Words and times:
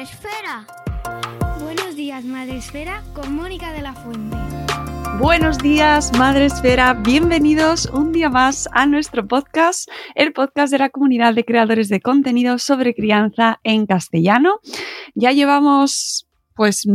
Días, 0.00 0.14
Madre 0.16 0.32
Esfera. 0.32 0.66
Buenos 1.62 1.96
días, 1.96 2.24
Madre 2.24 2.56
Esfera, 2.56 3.02
con 3.12 3.34
Mónica 3.34 3.72
de 3.72 3.82
la 3.82 3.92
Fuente. 3.92 4.36
Buenos 5.18 5.58
días, 5.58 6.16
Madre 6.16 6.46
Esfera. 6.46 6.94
Bienvenidos 6.94 7.84
un 7.84 8.12
día 8.12 8.30
más 8.30 8.66
a 8.72 8.86
nuestro 8.86 9.26
podcast, 9.26 9.90
el 10.14 10.32
podcast 10.32 10.72
de 10.72 10.78
la 10.78 10.88
comunidad 10.88 11.34
de 11.34 11.44
creadores 11.44 11.90
de 11.90 12.00
contenido 12.00 12.58
sobre 12.58 12.94
crianza 12.94 13.60
en 13.62 13.84
castellano. 13.84 14.60
Ya 15.14 15.32
llevamos, 15.32 16.26
pues, 16.60 16.86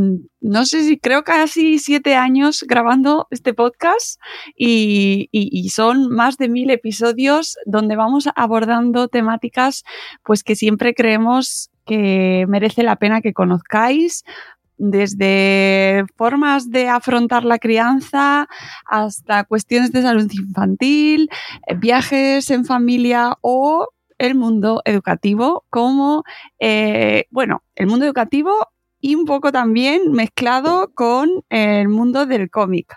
no 0.42 0.64
sé 0.66 0.84
si 0.84 1.00
creo 1.00 1.24
casi 1.24 1.80
siete 1.80 2.14
años 2.14 2.64
grabando 2.68 3.26
este 3.32 3.56
podcast 3.56 4.22
y, 4.56 5.28
son 5.74 6.10
más 6.10 6.38
de 6.38 6.50
mil 6.50 6.70
episodios 6.70 7.58
donde 7.66 7.96
vamos 7.96 8.30
abordando 8.36 9.08
temáticas, 9.08 9.84
pues, 10.24 10.44
que 10.44 10.56
siempre 10.56 10.94
creemos 10.94 11.72
que 11.84 12.46
merece 12.48 12.84
la 12.84 12.98
pena 12.98 13.22
que 13.22 13.34
conozcáis 13.34 14.24
desde 14.78 16.06
formas 16.16 16.70
de 16.70 16.88
afrontar 16.88 17.44
la 17.44 17.58
crianza 17.58 18.48
hasta 18.86 19.46
cuestiones 19.46 19.92
de 19.92 20.04
salud 20.04 20.31
infantil, 20.31 21.28
viajes 21.78 22.52
en 22.52 22.66
familia 22.66 23.36
o 23.42 23.88
el 24.20 24.36
mundo 24.36 24.84
educativo 24.86 25.66
como, 25.72 26.24
eh, 26.59 27.25
bueno, 27.31 27.64
el 27.75 27.88
mundo 27.88 28.06
educativo 28.06 28.70
y 29.06 29.14
un 29.14 29.26
poco 29.26 29.52
también 29.52 30.14
mezclado 30.14 30.92
con 30.96 31.30
el 31.50 31.90
mundo 31.90 32.26
del 32.26 32.50
cómic, 32.50 32.92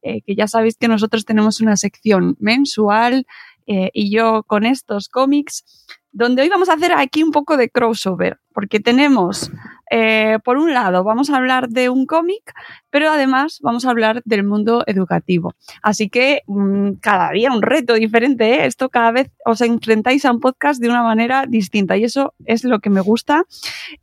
eh, 0.00 0.22
que 0.22 0.34
ya 0.34 0.48
sabéis 0.48 0.78
que 0.78 0.88
nosotros 0.88 1.26
tenemos 1.26 1.60
una 1.60 1.76
sección 1.76 2.34
mensual 2.40 3.26
eh, 3.66 3.90
y 3.92 4.10
yo 4.10 4.42
con 4.44 4.64
estos 4.64 5.10
cómics, 5.10 5.86
donde 6.12 6.40
hoy 6.40 6.48
vamos 6.48 6.70
a 6.70 6.72
hacer 6.72 6.94
aquí 6.94 7.22
un 7.22 7.30
poco 7.30 7.58
de 7.58 7.68
crossover, 7.68 8.38
porque 8.54 8.80
tenemos 8.80 9.50
eh, 9.90 10.38
por 10.44 10.56
un 10.56 10.72
lado, 10.72 11.02
vamos 11.02 11.30
a 11.30 11.36
hablar 11.36 11.68
de 11.68 11.88
un 11.88 12.06
cómic, 12.06 12.54
pero 12.90 13.10
además 13.10 13.58
vamos 13.60 13.84
a 13.84 13.90
hablar 13.90 14.22
del 14.24 14.44
mundo 14.44 14.84
educativo. 14.86 15.54
Así 15.82 16.08
que 16.08 16.42
mm, 16.46 16.92
cada 17.00 17.30
día 17.32 17.52
un 17.52 17.60
reto 17.60 17.94
diferente. 17.94 18.54
¿eh? 18.54 18.66
Esto 18.66 18.88
cada 18.88 19.10
vez 19.10 19.30
os 19.44 19.60
enfrentáis 19.60 20.24
a 20.24 20.30
un 20.30 20.40
podcast 20.40 20.80
de 20.80 20.88
una 20.88 21.02
manera 21.02 21.44
distinta 21.46 21.96
y 21.96 22.04
eso 22.04 22.34
es 22.46 22.64
lo 22.64 22.78
que 22.78 22.90
me 22.90 23.00
gusta 23.00 23.44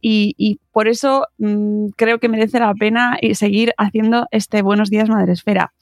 y, 0.01 0.59
por 0.71 0.87
eso 0.87 1.25
mm, 1.39 1.87
creo 1.95 2.19
que 2.19 2.29
merece 2.29 2.59
la 2.59 2.73
pena 2.75 3.17
eh, 3.21 3.33
seguir 3.33 3.73
haciendo 3.77 4.27
este 4.31 4.61
Buenos 4.61 4.89
Días 4.89 5.09
Madresfera. 5.09 5.73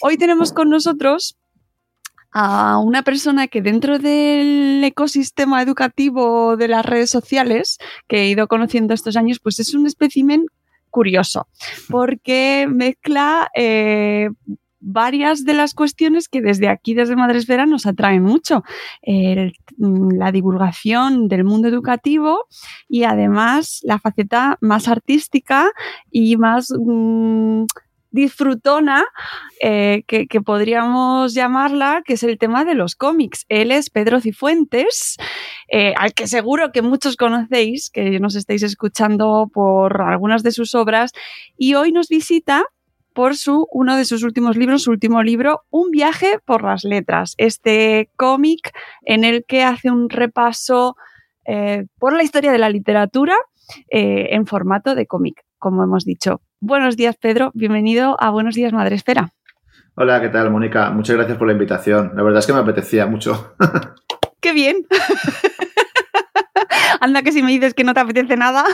Hoy 0.00 0.16
tenemos 0.16 0.52
con 0.52 0.70
nosotros 0.70 1.36
a 2.32 2.78
una 2.78 3.02
persona 3.02 3.48
que 3.48 3.62
dentro 3.62 3.98
del 3.98 4.82
ecosistema 4.84 5.62
educativo 5.62 6.56
de 6.56 6.68
las 6.68 6.84
redes 6.84 7.10
sociales 7.10 7.78
que 8.06 8.22
he 8.22 8.28
ido 8.28 8.46
conociendo 8.48 8.94
estos 8.94 9.16
años, 9.16 9.38
pues 9.42 9.58
es 9.60 9.74
un 9.74 9.86
espécimen 9.86 10.46
curioso, 10.90 11.48
porque 11.90 12.66
mezcla 12.70 13.48
eh, 13.54 14.28
varias 14.80 15.44
de 15.44 15.54
las 15.54 15.74
cuestiones 15.74 16.28
que 16.28 16.40
desde 16.40 16.68
aquí, 16.68 16.94
desde 16.94 17.16
Madresfera, 17.16 17.66
nos 17.66 17.84
atraen 17.86 18.22
mucho. 18.22 18.62
El- 19.02 19.52
la 19.78 20.30
divulgación 20.32 21.28
del 21.28 21.44
mundo 21.44 21.66
educativo 21.68 22.46
y 22.88 23.02
además 23.04 23.80
la 23.82 23.98
faceta 23.98 24.56
más 24.60 24.86
artística 24.88 25.70
y 26.10 26.36
más 26.36 26.68
mm, 26.78 27.64
disfrutona 28.18 29.04
eh, 29.60 30.02
que, 30.06 30.40
podríamos 30.40 31.34
llamarla, 31.34 32.02
que 32.04 32.14
es 32.14 32.22
el 32.24 32.36
tema 32.36 32.64
de 32.64 32.74
los 32.74 32.96
cómics. 32.96 33.46
Él 33.48 33.70
es 33.70 33.90
Pedro 33.90 34.20
Cifuentes, 34.20 35.16
eh, 35.68 35.94
al 35.96 36.14
que 36.14 36.26
seguro 36.26 36.72
que 36.72 36.82
muchos 36.82 37.16
conocéis, 37.16 37.90
que 37.90 38.18
nos 38.18 38.34
estáis 38.34 38.62
escuchando 38.64 39.48
por 39.52 40.02
algunas 40.02 40.42
de 40.42 40.50
sus 40.50 40.74
obras, 40.74 41.12
y 41.56 41.74
hoy 41.74 41.92
nos 41.92 42.08
visita 42.08 42.64
por 43.14 43.36
su, 43.36 43.68
uno 43.72 43.96
de 43.96 44.04
sus 44.04 44.22
últimos 44.24 44.56
libros, 44.56 44.82
su 44.82 44.90
último 44.90 45.22
libro, 45.22 45.62
Un 45.70 45.90
viaje 45.90 46.40
por 46.44 46.64
las 46.64 46.82
letras. 46.84 47.34
Este 47.36 48.10
cómic 48.16 48.72
en 49.02 49.22
el 49.24 49.44
que 49.46 49.62
hace 49.62 49.90
un 49.90 50.10
repaso 50.10 50.96
eh, 51.44 51.86
por 51.98 52.14
la 52.14 52.24
historia 52.24 52.52
de 52.52 52.58
la 52.58 52.70
literatura 52.70 53.36
en 53.90 54.46
formato 54.46 54.94
de 54.94 55.06
cómic, 55.06 55.44
como 55.58 55.84
hemos 55.84 56.04
dicho. 56.04 56.40
Buenos 56.60 56.96
días, 56.96 57.16
Pedro. 57.16 57.52
Bienvenido 57.54 58.16
a 58.18 58.30
Buenos 58.30 58.56
días, 58.56 58.72
Madre 58.72 58.96
Esfera. 58.96 59.32
Hola, 59.94 60.20
¿qué 60.20 60.28
tal, 60.28 60.50
Mónica? 60.50 60.90
Muchas 60.90 61.14
gracias 61.14 61.38
por 61.38 61.46
la 61.46 61.52
invitación. 61.52 62.12
La 62.16 62.24
verdad 62.24 62.40
es 62.40 62.46
que 62.46 62.52
me 62.52 62.58
apetecía 62.58 63.06
mucho. 63.06 63.54
¡Qué 64.40 64.52
bien! 64.52 64.84
Anda 67.00 67.22
que 67.22 67.30
si 67.30 67.44
me 67.44 67.52
dices 67.52 67.74
que 67.74 67.84
no 67.84 67.94
te 67.94 68.00
apetece 68.00 68.36
nada. 68.36 68.64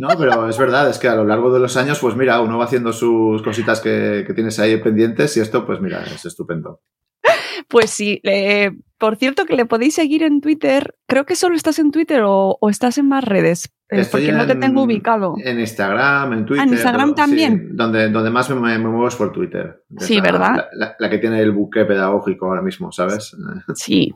No, 0.00 0.08
pero 0.18 0.48
es 0.48 0.58
verdad, 0.58 0.90
es 0.90 0.98
que 0.98 1.06
a 1.06 1.14
lo 1.14 1.24
largo 1.24 1.52
de 1.52 1.60
los 1.60 1.76
años, 1.76 2.00
pues 2.00 2.16
mira, 2.16 2.40
uno 2.40 2.58
va 2.58 2.64
haciendo 2.64 2.92
sus 2.92 3.42
cositas 3.42 3.80
que, 3.80 4.24
que 4.26 4.34
tienes 4.34 4.58
ahí 4.58 4.76
pendientes 4.78 5.36
y 5.36 5.40
esto, 5.40 5.64
pues 5.64 5.80
mira, 5.80 6.02
es 6.02 6.24
estupendo. 6.24 6.80
Pues 7.68 7.90
sí, 7.90 8.20
eh, 8.24 8.70
por 8.98 9.16
cierto 9.16 9.44
que 9.44 9.54
le 9.54 9.66
podéis 9.66 9.94
seguir 9.94 10.22
en 10.22 10.40
Twitter. 10.40 10.94
Creo 11.06 11.24
que 11.26 11.36
solo 11.36 11.54
estás 11.54 11.78
en 11.78 11.90
Twitter 11.90 12.22
o, 12.24 12.56
o 12.60 12.70
estás 12.70 12.98
en 12.98 13.06
más 13.08 13.22
redes, 13.24 13.70
eh, 13.90 14.04
porque 14.10 14.32
no 14.32 14.46
te 14.46 14.52
en- 14.52 14.60
tengo 14.60 14.82
ubicado. 14.82 15.34
En 15.44 15.60
Instagram, 15.60 16.32
en 16.32 16.46
Twitter. 16.46 16.62
Ah, 16.64 16.66
en 16.68 16.72
Instagram 16.74 17.08
pero 17.10 17.14
también. 17.14 17.58
sí, 17.70 17.76
donde, 17.76 18.08
donde 18.08 18.30
más 18.30 18.48
me, 18.50 18.56
me 18.56 18.78
muevo 18.78 19.06
es 19.08 19.14
por 19.16 19.30
Twitter. 19.32 19.84
Es 19.98 20.06
Sí, 20.06 20.16
la- 20.16 20.22
¿verdad? 20.22 20.56
La, 20.56 20.68
la- 20.72 20.96
la 20.98 21.10
que 21.10 21.18
tiene 21.18 21.40
el 21.40 21.52
buque 21.52 21.84
pedagógico 21.84 22.46
ahora 22.46 22.62
mismo, 22.62 22.90
¿sabes? 22.92 23.36
Sí. 23.74 24.12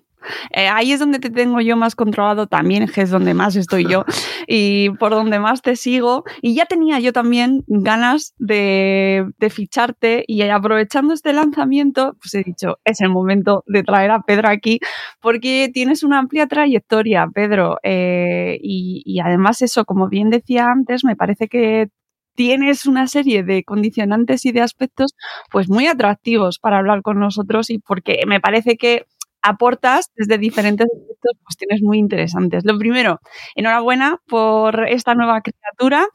Eh, 0.50 0.68
ahí 0.68 0.92
es 0.92 1.00
donde 1.00 1.18
te 1.18 1.30
tengo 1.30 1.60
yo 1.60 1.76
más 1.76 1.94
controlado 1.94 2.46
también, 2.46 2.88
que 2.88 3.02
es 3.02 3.10
donde 3.10 3.34
más 3.34 3.56
estoy 3.56 3.86
yo 3.88 4.04
y 4.48 4.90
por 4.98 5.12
donde 5.12 5.38
más 5.38 5.62
te 5.62 5.76
sigo. 5.76 6.24
Y 6.42 6.54
ya 6.54 6.66
tenía 6.66 6.98
yo 7.00 7.12
también 7.12 7.64
ganas 7.66 8.34
de, 8.38 9.26
de 9.38 9.50
ficharte 9.50 10.24
y 10.26 10.42
aprovechando 10.42 11.14
este 11.14 11.32
lanzamiento, 11.32 12.16
pues 12.20 12.34
he 12.34 12.42
dicho, 12.42 12.78
es 12.84 13.00
el 13.00 13.10
momento 13.10 13.64
de 13.66 13.82
traer 13.82 14.10
a 14.10 14.22
Pedro 14.22 14.48
aquí 14.48 14.80
porque 15.20 15.70
tienes 15.72 16.02
una 16.02 16.18
amplia 16.18 16.46
trayectoria, 16.46 17.26
Pedro. 17.32 17.78
eh, 17.82 18.58
y, 18.62 19.02
y 19.04 19.20
además 19.20 19.62
eso, 19.62 19.84
como 19.84 20.08
bien 20.08 20.30
decía 20.30 20.66
antes, 20.70 21.04
me 21.04 21.16
parece 21.16 21.48
que 21.48 21.88
tienes 22.34 22.86
una 22.86 23.06
serie 23.06 23.42
de 23.42 23.64
condicionantes 23.64 24.44
y 24.44 24.52
de 24.52 24.60
aspectos 24.60 25.14
pues 25.50 25.68
muy 25.68 25.86
atractivos 25.86 26.58
para 26.58 26.78
hablar 26.78 27.02
con 27.02 27.18
nosotros 27.20 27.70
y 27.70 27.78
porque 27.78 28.22
me 28.26 28.40
parece 28.40 28.76
que 28.76 29.06
aportas 29.44 30.10
desde 30.16 30.38
diferentes 30.38 30.86
aspectos 30.86 31.32
cuestiones 31.44 31.82
muy 31.82 31.98
interesantes. 31.98 32.64
Lo 32.64 32.78
primero, 32.78 33.20
enhorabuena 33.54 34.18
por 34.26 34.88
esta 34.88 35.14
nueva 35.14 35.42
criatura. 35.42 36.06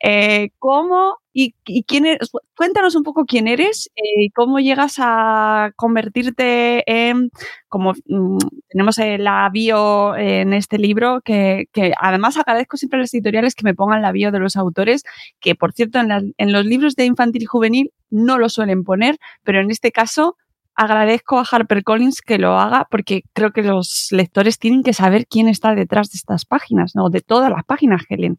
Eh, 0.00 0.50
¿Cómo 0.58 1.16
y, 1.32 1.54
quién 1.86 2.04
eres? 2.04 2.30
Cuéntanos 2.54 2.94
un 2.94 3.02
poco 3.02 3.24
quién 3.24 3.48
eres 3.48 3.90
y 3.96 4.26
eh, 4.26 4.30
cómo 4.34 4.60
llegas 4.60 4.96
a 4.98 5.72
convertirte 5.76 6.84
en, 6.86 7.30
como 7.68 7.94
mm, 8.06 8.38
tenemos 8.68 8.98
la 8.98 9.48
bio 9.50 10.14
en 10.14 10.52
este 10.52 10.78
libro, 10.78 11.22
que, 11.24 11.66
además 11.98 12.36
agradezco 12.36 12.76
siempre 12.76 12.98
a 12.98 13.00
los 13.00 13.14
editoriales 13.14 13.54
que 13.54 13.64
me 13.64 13.74
pongan 13.74 14.02
la 14.02 14.12
bio 14.12 14.30
de 14.30 14.40
los 14.40 14.56
autores, 14.56 15.04
que 15.40 15.54
por 15.54 15.72
cierto 15.72 15.98
en 16.00 16.52
los 16.52 16.66
libros 16.66 16.96
de 16.96 17.06
infantil 17.06 17.42
y 17.42 17.46
juvenil 17.46 17.92
no 18.10 18.38
lo 18.38 18.50
suelen 18.50 18.84
poner, 18.84 19.16
pero 19.42 19.60
en 19.60 19.70
este 19.70 19.90
caso 19.90 20.36
agradezco 20.74 21.38
a 21.38 21.44
HarperCollins 21.44 22.20
que 22.20 22.38
lo 22.38 22.58
haga 22.58 22.86
porque 22.90 23.22
creo 23.32 23.52
que 23.52 23.62
los 23.62 24.08
lectores 24.10 24.58
tienen 24.58 24.82
que 24.82 24.92
saber 24.92 25.26
quién 25.26 25.48
está 25.48 25.74
detrás 25.74 26.10
de 26.10 26.16
estas 26.16 26.44
páginas, 26.44 26.92
¿no? 26.94 27.10
De 27.10 27.20
todas 27.20 27.50
las 27.50 27.64
páginas 27.64 28.02
Helen. 28.08 28.38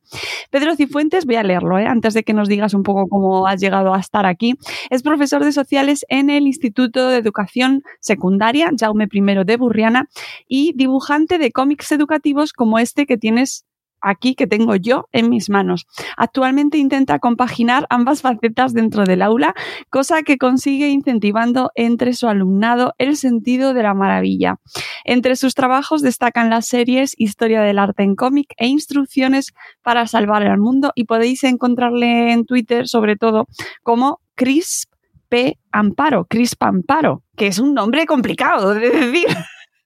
Pedro 0.50 0.76
Cifuentes, 0.76 1.26
voy 1.26 1.36
a 1.36 1.44
leerlo, 1.44 1.78
¿eh? 1.80 1.86
antes 1.88 2.14
de 2.14 2.24
que 2.24 2.34
nos 2.34 2.48
digas 2.48 2.74
un 2.74 2.84
poco 2.84 3.08
cómo 3.08 3.48
has 3.48 3.60
llegado 3.60 3.94
a 3.94 4.00
estar 4.00 4.26
aquí. 4.26 4.56
Es 4.90 5.04
profesor 5.04 5.44
de 5.44 5.52
sociales 5.52 6.06
en 6.10 6.30
el 6.30 6.48
Instituto 6.48 7.10
de 7.10 7.18
Educación 7.18 7.84
Secundaria, 8.00 8.72
Jaume 8.78 9.08
I 9.12 9.22
de 9.46 9.58
Burriana, 9.58 10.10
y 10.48 10.74
dibujante 10.76 11.38
de 11.38 11.52
cómics 11.52 11.92
educativos 11.92 12.54
como 12.54 12.80
este 12.80 13.06
que 13.06 13.18
tienes 13.18 13.66
aquí 14.06 14.36
que 14.36 14.48
tengo 14.48 14.76
yo 14.76 15.10
en 15.12 15.30
mis 15.30 15.50
manos. 15.50 15.88
Actualmente 16.16 16.78
intenta 16.78 17.20
compaginar 17.20 17.88
ambas 17.90 18.22
facetas 18.22 18.74
dentro 18.74 19.04
del 19.04 19.22
aula, 19.22 19.56
cosa 19.90 20.22
que 20.24 20.38
consigue 20.38 20.90
incentivando 20.90 21.72
entre 21.76 22.14
su 22.14 22.28
alumnado 22.28 22.94
el 22.98 23.18
sentido 23.18 23.74
de 23.74 23.84
la 23.84 23.94
maravilla. 23.94 24.58
Entre 25.04 25.36
sus 25.36 25.56
trabajos 25.56 26.02
destacan 26.02 26.50
las 26.50 26.68
series 26.68 27.16
Historia 27.18 27.62
del 27.62 27.80
arte 27.80 28.04
en 28.04 28.16
cómic 28.16 28.54
e 28.58 28.68
Instrucciones 28.68 29.54
para 29.82 30.08
salvar 30.08 30.44
el 30.44 30.58
mundo 30.58 30.92
y 30.96 31.06
podéis 31.06 31.44
encontrarle 31.44 32.32
en 32.32 32.46
Twitter 32.46 32.88
sobre 32.88 33.16
todo 33.16 33.48
como 33.84 34.20
Crisp 34.36 34.92
P. 35.30 35.58
Amparo, 35.72 36.26
Crisp 36.26 36.62
Amparo, 36.64 37.24
que 37.36 37.48
es 37.48 37.60
un 37.60 37.74
nombre 37.74 38.06
complicado 38.06 38.74
de 38.74 38.90
decir. 38.90 39.28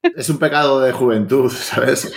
Es 0.01 0.29
un 0.29 0.37
pecado 0.37 0.79
de 0.81 0.91
juventud, 0.91 1.49
¿sabes? 1.55 2.13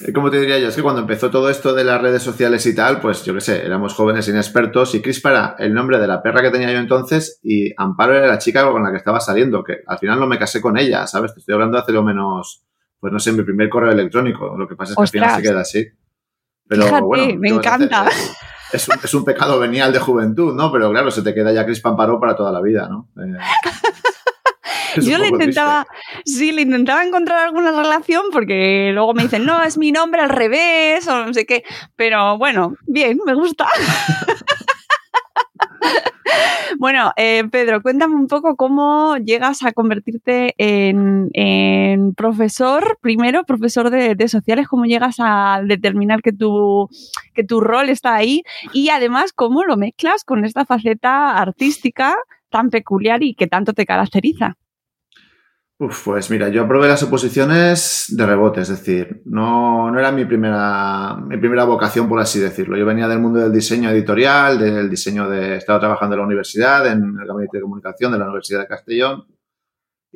Eh, 0.00 0.12
¿Cómo 0.12 0.30
te 0.30 0.40
diría 0.40 0.58
yo? 0.58 0.68
Es 0.68 0.76
que 0.76 0.82
cuando 0.82 1.02
empezó 1.02 1.30
todo 1.30 1.50
esto 1.50 1.74
de 1.74 1.84
las 1.84 2.00
redes 2.00 2.22
sociales 2.22 2.64
y 2.66 2.74
tal, 2.74 3.00
pues 3.00 3.24
yo 3.24 3.34
qué 3.34 3.40
sé, 3.40 3.64
éramos 3.64 3.94
jóvenes 3.94 4.28
inexpertos 4.28 4.94
y 4.94 5.02
Crispa 5.02 5.30
era 5.30 5.56
el 5.58 5.74
nombre 5.74 5.98
de 5.98 6.06
la 6.06 6.22
perra 6.22 6.42
que 6.42 6.50
tenía 6.50 6.72
yo 6.72 6.78
entonces 6.78 7.40
y 7.42 7.72
Amparo 7.76 8.16
era 8.16 8.26
la 8.26 8.38
chica 8.38 8.70
con 8.70 8.82
la 8.82 8.90
que 8.90 8.98
estaba 8.98 9.20
saliendo, 9.20 9.62
que 9.62 9.80
al 9.86 9.98
final 9.98 10.18
no 10.18 10.26
me 10.26 10.38
casé 10.38 10.60
con 10.60 10.78
ella, 10.78 11.06
¿sabes? 11.06 11.34
Te 11.34 11.40
estoy 11.40 11.54
hablando 11.54 11.78
hace 11.78 11.92
lo 11.92 12.02
menos, 12.02 12.62
pues 12.98 13.12
no 13.12 13.18
sé, 13.18 13.32
mi 13.32 13.42
primer 13.42 13.68
correo 13.68 13.92
electrónico. 13.92 14.56
Lo 14.56 14.66
que 14.66 14.76
pasa 14.76 14.92
es 14.92 14.96
que 14.96 15.02
al 15.02 15.08
final 15.08 15.36
se 15.36 15.42
queda 15.42 15.60
así. 15.60 15.86
Pero 16.68 17.00
bueno, 17.02 17.38
me 17.38 17.48
encanta. 17.48 18.08
Es 18.72 18.88
un, 18.88 18.96
es 19.02 19.14
un, 19.14 19.24
pecado 19.24 19.60
venial 19.60 19.92
de 19.92 20.00
juventud, 20.00 20.52
¿no? 20.52 20.72
Pero 20.72 20.90
claro, 20.90 21.10
se 21.12 21.22
te 21.22 21.32
queda 21.32 21.52
ya 21.52 21.64
Crispa 21.64 21.90
Amparo 21.90 22.18
para 22.18 22.34
toda 22.34 22.50
la 22.50 22.60
vida, 22.60 22.88
¿no? 22.88 23.08
Eh, 23.16 23.38
Yo 25.02 25.18
le 25.18 25.28
intentaba, 25.28 25.86
sí, 26.24 26.52
le 26.52 26.62
intentaba 26.62 27.04
encontrar 27.04 27.46
alguna 27.46 27.70
relación 27.70 28.24
porque 28.32 28.90
luego 28.92 29.14
me 29.14 29.24
dicen, 29.24 29.44
no, 29.44 29.62
es 29.62 29.78
mi 29.78 29.92
nombre 29.92 30.22
al 30.22 30.30
revés 30.30 31.06
o 31.08 31.26
no 31.26 31.34
sé 31.34 31.46
qué. 31.46 31.64
Pero 31.96 32.38
bueno, 32.38 32.74
bien, 32.86 33.18
me 33.24 33.34
gusta. 33.34 33.66
Bueno, 36.78 37.12
eh, 37.16 37.44
Pedro, 37.50 37.80
cuéntame 37.80 38.14
un 38.16 38.26
poco 38.26 38.56
cómo 38.56 39.16
llegas 39.16 39.62
a 39.62 39.72
convertirte 39.72 40.54
en, 40.58 42.14
profesor, 42.14 42.98
primero 43.00 43.44
profesor 43.44 43.90
de, 43.90 44.14
de, 44.14 44.28
sociales, 44.28 44.68
cómo 44.68 44.84
llegas 44.84 45.16
a 45.18 45.62
determinar 45.64 46.22
que 46.22 46.32
tu, 46.32 46.88
que 47.34 47.44
tu 47.44 47.60
rol 47.60 47.88
está 47.88 48.14
ahí 48.14 48.42
y 48.72 48.90
además 48.90 49.32
cómo 49.32 49.64
lo 49.64 49.76
mezclas 49.76 50.24
con 50.24 50.44
esta 50.44 50.64
faceta 50.64 51.38
artística 51.38 52.16
tan 52.50 52.70
peculiar 52.70 53.22
y 53.22 53.34
que 53.34 53.46
tanto 53.46 53.72
te 53.72 53.86
caracteriza. 53.86 54.56
Uf, 55.78 56.04
pues 56.06 56.30
mira, 56.30 56.48
yo 56.48 56.62
aprobé 56.62 56.88
las 56.88 57.02
oposiciones 57.02 58.06
de 58.08 58.24
rebote, 58.24 58.62
es 58.62 58.68
decir, 58.68 59.20
no, 59.26 59.90
no 59.90 59.98
era 59.98 60.10
mi 60.10 60.24
primera, 60.24 61.16
mi 61.16 61.36
primera 61.36 61.64
vocación, 61.64 62.08
por 62.08 62.18
así 62.18 62.40
decirlo. 62.40 62.78
Yo 62.78 62.86
venía 62.86 63.06
del 63.08 63.18
mundo 63.18 63.40
del 63.40 63.52
diseño 63.52 63.90
editorial, 63.90 64.58
del 64.58 64.88
diseño 64.88 65.28
de... 65.28 65.56
Estaba 65.56 65.78
trabajando 65.78 66.14
en 66.14 66.20
la 66.20 66.26
universidad, 66.26 66.86
en 66.86 67.18
el 67.20 67.26
gabinete 67.26 67.58
de 67.58 67.62
comunicación 67.62 68.10
de 68.10 68.18
la 68.18 68.24
Universidad 68.24 68.60
de 68.60 68.68
Castellón, 68.68 69.26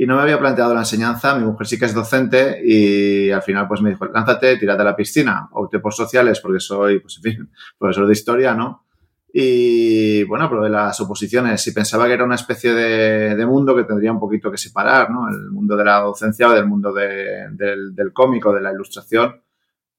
y 0.00 0.06
no 0.06 0.16
me 0.16 0.22
había 0.22 0.38
planteado 0.38 0.72
la 0.72 0.80
enseñanza. 0.80 1.34
Mi 1.34 1.44
mujer 1.44 1.66
sí 1.66 1.78
que 1.78 1.84
es 1.84 1.92
docente 1.92 2.62
y 2.64 3.30
al 3.30 3.42
final 3.42 3.68
pues 3.68 3.82
me 3.82 3.90
dijo, 3.90 4.06
lánzate, 4.06 4.56
tírate 4.56 4.80
a 4.80 4.84
la 4.86 4.96
piscina. 4.96 5.50
Opté 5.52 5.78
por 5.78 5.92
sociales 5.92 6.40
porque 6.40 6.58
soy, 6.58 7.00
pues 7.00 7.18
en 7.18 7.22
fin, 7.22 7.50
profesor 7.78 8.06
de 8.06 8.12
historia, 8.14 8.54
¿no? 8.54 8.86
Y 9.32 10.24
bueno, 10.24 10.48
probé 10.48 10.68
las 10.68 11.00
oposiciones 11.00 11.64
y 11.66 11.72
pensaba 11.72 12.06
que 12.06 12.14
era 12.14 12.24
una 12.24 12.34
especie 12.34 12.72
de, 12.72 13.46
mundo 13.46 13.76
que 13.76 13.84
tendría 13.84 14.12
un 14.12 14.18
poquito 14.18 14.50
que 14.50 14.58
separar, 14.58 15.10
¿no? 15.10 15.28
El 15.28 15.50
mundo 15.50 15.76
de 15.76 15.84
la 15.84 16.00
docencia 16.00 16.48
o 16.48 16.52
del 16.52 16.66
mundo 16.66 16.92
del, 16.92 17.56
del 17.56 18.12
cómico, 18.12 18.52
de 18.52 18.60
la 18.60 18.72
ilustración. 18.72 19.40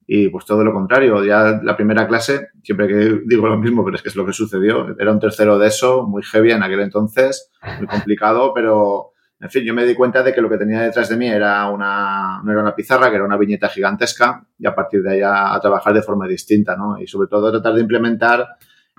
Y 0.05 0.27
pues 0.27 0.45
todo 0.45 0.63
lo 0.63 0.73
contrario. 0.73 1.23
Ya 1.23 1.61
la 1.63 1.77
primera 1.77 2.05
clase, 2.07 2.49
siempre 2.61 2.87
que 2.87 3.21
digo 3.25 3.47
lo 3.47 3.57
mismo, 3.57 3.85
pero 3.85 3.95
es 3.95 4.01
que 4.01 4.09
es 4.09 4.15
lo 4.15 4.25
que 4.25 4.33
sucedió. 4.33 4.93
Era 4.99 5.11
un 5.11 5.19
tercero 5.19 5.57
de 5.57 5.67
eso, 5.67 6.05
muy 6.05 6.23
heavy 6.23 6.51
en 6.51 6.63
aquel 6.63 6.81
entonces, 6.81 7.49
muy 7.77 7.87
complicado, 7.87 8.53
pero 8.53 9.11
en 9.39 9.49
fin, 9.49 9.63
yo 9.63 9.73
me 9.73 9.85
di 9.85 9.95
cuenta 9.95 10.21
de 10.21 10.33
que 10.33 10.41
lo 10.41 10.49
que 10.49 10.57
tenía 10.57 10.81
detrás 10.81 11.07
de 11.07 11.15
mí 11.15 11.27
era 11.27 11.69
una, 11.69 12.41
no 12.43 12.51
era 12.51 12.61
una 12.61 12.75
pizarra, 12.75 13.09
que 13.09 13.15
era 13.15 13.25
una 13.25 13.37
viñeta 13.37 13.69
gigantesca 13.69 14.45
y 14.59 14.67
a 14.67 14.75
partir 14.75 15.01
de 15.01 15.13
ahí 15.13 15.21
a, 15.21 15.53
a 15.53 15.59
trabajar 15.61 15.93
de 15.93 16.01
forma 16.01 16.27
distinta, 16.27 16.75
¿no? 16.75 16.99
Y 16.99 17.07
sobre 17.07 17.27
todo 17.29 17.49
tratar 17.49 17.73
de 17.73 17.81
implementar 17.81 18.47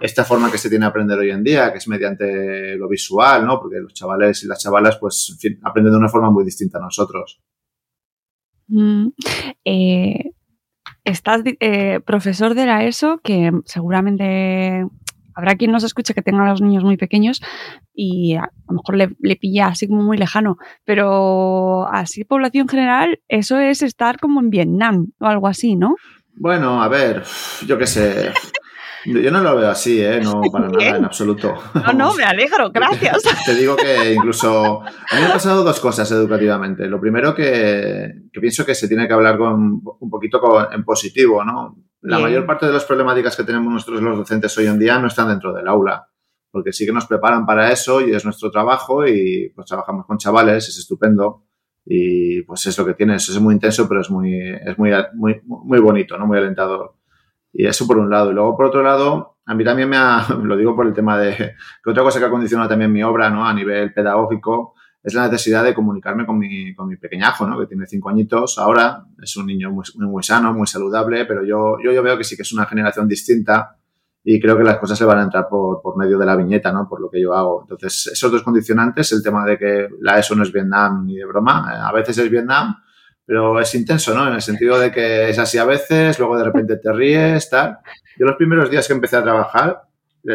esta 0.00 0.24
forma 0.24 0.50
que 0.50 0.58
se 0.58 0.68
tiene 0.68 0.84
a 0.84 0.88
aprender 0.88 1.18
hoy 1.18 1.30
en 1.30 1.44
día, 1.44 1.70
que 1.70 1.78
es 1.78 1.88
mediante 1.88 2.76
lo 2.76 2.88
visual, 2.88 3.46
¿no? 3.46 3.60
Porque 3.60 3.78
los 3.78 3.92
chavales 3.94 4.42
y 4.42 4.46
las 4.46 4.60
chavalas, 4.60 4.98
pues, 4.98 5.28
en 5.30 5.38
fin, 5.38 5.60
aprenden 5.62 5.92
de 5.92 5.98
una 5.98 6.08
forma 6.08 6.30
muy 6.30 6.44
distinta 6.44 6.78
a 6.78 6.82
nosotros. 6.82 7.40
Mm, 8.68 9.08
eh, 9.64 10.32
estás 11.04 11.42
eh, 11.60 12.00
profesor 12.04 12.54
de 12.54 12.66
la 12.66 12.84
ESO, 12.84 13.20
que 13.22 13.52
seguramente 13.64 14.86
habrá 15.34 15.56
quien 15.56 15.72
nos 15.72 15.84
escuche 15.84 16.14
que 16.14 16.22
tenga 16.22 16.44
a 16.44 16.50
los 16.50 16.60
niños 16.60 16.84
muy 16.84 16.96
pequeños 16.96 17.40
y 17.94 18.34
a, 18.34 18.50
lo 18.68 18.74
mejor 18.74 18.96
le, 18.96 19.16
le, 19.20 19.36
pilla 19.36 19.68
así 19.68 19.88
como 19.88 20.02
muy 20.02 20.18
lejano, 20.18 20.58
pero 20.84 21.86
así 21.88 22.24
población 22.24 22.68
general, 22.68 23.20
eso 23.28 23.58
es 23.58 23.82
estar 23.82 24.18
como 24.18 24.40
en 24.40 24.50
Vietnam 24.50 25.12
o 25.20 25.26
algo 25.26 25.48
así, 25.48 25.76
¿no? 25.76 25.96
Bueno, 26.34 26.82
a 26.82 26.88
ver, 26.88 27.24
yo 27.66 27.78
qué 27.78 27.86
sé. 27.86 28.32
Yo 29.04 29.30
no 29.30 29.40
lo 29.40 29.56
veo 29.56 29.70
así, 29.70 30.02
¿eh? 30.02 30.20
No, 30.22 30.40
para 30.52 30.68
nada, 30.68 30.96
en 30.96 31.04
absoluto. 31.04 31.54
No, 31.74 31.92
no, 31.92 32.14
me 32.14 32.24
alegro, 32.24 32.70
gracias. 32.70 33.22
Te 33.46 33.54
digo 33.54 33.76
que 33.76 34.14
incluso... 34.14 34.82
A 34.82 35.14
mí 35.14 35.20
me 35.20 35.26
han 35.26 35.32
pasado 35.32 35.64
dos 35.64 35.80
cosas 35.80 36.10
educativamente. 36.12 36.86
Lo 36.86 37.00
primero 37.00 37.34
que, 37.34 38.12
que 38.32 38.40
pienso 38.40 38.64
que 38.64 38.74
se 38.74 38.88
tiene 38.88 39.06
que 39.06 39.14
hablar 39.14 39.38
con, 39.38 39.82
un 40.00 40.10
poquito 40.10 40.40
con, 40.40 40.72
en 40.72 40.84
positivo, 40.84 41.44
¿no? 41.44 41.76
La 42.02 42.18
mayor 42.18 42.46
parte 42.46 42.66
de 42.66 42.72
las 42.72 42.84
problemáticas 42.84 43.36
que 43.36 43.44
tenemos 43.44 43.72
nosotros 43.72 44.02
los 44.02 44.18
docentes 44.18 44.56
hoy 44.58 44.66
en 44.66 44.78
día 44.78 44.98
no 44.98 45.06
están 45.06 45.28
dentro 45.28 45.52
del 45.52 45.68
aula, 45.68 46.08
porque 46.50 46.72
sí 46.72 46.84
que 46.84 46.92
nos 46.92 47.06
preparan 47.06 47.46
para 47.46 47.70
eso 47.70 48.00
y 48.00 48.12
es 48.12 48.24
nuestro 48.24 48.50
trabajo 48.50 49.06
y 49.06 49.52
pues 49.54 49.68
trabajamos 49.68 50.04
con 50.06 50.18
chavales, 50.18 50.68
es 50.68 50.78
estupendo 50.78 51.46
y 51.84 52.42
pues 52.42 52.66
es 52.66 52.76
lo 52.76 52.84
que 52.84 52.94
tiene, 52.94 53.14
eso 53.14 53.30
es 53.30 53.40
muy 53.40 53.54
intenso, 53.54 53.88
pero 53.88 54.00
es 54.00 54.10
muy, 54.10 54.36
es 54.36 54.76
muy, 54.78 54.90
muy, 55.14 55.40
muy 55.44 55.78
bonito, 55.78 56.18
¿no? 56.18 56.26
Muy 56.26 56.38
alentador. 56.38 56.96
Y 57.52 57.66
eso 57.66 57.86
por 57.86 57.98
un 57.98 58.10
lado. 58.10 58.30
Y 58.30 58.34
luego, 58.34 58.56
por 58.56 58.66
otro 58.66 58.82
lado, 58.82 59.36
a 59.44 59.54
mí 59.54 59.64
también 59.64 59.88
me 59.88 59.96
ha, 59.96 60.26
lo 60.42 60.56
digo 60.56 60.74
por 60.74 60.86
el 60.86 60.92
tema 60.92 61.18
de, 61.18 61.54
que 61.84 61.90
otra 61.90 62.02
cosa 62.02 62.18
que 62.18 62.26
ha 62.26 62.30
condicionado 62.30 62.68
también 62.68 62.92
mi 62.92 63.02
obra, 63.02 63.30
¿no? 63.30 63.46
A 63.46 63.52
nivel 63.52 63.92
pedagógico, 63.92 64.74
es 65.02 65.14
la 65.14 65.28
necesidad 65.28 65.64
de 65.64 65.74
comunicarme 65.74 66.24
con 66.24 66.38
mi, 66.38 66.74
con 66.74 66.88
mi 66.88 66.96
pequeñajo, 66.96 67.46
¿no? 67.46 67.58
Que 67.58 67.66
tiene 67.66 67.86
cinco 67.86 68.08
añitos 68.08 68.58
ahora, 68.58 69.04
es 69.20 69.36
un 69.36 69.46
niño 69.46 69.70
muy, 69.70 69.84
muy, 69.96 70.22
sano, 70.22 70.52
muy 70.54 70.66
saludable, 70.66 71.24
pero 71.24 71.44
yo, 71.44 71.76
yo, 71.82 71.92
yo 71.92 72.02
veo 72.02 72.16
que 72.16 72.24
sí 72.24 72.36
que 72.36 72.42
es 72.42 72.52
una 72.52 72.66
generación 72.66 73.08
distinta 73.08 73.76
y 74.24 74.40
creo 74.40 74.56
que 74.56 74.62
las 74.62 74.78
cosas 74.78 74.96
se 74.96 75.04
van 75.04 75.18
a 75.18 75.22
entrar 75.24 75.48
por, 75.48 75.82
por 75.82 75.96
medio 75.96 76.16
de 76.18 76.26
la 76.26 76.36
viñeta, 76.36 76.72
¿no? 76.72 76.88
Por 76.88 77.00
lo 77.00 77.10
que 77.10 77.20
yo 77.20 77.34
hago. 77.34 77.62
Entonces, 77.62 78.12
esos 78.12 78.30
dos 78.30 78.44
condicionantes, 78.44 79.10
el 79.10 79.22
tema 79.22 79.44
de 79.44 79.58
que 79.58 79.88
la 80.00 80.20
ESO 80.20 80.36
no 80.36 80.44
es 80.44 80.52
Vietnam 80.52 81.04
ni 81.04 81.16
de 81.16 81.24
broma, 81.24 81.88
a 81.88 81.92
veces 81.92 82.18
es 82.18 82.30
Vietnam, 82.30 82.76
pero 83.24 83.60
es 83.60 83.74
intenso, 83.74 84.14
¿no? 84.14 84.28
En 84.28 84.34
el 84.34 84.42
sentido 84.42 84.78
de 84.78 84.90
que 84.90 85.30
es 85.30 85.38
así 85.38 85.58
a 85.58 85.64
veces, 85.64 86.18
luego 86.18 86.36
de 86.36 86.44
repente 86.44 86.76
te 86.76 86.92
ríes, 86.92 87.48
tal. 87.48 87.78
Yo 88.18 88.26
los 88.26 88.36
primeros 88.36 88.70
días 88.70 88.86
que 88.86 88.92
empecé 88.92 89.16
a 89.16 89.22
trabajar, 89.22 89.82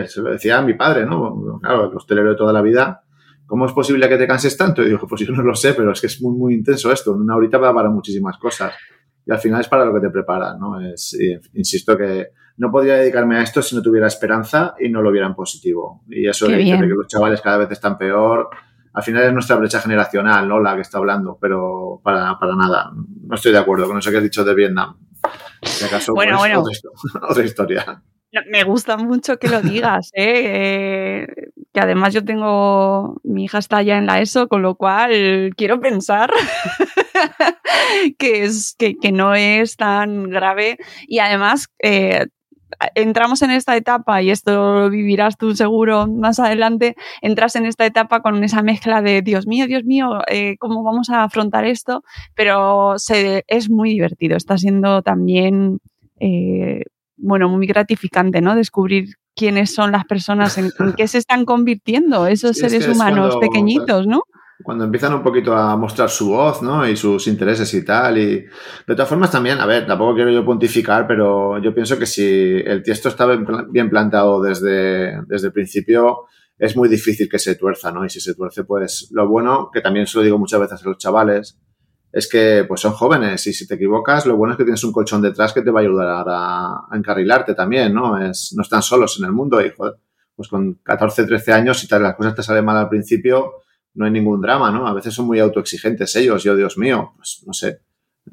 se 0.08 0.22
lo 0.22 0.32
decía 0.32 0.58
a 0.58 0.62
mi 0.62 0.74
padre, 0.74 1.06
¿no? 1.06 1.60
Claro, 1.62 1.90
el 1.90 1.98
hostelero 1.98 2.30
de 2.30 2.36
toda 2.36 2.54
la 2.54 2.62
vida, 2.62 3.04
¿cómo 3.46 3.66
es 3.66 3.72
posible 3.72 4.08
que 4.10 4.18
te 4.18 4.28
canses 4.28 4.56
tanto? 4.58 4.84
Y 4.84 4.88
digo, 4.88 5.08
pues 5.08 5.22
yo 5.22 5.34
no 5.34 5.44
lo 5.44 5.56
sé, 5.56 5.74
pero 5.74 5.92
es 5.92 6.02
que 6.02 6.08
es 6.08 6.22
muy, 6.22 6.38
muy 6.38 6.54
intenso 6.54 6.92
esto. 6.92 7.14
Una 7.14 7.36
horita 7.36 7.58
va 7.58 7.74
para 7.74 7.90
muchísimas 7.90 8.38
cosas. 8.38 8.74
Y 9.26 9.32
al 9.32 9.40
final 9.40 9.62
es 9.62 9.68
para 9.68 9.86
lo 9.86 9.94
que 9.94 10.00
te 10.00 10.10
preparan, 10.10 10.60
¿no? 10.60 10.80
Es, 10.80 11.18
insisto 11.54 11.98
que 11.98 12.30
no 12.58 12.72
podría 12.72 12.96
dedicarme 12.96 13.38
a 13.38 13.44
esto 13.44 13.62
si 13.62 13.76
no 13.76 13.82
tuviera 13.82 14.08
esperanza 14.08 14.76
y 14.80 14.90
no 14.90 15.02
lo 15.02 15.12
viera 15.12 15.28
en 15.28 15.36
positivo. 15.36 16.04
Y 16.10 16.28
eso 16.28 16.48
de, 16.48 16.58
que 16.58 16.88
los 16.88 17.08
chavales 17.08 17.42
cada 17.42 17.58
vez 17.58 17.72
están 17.72 17.98
peor, 17.98 18.50
al 18.98 19.04
final 19.04 19.26
es 19.26 19.32
nuestra 19.32 19.58
brecha 19.58 19.80
generacional, 19.80 20.50
¿no? 20.50 20.60
La 20.60 20.74
que 20.74 20.82
está 20.82 20.98
hablando, 20.98 21.38
pero 21.40 22.02
para, 22.04 22.40
para 22.40 22.56
nada. 22.56 22.90
No 22.96 23.36
estoy 23.36 23.52
de 23.52 23.60
acuerdo 23.60 23.88
con 23.88 24.00
eso 24.00 24.10
que 24.10 24.18
has 24.18 24.24
dicho 24.24 24.44
de 24.44 24.56
Vietnam. 24.56 24.98
Si 25.62 25.86
acaso, 25.86 26.16
bueno, 26.16 26.40
pues, 26.40 26.50
bueno. 26.50 26.64
Otra, 27.14 27.28
otra, 27.30 27.44
historia. 27.46 28.02
Me 28.50 28.64
gusta 28.64 28.98
mucho 28.98 29.38
que 29.38 29.50
lo 29.50 29.62
digas, 29.62 30.10
¿eh? 30.16 31.28
eh 31.28 31.28
que 31.72 31.80
además 31.80 32.12
yo 32.12 32.26
tengo, 32.26 33.22
mi 33.24 33.44
hija 33.44 33.60
está 33.60 33.84
ya 33.84 34.00
en 34.00 34.08
la 34.08 34.20
ESO, 34.20 34.48
con 34.48 34.64
lo 34.64 34.74
cual 34.74 35.52
quiero 35.56 35.80
pensar 35.80 36.32
que, 38.18 38.46
es, 38.46 38.76
que, 38.80 38.96
que, 38.96 39.12
no 39.12 39.36
es 39.36 39.76
tan 39.76 40.24
grave 40.24 40.80
y 41.08 41.20
además 41.20 41.68
eh, 41.84 42.26
entramos 42.96 43.42
en 43.42 43.52
esta 43.52 43.76
etapa, 43.76 44.22
y 44.22 44.30
esto 44.30 44.52
lo 44.52 44.90
vivirás 44.90 45.38
tú 45.38 45.56
seguro 45.56 46.08
más 46.08 46.40
adelante, 46.40 46.96
entras 47.22 47.56
en 47.56 47.66
esta 47.66 47.86
etapa 47.86 48.22
con 48.22 48.44
esa 48.44 48.62
mezcla 48.62 49.02
de 49.02 49.22
Dios 49.22 49.48
mío, 49.48 49.68
Dios 49.68 49.84
mío, 49.84 50.20
eh, 50.28 50.58
¿cómo 50.60 50.84
vamos 50.84 51.10
a 51.10 51.24
afrontar 51.24 51.66
esto? 51.66 52.04
Pero 52.36 52.94
se, 52.98 53.44
es 53.48 53.70
muy 53.70 53.92
divertido, 53.92 54.38
está 54.38 54.58
siendo 54.58 55.02
también, 55.02 55.80
eh, 56.20 56.84
bueno, 57.18 57.50
muy 57.50 57.68
gratificante, 57.68 58.42
¿no? 58.42 58.56
Descubrir 58.56 59.16
quiénes 59.36 59.74
son 59.74 59.92
las 59.92 60.06
personas, 60.06 60.58
en, 60.58 60.72
en 60.80 60.94
qué 60.94 61.08
se 61.08 61.20
están 61.20 61.46
convirtiendo 61.46 62.28
esos 62.28 62.58
sí, 62.58 62.62
seres 62.62 62.88
humanos 62.88 63.36
cuando, 63.36 63.40
pequeñitos, 63.40 64.08
¿no? 64.08 64.24
Cuando 64.64 64.86
empiezan 64.86 65.14
un 65.14 65.22
poquito 65.22 65.56
a 65.56 65.78
mostrar 65.78 66.10
su 66.10 66.30
voz, 66.30 66.62
¿no? 66.64 66.88
Y 66.88 66.96
sus 66.96 67.28
intereses 67.28 67.72
y 67.74 67.86
tal. 67.86 68.18
Y 68.18 68.42
de 68.42 68.50
todas 68.88 69.08
formas 69.08 69.32
también, 69.32 69.60
a 69.60 69.66
ver, 69.66 69.86
tampoco 69.86 70.16
quiero 70.16 70.32
yo 70.32 70.44
pontificar, 70.44 71.06
pero 71.08 71.62
yo 71.62 71.74
pienso 71.74 72.00
que 72.00 72.06
si 72.06 72.24
el 72.66 72.82
tiesto 72.82 73.10
está 73.10 73.28
bien 73.70 73.90
plantado 73.90 74.42
desde, 74.42 75.22
desde 75.28 75.48
el 75.48 75.54
principio, 75.54 76.26
es 76.58 76.76
muy 76.76 76.90
difícil 76.90 77.30
que 77.30 77.40
se 77.40 77.56
tuerza, 77.56 77.92
¿no? 77.92 78.04
Y 78.04 78.10
si 78.10 78.20
se 78.20 78.34
tuerce, 78.34 78.64
pues 78.64 79.10
lo 79.12 79.28
bueno, 79.28 79.70
que 79.72 79.82
también 79.82 80.08
se 80.08 80.18
lo 80.18 80.24
digo 80.24 80.40
muchas 80.40 80.60
veces 80.60 80.82
a 80.84 80.90
los 80.90 80.98
chavales, 80.98 81.60
es 82.12 82.28
que 82.28 82.66
pues 82.68 82.82
son 82.82 82.94
jóvenes 82.94 83.46
y 83.46 83.54
si 83.54 83.68
te 83.68 83.76
equivocas, 83.76 84.26
lo 84.26 84.38
bueno 84.38 84.54
es 84.54 84.58
que 84.58 84.64
tienes 84.64 84.84
un 84.84 84.92
colchón 84.92 85.22
detrás 85.22 85.54
que 85.54 85.62
te 85.62 85.70
va 85.70 85.82
a 85.82 85.84
ayudar 85.84 86.26
a, 86.28 86.68
a 86.90 86.98
encarrilarte 86.98 87.54
también, 87.54 87.94
¿no? 87.94 88.18
Es, 88.20 88.54
no 88.56 88.64
están 88.64 88.82
solos 88.82 89.20
en 89.20 89.26
el 89.26 89.34
mundo 89.34 89.64
y, 89.64 89.70
joder, 89.70 89.96
pues 90.36 90.48
con 90.48 90.76
14, 90.84 91.26
13 91.26 91.54
años, 91.54 91.80
si 91.80 91.88
te, 91.88 92.00
las 92.00 92.16
cosas 92.16 92.36
te 92.36 92.44
salen 92.44 92.66
mal 92.66 92.78
al 92.78 92.90
principio, 92.90 93.54
no 93.98 94.06
hay 94.06 94.12
ningún 94.12 94.40
drama, 94.42 94.72
¿no? 94.72 94.88
A 94.88 94.94
veces 94.94 95.14
son 95.14 95.26
muy 95.26 95.40
autoexigentes 95.40 96.16
ellos, 96.16 96.44
yo, 96.44 96.56
Dios 96.56 96.78
mío, 96.78 97.14
pues 97.18 97.44
no 97.48 97.52
sé, 97.52 97.82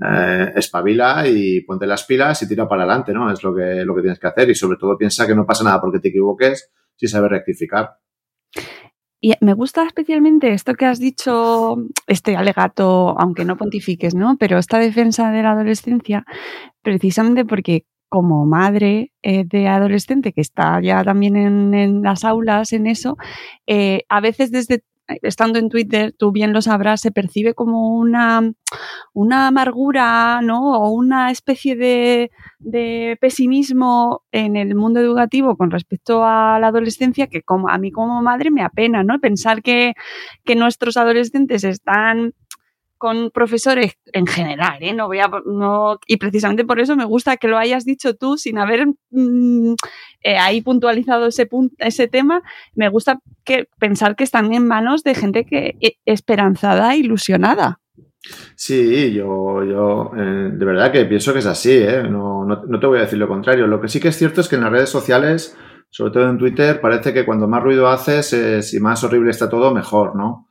eh, 0.07 0.53
espabila 0.57 1.27
y 1.27 1.63
ponte 1.63 1.87
las 1.87 2.05
pilas 2.05 2.43
y 2.43 2.49
tira 2.49 2.69
para 2.69 2.83
adelante, 2.83 3.15
¿no? 3.15 3.33
Es 3.33 3.43
lo 3.43 3.55
que, 3.55 3.83
lo 3.85 3.95
que 3.95 4.03
tienes 4.03 4.19
que 4.19 4.27
hacer 4.27 4.51
y 4.51 4.55
sobre 4.55 4.77
todo 4.77 4.99
piensa 4.99 5.27
que 5.27 5.35
no 5.35 5.47
pasa 5.47 5.65
nada 5.65 5.81
porque 5.81 6.01
te 6.01 6.09
equivoques 6.09 6.71
si 6.97 7.09
sabes 7.09 7.31
rectificar. 7.31 7.97
Y 9.23 9.33
me 9.41 9.55
gusta 9.55 9.87
especialmente 9.87 10.53
esto 10.53 10.75
que 10.75 10.85
has 10.85 10.99
dicho, 10.99 11.77
este 12.07 12.37
alegato, 12.37 13.19
aunque 13.19 13.47
no 13.47 13.57
pontifiques, 13.57 14.15
¿no? 14.15 14.37
Pero 14.39 14.59
esta 14.59 14.79
defensa 14.79 15.31
de 15.31 15.43
la 15.43 15.53
adolescencia, 15.53 16.27
precisamente 16.83 17.47
porque 17.47 17.87
como 18.11 18.45
madre 18.45 19.13
eh, 19.23 19.45
de 19.47 19.67
adolescente 19.67 20.35
que 20.35 20.43
está 20.43 20.79
ya 20.83 21.03
también 21.03 21.37
en, 21.37 22.03
las 22.03 22.23
aulas, 22.23 22.75
en 22.75 22.87
eso, 22.87 23.17
eh, 23.67 24.03
a 24.11 24.21
veces 24.21 24.53
desde 24.53 24.85
estando 25.23 25.59
en 25.59 25.69
Twitter, 25.69 26.15
tú 26.17 26.33
bien 26.33 26.53
lo 26.53 26.63
sabrás, 26.63 27.01
se 27.01 27.11
percibe 27.11 27.55
como 27.55 27.97
una, 27.97 28.53
una 29.13 29.49
amargura, 29.49 30.41
¿no? 30.43 30.79
O 30.79 30.91
una 30.91 31.31
especie 31.31 31.77
de, 31.77 32.31
de, 32.59 33.19
pesimismo 33.21 34.23
en 34.33 34.57
el 34.57 34.75
mundo 34.75 35.01
educativo 35.01 35.57
con 35.57 35.71
respecto 35.71 36.25
a 36.25 36.59
la 36.59 36.69
adolescencia 36.69 37.27
que 37.27 37.43
como 37.43 37.69
a 37.69 37.79
mí 37.79 37.91
como 37.91 38.23
madre 38.23 38.51
me 38.51 38.63
apena, 38.63 39.03
¿no? 39.05 39.21
Pensar 39.21 39.63
que, 39.63 39.95
que 40.45 40.57
nuestros 40.57 40.97
adolescentes 40.97 41.65
están 41.65 42.33
con 42.99 43.31
profesores 43.31 43.99
en 44.13 44.27
general, 44.27 44.79
¿eh? 44.81 44.95
no 44.95 45.07
voy 45.07 45.19
a, 45.19 45.31
no, 45.47 45.99
y 46.07 46.17
precisamente 46.17 46.65
por 46.65 46.81
eso 46.81 46.97
me 46.97 47.05
gusta 47.05 47.37
que 47.37 47.49
lo 47.49 47.59
hayas 47.59 47.85
dicho 47.85 48.15
tú 48.15 48.37
sin 48.37 48.59
haber 48.59 48.87
mmm, 49.11 49.75
eh, 50.23 50.39
ahí 50.39 50.63
puntualizado 50.63 51.27
ese, 51.27 51.47
punto, 51.47 51.75
ese 51.79 52.09
tema. 52.09 52.43
Me 52.75 52.89
gusta 52.89 53.19
pensar 53.79 54.17
que 54.17 54.25
están 54.25 54.53
en 54.53 54.67
manos 54.67 55.03
de 55.03 55.15
gente 55.15 55.45
que 55.45 55.77
esperanzada, 56.05 56.97
ilusionada. 56.97 57.81
Sí, 58.57 59.13
yo, 59.13 59.63
yo 59.65 60.13
eh, 60.17 60.51
de 60.53 60.65
verdad 60.65 60.91
que 60.91 61.05
pienso 61.05 61.33
que 61.33 61.41
es 61.41 61.47
así, 61.47 61.73
¿eh? 61.73 62.03
no, 62.09 62.45
no, 62.45 62.81
te 62.81 62.87
voy 62.87 62.99
a 62.99 63.03
decir 63.03 63.19
lo 63.19 63.29
contrario. 63.29 63.67
Lo 63.67 63.81
que 63.81 63.89
sí 63.89 64.01
que 64.01 64.09
es 64.09 64.17
cierto 64.17 64.41
es 64.41 64.49
que 64.49 64.57
en 64.57 64.63
las 64.63 64.73
redes 64.73 64.89
sociales, 64.89 65.57
sobre 65.91 66.13
todo 66.13 66.31
en 66.31 66.39
Twitter, 66.39 66.81
parece 66.81 67.13
que 67.13 67.27
cuando 67.27 67.49
más 67.49 67.63
ruido 67.63 67.89
haces 67.89 68.33
es, 68.33 68.73
y 68.75 68.81
más 68.81 69.05
horrible 69.05 69.31
está 69.31 69.49
todo, 69.49 69.75
mejor, 69.75 70.17
¿no? 70.17 70.49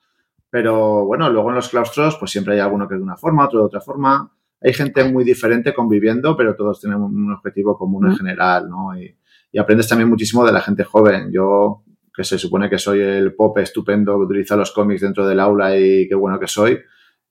Pero 0.53 1.03
bueno, 1.03 1.31
luego 1.31 1.49
en 1.49 1.55
los 1.55 1.67
claustros, 1.67 2.15
pues 2.17 2.29
siempre 2.29 2.53
hay 2.53 2.59
alguno 2.59 2.87
que 2.87 2.93
de 2.93 3.01
una 3.01 3.17
forma, 3.17 3.45
otro 3.45 3.61
de 3.61 3.65
otra 3.65 3.81
forma. 3.81 4.31
Hay 4.61 4.71
gente 4.71 5.03
muy 5.03 5.23
diferente 5.23 5.73
conviviendo, 5.73 6.37
pero 6.37 6.55
todos 6.55 6.79
tienen 6.79 7.01
un 7.01 7.33
objetivo 7.33 7.75
común 7.75 8.11
en 8.11 8.15
general, 8.15 8.69
¿no? 8.69 8.95
Y, 8.95 9.17
y 9.51 9.57
aprendes 9.57 9.87
también 9.87 10.07
muchísimo 10.07 10.45
de 10.45 10.51
la 10.51 10.61
gente 10.61 10.83
joven. 10.83 11.31
Yo, 11.31 11.81
que 12.15 12.23
se 12.23 12.37
supone 12.37 12.69
que 12.69 12.77
soy 12.77 13.01
el 13.01 13.33
pop 13.33 13.57
estupendo 13.57 14.15
que 14.15 14.25
utiliza 14.25 14.55
los 14.55 14.71
cómics 14.71 15.01
dentro 15.01 15.25
del 15.25 15.39
aula 15.39 15.75
y 15.75 16.07
qué 16.07 16.13
bueno 16.13 16.39
que 16.39 16.45
soy, 16.45 16.79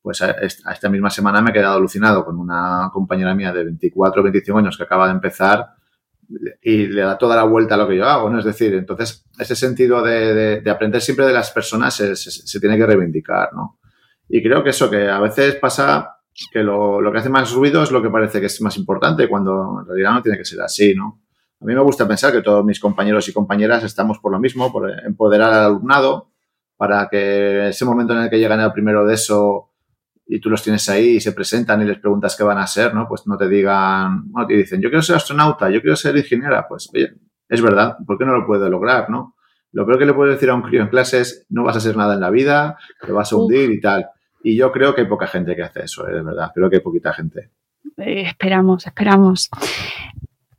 pues 0.02 0.20
a 0.20 0.32
esta 0.32 0.88
misma 0.88 1.08
semana 1.08 1.40
me 1.40 1.50
he 1.50 1.52
quedado 1.52 1.76
alucinado 1.76 2.24
con 2.24 2.40
una 2.40 2.90
compañera 2.92 3.36
mía 3.36 3.52
de 3.52 3.62
24 3.62 4.20
o 4.20 4.24
25 4.24 4.58
años 4.58 4.76
que 4.76 4.82
acaba 4.82 5.06
de 5.06 5.12
empezar 5.12 5.64
y 6.62 6.86
le 6.86 7.02
da 7.02 7.18
toda 7.18 7.36
la 7.36 7.44
vuelta 7.44 7.74
a 7.74 7.78
lo 7.78 7.88
que 7.88 7.96
yo 7.96 8.06
hago, 8.06 8.30
¿no? 8.30 8.38
Es 8.38 8.44
decir, 8.44 8.74
entonces 8.74 9.24
ese 9.38 9.56
sentido 9.56 10.02
de, 10.02 10.34
de, 10.34 10.60
de 10.60 10.70
aprender 10.70 11.00
siempre 11.00 11.26
de 11.26 11.32
las 11.32 11.50
personas 11.50 11.94
se, 11.94 12.16
se, 12.16 12.30
se, 12.30 12.60
tiene 12.60 12.76
que 12.76 12.86
reivindicar, 12.86 13.52
¿no? 13.52 13.78
Y 14.28 14.42
creo 14.42 14.62
que 14.62 14.70
eso, 14.70 14.90
que 14.90 15.08
a 15.08 15.20
veces 15.20 15.56
pasa 15.56 16.16
que 16.50 16.62
lo, 16.62 17.00
lo, 17.00 17.12
que 17.12 17.18
hace 17.18 17.28
más 17.28 17.52
ruido 17.52 17.82
es 17.82 17.90
lo 17.90 18.02
que 18.02 18.10
parece 18.10 18.40
que 18.40 18.46
es 18.46 18.60
más 18.62 18.76
importante 18.76 19.28
cuando 19.28 19.80
en 19.80 19.86
realidad 19.86 20.12
no 20.12 20.22
tiene 20.22 20.38
que 20.38 20.44
ser 20.44 20.60
así, 20.60 20.94
¿no? 20.94 21.22
A 21.60 21.64
mí 21.64 21.74
me 21.74 21.82
gusta 21.82 22.08
pensar 22.08 22.32
que 22.32 22.42
todos 22.42 22.64
mis 22.64 22.80
compañeros 22.80 23.28
y 23.28 23.32
compañeras 23.32 23.84
estamos 23.84 24.18
por 24.18 24.32
lo 24.32 24.40
mismo, 24.40 24.72
por 24.72 24.90
empoderar 25.04 25.52
al 25.52 25.64
alumnado 25.66 26.32
para 26.76 27.08
que 27.08 27.68
ese 27.68 27.84
momento 27.84 28.12
en 28.12 28.22
el 28.22 28.30
que 28.30 28.38
llegan 28.38 28.58
al 28.58 28.72
primero 28.72 29.06
de 29.06 29.14
eso 29.14 29.71
y 30.34 30.40
tú 30.40 30.48
los 30.48 30.62
tienes 30.62 30.88
ahí 30.88 31.16
y 31.16 31.20
se 31.20 31.32
presentan 31.32 31.82
y 31.82 31.84
les 31.84 31.98
preguntas 31.98 32.34
qué 32.34 32.42
van 32.42 32.56
a 32.56 32.66
ser, 32.66 32.94
¿no? 32.94 33.06
Pues 33.06 33.26
no 33.26 33.36
te 33.36 33.46
digan, 33.48 34.30
no 34.32 34.46
te 34.46 34.54
dicen, 34.54 34.80
yo 34.80 34.88
quiero 34.88 35.02
ser 35.02 35.16
astronauta, 35.16 35.68
yo 35.68 35.82
quiero 35.82 35.94
ser 35.94 36.16
ingeniera, 36.16 36.66
pues 36.66 36.88
oye, 36.94 37.12
es 37.50 37.60
verdad, 37.60 37.98
¿por 38.06 38.16
qué 38.16 38.24
no 38.24 38.32
lo 38.38 38.46
puedo 38.46 38.66
lograr, 38.70 39.10
no? 39.10 39.36
Lo 39.72 39.84
peor 39.84 39.98
que 39.98 40.06
le 40.06 40.14
puedo 40.14 40.32
decir 40.32 40.48
a 40.48 40.54
un 40.54 40.62
crío 40.62 40.80
en 40.80 40.88
clase 40.88 41.20
es, 41.20 41.46
no 41.50 41.64
vas 41.64 41.76
a 41.76 41.80
ser 41.80 41.98
nada 41.98 42.14
en 42.14 42.20
la 42.20 42.30
vida, 42.30 42.78
te 43.04 43.12
vas 43.12 43.30
a 43.30 43.36
hundir 43.36 43.72
y 43.72 43.80
tal. 43.80 44.06
Y 44.42 44.56
yo 44.56 44.72
creo 44.72 44.94
que 44.94 45.02
hay 45.02 45.06
poca 45.06 45.26
gente 45.26 45.54
que 45.54 45.64
hace 45.64 45.84
eso, 45.84 46.08
¿eh? 46.08 46.14
de 46.14 46.22
verdad, 46.22 46.50
creo 46.54 46.70
que 46.70 46.76
hay 46.76 46.82
poquita 46.82 47.12
gente. 47.12 47.50
Eh, 47.98 48.22
esperamos, 48.22 48.86
esperamos 48.86 49.50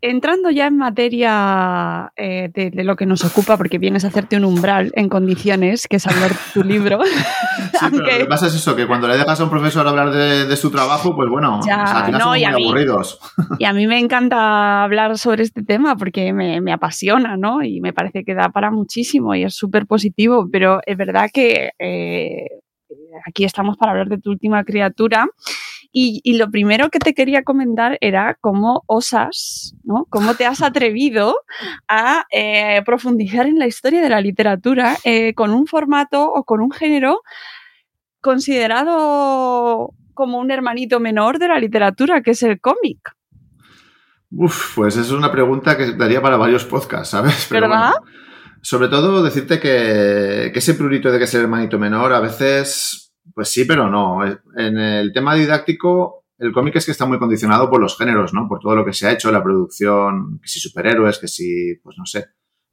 entrando 0.04 0.52
ya 0.52 0.68
en 0.68 0.78
materia 0.78 2.12
eh, 2.18 2.50
de, 2.54 2.72
de, 2.72 2.84
lo 2.84 2.98
que 2.98 3.06
nos 3.06 3.24
ocupa, 3.24 3.56
porque 3.56 3.78
vienes 3.78 4.04
a 4.04 4.10
hacerte 4.10 4.36
un 4.36 4.44
umbral 4.44 4.92
en 4.96 5.08
condiciones, 5.08 5.88
que 5.88 5.96
es 5.96 6.06
hablar 6.06 6.32
tu 6.54 6.62
libro. 6.64 7.00
Sí, 7.06 7.78
Aunque... 7.80 7.98
pero 8.04 8.12
lo 8.12 8.18
que 8.18 8.26
pasa 8.26 8.48
es 8.48 8.56
eso, 8.56 8.76
que 8.76 8.86
cuando 8.86 9.08
le 9.08 9.18
dejas 9.18 9.40
a 9.40 9.46
un 9.46 9.50
profesor 9.50 9.88
hablar 9.88 10.12
de, 10.12 10.46
de 10.46 10.58
su 10.58 10.70
trabajo, 10.72 11.16
pues 11.16 11.30
bueno, 11.30 11.62
ya, 11.66 11.84
o 11.84 11.88
sea, 11.88 12.00
al 12.00 12.06
final 12.08 12.20
no, 12.20 12.28
muy 12.28 12.40
mí, 12.40 12.46
aburridos. 12.46 13.20
Y 13.60 13.66
a 13.66 13.72
mí 13.72 13.88
me 13.88 13.98
encanta 13.98 14.84
hablar 14.84 15.18
sobre 15.18 15.44
este 15.44 15.64
tema 15.64 15.96
porque 15.96 16.34
me, 16.34 16.60
me 16.60 16.74
apasiona, 16.74 17.38
¿no? 17.38 17.64
Y 17.64 17.80
me 17.80 17.94
parece 17.94 18.26
que 18.26 18.36
da 18.36 18.50
para 18.50 18.72
muchísimo 18.72 19.34
y 19.36 19.44
es 19.44 19.56
súper 19.56 19.86
positivo, 19.86 20.50
pero 20.52 20.82
es 20.86 20.98
verdad 20.98 21.30
que 21.34 21.70
eh, 21.80 22.48
aquí 23.26 23.46
estamos 23.46 23.78
para 23.78 23.94
hablar 23.94 24.10
de 24.10 24.18
tu 24.18 24.32
última 24.32 24.66
criatura. 24.66 25.28
Y, 25.96 26.22
y, 26.24 26.38
lo 26.38 26.50
primero 26.50 26.90
que 26.90 26.98
te 26.98 27.14
quería 27.14 27.44
comentar 27.44 28.00
era 28.02 28.36
cómo 28.42 28.84
osas, 28.88 29.76
¿no? 29.84 30.08
Cómo 30.10 30.34
te 30.34 30.48
has 30.48 30.64
atrevido 30.64 31.36
a 31.88 32.26
eh, 32.32 32.82
profundizar 32.84 33.46
en 33.46 33.60
la 33.60 33.68
historia 33.68 34.02
de 34.02 34.10
la 34.10 34.20
literatura 34.20 34.98
eh, 35.04 35.36
con 35.36 35.52
un 35.52 35.68
formato 35.68 36.26
o 36.26 36.46
con 36.46 36.62
un 36.62 36.72
género 36.72 37.22
considerado 38.22 39.92
como 40.16 40.40
un 40.40 40.50
hermanito 40.50 41.00
menor 41.00 41.38
de 41.38 41.50
la 41.50 41.60
literatura, 41.60 42.24
que 42.24 42.32
es 42.32 42.42
el 42.42 42.60
cómic. 42.60 43.12
Uf, 44.32 44.76
pues 44.76 44.98
es 44.98 45.12
una 45.12 45.32
pregunta 45.32 45.78
que 45.78 45.92
daría 45.94 46.24
para 46.24 46.38
varios 46.38 46.66
podcasts, 46.66 47.10
¿sabes? 47.10 47.46
Pero 47.50 47.70
¿Verdad? 47.70 47.92
Bueno, 48.00 48.18
sobre 48.64 48.88
todo 48.88 49.22
decirte 49.22 49.60
que, 49.60 50.50
que 50.52 50.60
ese 50.60 50.74
prurito 50.74 51.12
de 51.12 51.20
que 51.20 51.26
es 51.26 51.34
el 51.36 51.42
hermanito 51.42 51.78
menor 51.78 52.14
a 52.14 52.20
veces 52.20 53.03
pues 53.34 53.50
sí, 53.50 53.66
pero 53.66 53.90
no. 53.90 54.24
En 54.26 54.78
el 54.78 55.14
tema 55.14 55.36
didáctico, 55.36 56.26
el 56.38 56.52
cómic 56.52 56.76
es 56.76 56.86
que 56.86 56.92
está 56.92 57.06
muy 57.06 57.20
condicionado 57.20 57.70
por 57.70 57.80
los 57.80 57.98
géneros, 57.98 58.34
¿no? 58.34 58.48
Por 58.48 58.60
todo 58.60 58.76
lo 58.76 58.86
que 58.86 58.94
se 58.94 59.08
ha 59.08 59.12
hecho, 59.12 59.32
la 59.32 59.44
producción, 59.44 60.40
que 60.42 60.48
si 60.48 60.60
superhéroes, 60.60 61.20
que 61.20 61.28
si, 61.28 61.76
pues 61.84 61.98
no 61.98 62.06
sé. 62.06 62.26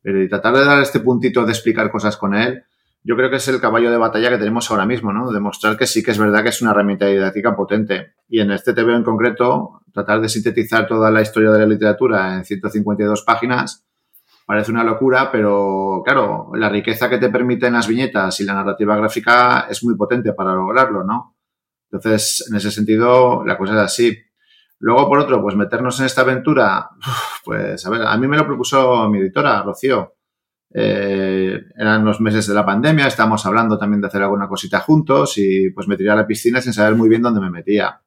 Pero 0.03 0.27
tratar 0.29 0.55
de 0.55 0.65
dar 0.65 0.83
este 0.83 1.01
puntito 1.01 1.45
de 1.45 1.53
explicar 1.53 1.91
cosas 1.91 2.17
con 2.17 2.35
él, 2.35 2.65
yo 3.03 3.17
creo 3.17 3.31
que 3.31 3.37
es 3.37 3.49
el 3.49 3.61
caballo 3.61 3.91
de 3.91 3.97
batalla 3.97 4.31
que 4.31 4.39
tenemos 4.39 4.71
ahora 4.71 4.87
mismo, 4.87 5.13
¿no? 5.13 5.33
Demostrar 5.33 5.77
que 5.77 5.87
sí 5.87 6.03
que 6.03 6.11
es 6.11 6.19
verdad 6.19 6.43
que 6.43 6.51
es 6.51 6.61
una 6.61 6.73
herramienta 6.73 7.07
didáctica 7.07 7.57
potente. 7.57 8.13
Y 8.29 8.41
en 8.41 8.51
este 8.51 8.75
TV 8.75 8.95
en 8.95 9.05
concreto, 9.05 9.83
tratar 9.93 10.21
de 10.21 10.29
sintetizar 10.29 10.87
toda 10.87 11.11
la 11.11 11.23
historia 11.23 11.51
de 11.51 11.61
la 11.61 11.67
literatura 11.67 12.37
en 12.37 12.45
152 12.45 13.23
páginas 13.23 13.87
parece 14.51 14.73
una 14.73 14.83
locura, 14.83 15.31
pero 15.31 16.03
claro, 16.05 16.51
la 16.55 16.69
riqueza 16.69 17.09
que 17.09 17.19
te 17.19 17.31
permiten 17.31 17.73
las 17.73 17.87
viñetas 17.87 18.41
y 18.41 18.45
la 18.45 18.55
narrativa 18.55 18.97
gráfica 18.97 19.69
es 19.71 19.85
muy 19.85 19.95
potente 19.95 20.33
para 20.33 20.55
lograrlo, 20.55 21.05
¿no? 21.05 21.37
Entonces, 21.89 22.49
en 22.51 22.57
ese 22.57 22.73
sentido, 22.73 23.45
la 23.47 23.57
cosa 23.57 23.75
es 23.75 23.79
así. 23.79 24.19
Luego, 24.81 25.09
por 25.09 25.21
otro, 25.21 25.41
pues 25.41 25.55
meternos 25.55 26.01
en 26.01 26.07
esta 26.07 26.23
aventura, 26.23 26.91
pues 27.45 27.87
a 27.87 27.91
ver, 27.91 28.03
a 28.03 28.17
mí 28.17 28.27
me 28.27 28.37
lo 28.37 28.45
propuso 28.45 29.09
mi 29.09 29.21
editora, 29.21 29.63
Rocío. 29.63 30.17
Eh, 30.75 31.61
eran 31.77 32.05
los 32.05 32.21
meses 32.21 32.49
de 32.49 32.55
la 32.55 32.67
pandemia, 32.67 33.07
estábamos 33.07 33.47
hablando 33.47 33.79
también 33.79 34.01
de 34.01 34.09
hacer 34.09 34.25
alguna 34.25 34.49
cosita 34.49 34.81
juntos 34.81 35.35
y 35.37 35.71
pues 35.71 35.87
me 35.87 35.97
tiré 35.97 36.11
a 36.11 36.17
la 36.17 36.27
piscina 36.27 36.61
sin 36.61 36.73
saber 36.73 36.97
muy 36.97 37.09
bien 37.09 37.23
dónde 37.23 37.41
me 37.41 37.51
metía. 37.51 38.03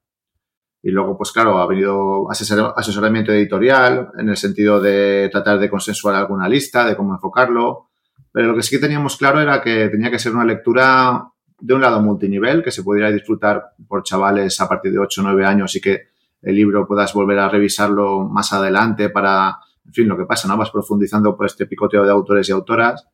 Y 0.85 0.91
luego, 0.91 1.17
pues 1.17 1.31
claro, 1.31 1.59
ha 1.59 1.65
venido 1.65 2.29
asesoramiento 2.29 3.31
editorial 3.31 4.09
en 4.19 4.27
el 4.27 4.35
sentido 4.35 4.81
de 4.81 5.29
tratar 5.31 5.57
de 5.57 5.69
consensuar 5.69 6.13
alguna 6.15 6.49
lista, 6.49 6.85
de 6.85 6.97
cómo 6.97 7.13
enfocarlo. 7.13 7.87
Pero 8.33 8.47
lo 8.47 8.55
que 8.55 8.63
sí 8.63 8.75
que 8.75 8.81
teníamos 8.81 9.15
claro 9.15 9.39
era 9.39 9.61
que 9.61 9.87
tenía 9.87 10.11
que 10.11 10.19
ser 10.19 10.33
una 10.33 10.43
lectura 10.43 11.29
de 11.57 11.73
un 11.73 11.79
lado 11.79 12.01
multinivel, 12.01 12.61
que 12.61 12.71
se 12.71 12.83
pudiera 12.83 13.09
disfrutar 13.09 13.63
por 13.87 14.03
chavales 14.03 14.59
a 14.59 14.67
partir 14.67 14.91
de 14.91 14.99
8 14.99 15.21
o 15.21 15.23
9 15.23 15.45
años 15.45 15.73
y 15.77 15.79
que 15.79 16.07
el 16.41 16.55
libro 16.55 16.85
puedas 16.85 17.13
volver 17.13 17.39
a 17.39 17.47
revisarlo 17.47 18.27
más 18.27 18.51
adelante 18.51 19.09
para, 19.09 19.59
en 19.85 19.93
fin, 19.93 20.09
lo 20.09 20.17
que 20.17 20.25
pasa, 20.25 20.49
¿no? 20.49 20.57
Vas 20.57 20.71
profundizando 20.71 21.37
por 21.37 21.45
este 21.45 21.65
picoteo 21.65 22.03
de 22.03 22.11
autores 22.11 22.49
y 22.49 22.51
autoras. 22.51 23.07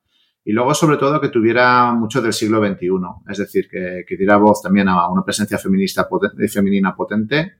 Y 0.49 0.51
luego, 0.51 0.73
sobre 0.73 0.97
todo, 0.97 1.21
que 1.21 1.29
tuviera 1.29 1.93
mucho 1.93 2.23
del 2.23 2.33
siglo 2.33 2.57
XXI, 2.57 2.89
es 3.29 3.37
decir, 3.37 3.69
que, 3.69 4.03
que 4.07 4.17
diera 4.17 4.37
voz 4.37 4.63
también 4.63 4.89
a 4.89 5.07
una 5.07 5.23
presencia 5.23 5.59
feminista 5.59 6.09
femenina 6.51 6.95
potente 6.95 7.57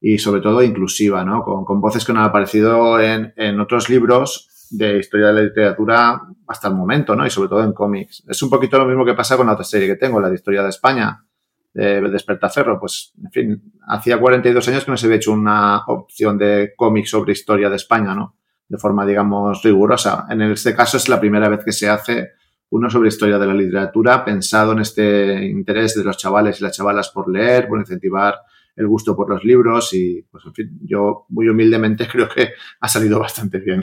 y, 0.00 0.18
sobre 0.18 0.40
todo, 0.40 0.60
inclusiva, 0.60 1.24
¿no? 1.24 1.44
Con, 1.44 1.64
con 1.64 1.80
voces 1.80 2.04
que 2.04 2.12
no 2.12 2.18
han 2.18 2.24
aparecido 2.30 2.98
en, 2.98 3.32
en, 3.36 3.60
otros 3.60 3.88
libros 3.88 4.68
de 4.72 4.98
historia 4.98 5.28
de 5.28 5.32
la 5.34 5.42
literatura 5.42 6.20
hasta 6.48 6.66
el 6.66 6.74
momento, 6.74 7.14
¿no? 7.14 7.24
Y 7.24 7.30
sobre 7.30 7.48
todo 7.48 7.62
en 7.62 7.72
cómics. 7.74 8.24
Es 8.26 8.42
un 8.42 8.50
poquito 8.50 8.76
lo 8.76 8.86
mismo 8.86 9.04
que 9.04 9.14
pasa 9.14 9.36
con 9.36 9.46
la 9.46 9.52
otra 9.52 9.64
serie 9.64 9.86
que 9.86 9.94
tengo, 9.94 10.20
la 10.20 10.28
de 10.28 10.34
historia 10.34 10.64
de 10.64 10.70
España, 10.70 11.24
de 11.72 12.00
Despertaferro. 12.00 12.80
Pues, 12.80 13.12
en 13.22 13.30
fin, 13.30 13.72
hacía 13.86 14.18
42 14.18 14.66
años 14.66 14.84
que 14.84 14.90
no 14.90 14.96
se 14.96 15.06
había 15.06 15.18
hecho 15.18 15.30
una 15.30 15.84
opción 15.86 16.36
de 16.38 16.72
cómics 16.76 17.10
sobre 17.10 17.34
historia 17.34 17.70
de 17.70 17.76
España, 17.76 18.16
¿no? 18.16 18.34
De 18.72 18.78
forma, 18.78 19.04
digamos, 19.04 19.62
rigurosa. 19.62 20.26
En 20.30 20.40
este 20.40 20.74
caso 20.74 20.96
es 20.96 21.06
la 21.06 21.20
primera 21.20 21.50
vez 21.50 21.62
que 21.62 21.72
se 21.72 21.90
hace 21.90 22.30
uno 22.70 22.88
sobre 22.88 23.10
historia 23.10 23.38
de 23.38 23.46
la 23.46 23.52
literatura 23.52 24.24
pensado 24.24 24.72
en 24.72 24.78
este 24.78 25.44
interés 25.44 25.94
de 25.94 26.02
los 26.02 26.16
chavales 26.16 26.58
y 26.58 26.64
las 26.64 26.74
chavalas 26.74 27.10
por 27.10 27.30
leer, 27.30 27.68
por 27.68 27.78
incentivar 27.78 28.34
el 28.74 28.88
gusto 28.88 29.14
por 29.14 29.28
los 29.28 29.44
libros 29.44 29.92
y, 29.92 30.22
pues, 30.22 30.46
en 30.46 30.54
fin, 30.54 30.80
yo 30.84 31.26
muy 31.28 31.50
humildemente 31.50 32.08
creo 32.10 32.30
que 32.30 32.52
ha 32.80 32.88
salido 32.88 33.20
bastante 33.20 33.58
bien. 33.58 33.82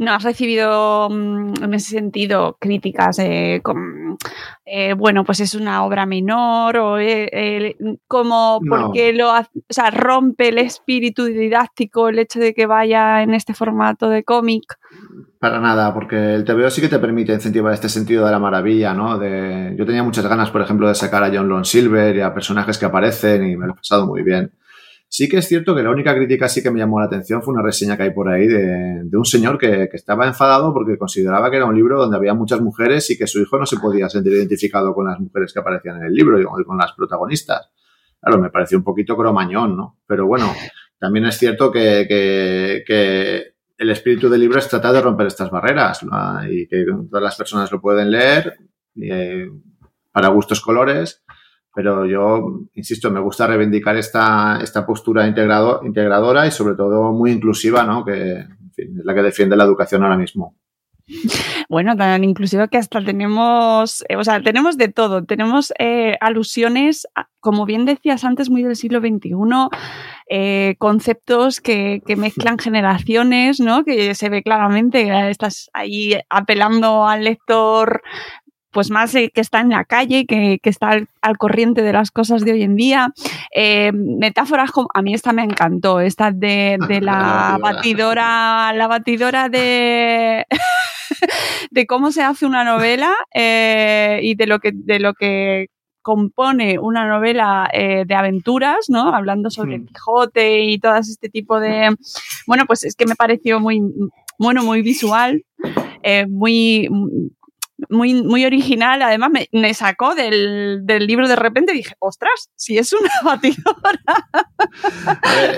¿No 0.00 0.12
has 0.12 0.22
recibido 0.22 1.08
mm, 1.10 1.64
en 1.64 1.74
ese 1.74 1.90
sentido 1.90 2.56
críticas 2.60 3.18
eh, 3.18 3.60
con, 3.62 4.16
eh, 4.64 4.94
bueno, 4.94 5.24
pues 5.24 5.40
es 5.40 5.54
una 5.54 5.84
obra 5.84 6.06
menor 6.06 6.76
o 6.76 6.98
eh, 6.98 7.76
como 8.06 8.60
porque 8.68 9.12
lo 9.12 9.32
o 9.32 9.44
sea, 9.68 9.90
rompe 9.90 10.48
el 10.48 10.58
espíritu 10.58 11.24
didáctico 11.24 12.08
el 12.08 12.18
hecho 12.18 12.40
de 12.40 12.54
que 12.54 12.66
vaya 12.66 13.22
en 13.22 13.34
este 13.34 13.54
formato 13.54 14.08
de 14.08 14.24
cómic? 14.24 14.78
Para 15.38 15.60
nada, 15.60 15.92
porque 15.92 16.34
el 16.34 16.44
TVO 16.44 16.70
sí 16.70 16.80
que 16.80 16.88
te 16.88 16.98
permite 16.98 17.32
incentivar 17.32 17.72
este 17.72 17.88
sentido 17.88 18.24
de 18.24 18.32
la 18.32 18.38
maravilla, 18.38 18.94
¿no? 18.94 19.18
De, 19.18 19.74
yo 19.78 19.84
tenía 19.84 20.02
muchas 20.02 20.26
ganas, 20.26 20.50
por 20.50 20.62
ejemplo, 20.62 20.88
de 20.88 20.94
sacar 20.94 21.22
a 21.22 21.30
John 21.32 21.48
Lone 21.48 21.64
Silver 21.64 22.16
y 22.16 22.20
a 22.20 22.34
personajes 22.34 22.78
que 22.78 22.86
aparecen 22.86 23.46
y 23.46 23.56
me 23.56 23.66
lo 23.66 23.74
he 23.74 23.76
pasado 23.76 24.06
muy 24.06 24.22
bien. 24.22 24.50
Sí 25.08 25.28
que 25.28 25.38
es 25.38 25.46
cierto 25.46 25.74
que 25.74 25.82
la 25.82 25.90
única 25.90 26.14
crítica 26.14 26.48
sí 26.48 26.62
que 26.62 26.70
me 26.70 26.80
llamó 26.80 26.98
la 26.98 27.06
atención 27.06 27.42
fue 27.42 27.54
una 27.54 27.62
reseña 27.62 27.96
que 27.96 28.02
hay 28.04 28.10
por 28.10 28.28
ahí 28.28 28.46
de, 28.46 29.08
un 29.12 29.24
señor 29.24 29.56
que, 29.56 29.88
estaba 29.92 30.26
enfadado 30.26 30.72
porque 30.72 30.98
consideraba 30.98 31.50
que 31.50 31.56
era 31.56 31.66
un 31.66 31.76
libro 31.76 31.98
donde 31.98 32.16
había 32.16 32.34
muchas 32.34 32.60
mujeres 32.60 33.08
y 33.10 33.16
que 33.16 33.26
su 33.26 33.40
hijo 33.40 33.56
no 33.58 33.66
se 33.66 33.78
podía 33.78 34.08
sentir 34.08 34.32
identificado 34.32 34.94
con 34.94 35.06
las 35.06 35.20
mujeres 35.20 35.52
que 35.52 35.60
aparecían 35.60 35.98
en 35.98 36.06
el 36.06 36.12
libro 36.12 36.40
y 36.40 36.64
con 36.64 36.76
las 36.76 36.92
protagonistas. 36.92 37.70
Claro, 38.20 38.40
me 38.40 38.50
pareció 38.50 38.78
un 38.78 38.84
poquito 38.84 39.16
cromañón, 39.16 39.76
¿no? 39.76 40.00
Pero 40.06 40.26
bueno, 40.26 40.52
también 40.98 41.26
es 41.26 41.38
cierto 41.38 41.70
que, 41.70 43.54
el 43.78 43.90
espíritu 43.90 44.28
del 44.28 44.40
libro 44.40 44.58
es 44.58 44.68
tratar 44.68 44.92
de 44.92 45.02
romper 45.02 45.26
estas 45.26 45.50
barreras 45.50 46.00
y 46.50 46.66
que 46.66 46.84
todas 47.10 47.22
las 47.22 47.36
personas 47.36 47.70
lo 47.70 47.80
pueden 47.80 48.10
leer 48.10 48.56
eh, 49.00 49.50
para 50.10 50.28
gustos 50.28 50.62
colores 50.62 51.22
pero 51.76 52.06
yo, 52.06 52.62
insisto, 52.74 53.10
me 53.10 53.20
gusta 53.20 53.46
reivindicar 53.46 53.98
esta, 53.98 54.58
esta 54.62 54.86
postura 54.86 55.26
integrado, 55.26 55.82
integradora 55.84 56.46
y 56.46 56.50
sobre 56.50 56.74
todo 56.74 57.12
muy 57.12 57.30
inclusiva, 57.30 57.84
¿no? 57.84 58.02
que 58.02 58.38
es 58.38 59.04
la 59.04 59.14
que 59.14 59.22
defiende 59.22 59.56
la 59.56 59.64
educación 59.64 60.02
ahora 60.02 60.16
mismo. 60.16 60.56
Bueno, 61.68 61.96
tan 61.96 62.24
inclusiva 62.24 62.68
que 62.68 62.78
hasta 62.78 63.04
tenemos, 63.04 64.04
eh, 64.08 64.16
o 64.16 64.24
sea, 64.24 64.40
tenemos 64.42 64.76
de 64.76 64.88
todo. 64.88 65.24
Tenemos 65.24 65.72
eh, 65.78 66.16
alusiones, 66.20 67.06
como 67.40 67.64
bien 67.64 67.84
decías 67.84 68.24
antes, 68.24 68.50
muy 68.50 68.62
del 68.62 68.76
siglo 68.76 69.00
XXI, 69.00 69.30
eh, 70.30 70.74
conceptos 70.78 71.60
que, 71.60 72.02
que, 72.06 72.16
mezclan 72.16 72.58
generaciones, 72.58 73.60
¿no? 73.60 73.84
Que 73.84 74.14
se 74.14 74.28
ve 74.28 74.42
claramente, 74.42 75.30
estás 75.30 75.70
ahí 75.74 76.14
apelando 76.28 77.06
al 77.06 77.24
lector 77.24 78.02
pues 78.70 78.90
más 78.90 79.12
que 79.12 79.30
está 79.34 79.60
en 79.60 79.70
la 79.70 79.84
calle, 79.84 80.26
que, 80.26 80.58
que 80.62 80.70
está 80.70 80.90
al, 80.90 81.38
corriente 81.38 81.82
de 81.82 81.92
las 81.92 82.10
cosas 82.10 82.44
de 82.44 82.52
hoy 82.52 82.62
en 82.62 82.76
día. 82.76 83.12
Eh, 83.54 83.92
metáforas 83.92 84.70
como, 84.70 84.88
a 84.92 85.02
mí 85.02 85.14
esta 85.14 85.32
me 85.32 85.42
encantó, 85.42 86.00
esta 86.00 86.30
de, 86.30 86.78
de 86.88 87.00
la, 87.02 87.58
batidora, 87.60 88.72
la 88.74 88.86
batidora 88.86 89.48
de... 89.48 90.46
de 91.70 91.86
cómo 91.86 92.12
se 92.12 92.22
hace 92.22 92.46
una 92.46 92.64
novela 92.64 93.14
eh, 93.34 94.20
y 94.22 94.34
de 94.34 94.46
lo 94.46 94.58
que, 94.58 94.72
de 94.74 94.98
lo 94.98 95.14
que 95.14 95.68
compone 96.02 96.78
una 96.78 97.06
novela 97.06 97.68
eh, 97.72 98.04
de 98.06 98.14
aventuras, 98.14 98.86
¿no? 98.88 99.12
Hablando 99.12 99.50
sobre 99.50 99.74
el 99.74 99.86
Quijote 99.86 100.60
y 100.60 100.78
todo 100.78 100.94
este 100.96 101.28
tipo 101.28 101.58
de... 101.58 101.96
Bueno, 102.46 102.64
pues 102.66 102.84
es 102.84 102.94
que 102.94 103.06
me 103.06 103.16
pareció 103.16 103.58
muy, 103.58 103.82
bueno, 104.38 104.62
muy 104.62 104.82
visual, 104.82 105.44
eh, 106.04 106.26
muy 106.26 106.88
muy, 107.90 108.22
muy 108.22 108.44
original. 108.44 109.02
Además, 109.02 109.30
me, 109.52 109.74
sacó 109.74 110.14
del, 110.14 110.84
libro 110.86 111.28
de 111.28 111.36
repente 111.36 111.72
y 111.72 111.76
dije, 111.76 111.94
ostras, 111.98 112.50
si 112.54 112.78
es 112.78 112.92
una 112.92 113.10
batidora. 113.24 114.00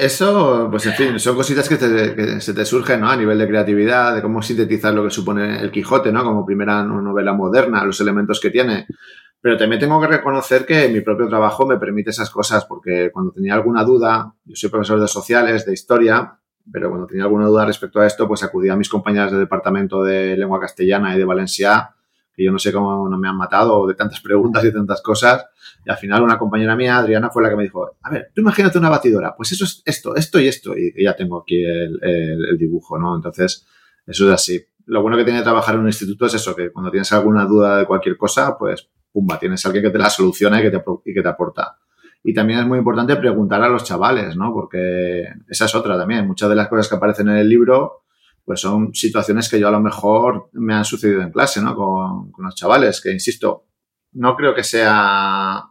eso, 0.00 0.68
pues 0.70 0.86
en 0.86 0.94
fin, 0.94 1.20
son 1.20 1.36
cositas 1.36 1.68
que, 1.68 2.40
se 2.40 2.54
te 2.54 2.64
surgen 2.64 3.00
¿no? 3.00 3.10
a 3.10 3.16
nivel 3.16 3.38
de 3.38 3.48
creatividad, 3.48 4.14
de 4.14 4.22
cómo 4.22 4.42
sintetizar 4.42 4.94
lo 4.94 5.04
que 5.04 5.10
supone 5.10 5.60
el 5.60 5.70
Quijote, 5.70 6.12
¿no? 6.12 6.24
Como 6.24 6.46
primera 6.46 6.82
novela 6.82 7.32
moderna, 7.32 7.84
los 7.84 8.00
elementos 8.00 8.40
que 8.40 8.50
tiene. 8.50 8.86
Pero 9.40 9.56
también 9.56 9.80
tengo 9.80 10.00
que 10.00 10.08
reconocer 10.08 10.66
que 10.66 10.88
mi 10.88 11.00
propio 11.00 11.28
trabajo 11.28 11.64
me 11.64 11.78
permite 11.78 12.10
esas 12.10 12.30
cosas, 12.30 12.64
porque 12.64 13.10
cuando 13.12 13.32
tenía 13.32 13.54
alguna 13.54 13.84
duda, 13.84 14.34
yo 14.44 14.56
soy 14.56 14.68
profesor 14.68 15.00
de 15.00 15.06
sociales, 15.06 15.64
de 15.64 15.72
historia, 15.72 16.38
pero 16.70 16.90
cuando 16.90 17.06
tenía 17.06 17.24
alguna 17.24 17.46
duda 17.46 17.64
respecto 17.64 18.00
a 18.00 18.06
esto, 18.06 18.26
pues 18.26 18.42
acudía 18.42 18.72
a 18.72 18.76
mis 18.76 18.88
compañeras 18.88 19.30
del 19.30 19.40
departamento 19.40 20.02
de 20.02 20.36
lengua 20.36 20.60
castellana 20.60 21.14
y 21.14 21.18
de 21.18 21.24
Valencia 21.24 21.94
que 22.38 22.44
yo 22.44 22.52
no 22.52 22.58
sé 22.60 22.72
cómo 22.72 23.08
no 23.08 23.18
me 23.18 23.28
han 23.28 23.36
matado 23.36 23.84
de 23.88 23.94
tantas 23.94 24.20
preguntas 24.22 24.64
y 24.64 24.72
tantas 24.72 25.02
cosas. 25.02 25.46
Y 25.84 25.90
al 25.90 25.96
final 25.96 26.22
una 26.22 26.38
compañera 26.38 26.76
mía, 26.76 26.96
Adriana, 26.96 27.30
fue 27.30 27.42
la 27.42 27.50
que 27.50 27.56
me 27.56 27.64
dijo, 27.64 27.96
a 28.00 28.10
ver, 28.10 28.30
tú 28.32 28.42
imagínate 28.42 28.78
una 28.78 28.88
batidora, 28.88 29.34
pues 29.36 29.50
eso 29.50 29.64
es 29.64 29.82
esto, 29.84 30.14
esto 30.14 30.38
y 30.38 30.46
esto. 30.46 30.78
Y, 30.78 31.02
ya 31.02 31.16
tengo 31.16 31.40
aquí 31.42 31.60
el, 31.64 32.56
dibujo, 32.56 32.96
¿no? 32.96 33.16
Entonces, 33.16 33.66
eso 34.06 34.28
es 34.28 34.34
así. 34.34 34.64
Lo 34.86 35.02
bueno 35.02 35.16
que 35.16 35.24
tiene 35.24 35.42
trabajar 35.42 35.74
en 35.74 35.80
un 35.80 35.88
instituto 35.88 36.26
es 36.26 36.34
eso, 36.34 36.54
que 36.54 36.70
cuando 36.70 36.92
tienes 36.92 37.12
alguna 37.12 37.44
duda 37.44 37.78
de 37.78 37.86
cualquier 37.86 38.16
cosa, 38.16 38.56
pues, 38.56 38.88
pumba, 39.12 39.38
tienes 39.38 39.66
alguien 39.66 39.82
que 39.82 39.90
te 39.90 39.98
la 39.98 40.08
soluciona 40.08 40.60
y 40.60 40.62
que 40.62 40.70
te, 40.70 40.82
y 41.06 41.14
que 41.14 41.22
te 41.22 41.28
aporta. 41.28 41.76
Y 42.22 42.32
también 42.32 42.60
es 42.60 42.66
muy 42.66 42.78
importante 42.78 43.16
preguntar 43.16 43.62
a 43.62 43.68
los 43.68 43.82
chavales, 43.82 44.36
¿no? 44.36 44.52
Porque 44.52 45.24
esa 45.48 45.64
es 45.64 45.74
otra 45.74 45.98
también. 45.98 46.26
Muchas 46.26 46.48
de 46.48 46.54
las 46.54 46.68
cosas 46.68 46.88
que 46.88 46.94
aparecen 46.94 47.28
en 47.30 47.36
el 47.36 47.48
libro 47.48 48.04
pues 48.48 48.62
son 48.62 48.94
situaciones 48.94 49.46
que 49.50 49.60
yo 49.60 49.68
a 49.68 49.70
lo 49.70 49.78
mejor 49.78 50.48
me 50.54 50.72
han 50.72 50.86
sucedido 50.86 51.20
en 51.20 51.30
clase, 51.30 51.60
¿no? 51.60 51.76
Con, 51.76 52.32
los 52.38 52.54
chavales, 52.54 53.02
que 53.02 53.12
insisto, 53.12 53.66
no 54.12 54.34
creo 54.36 54.54
que 54.54 54.64
sea 54.64 55.64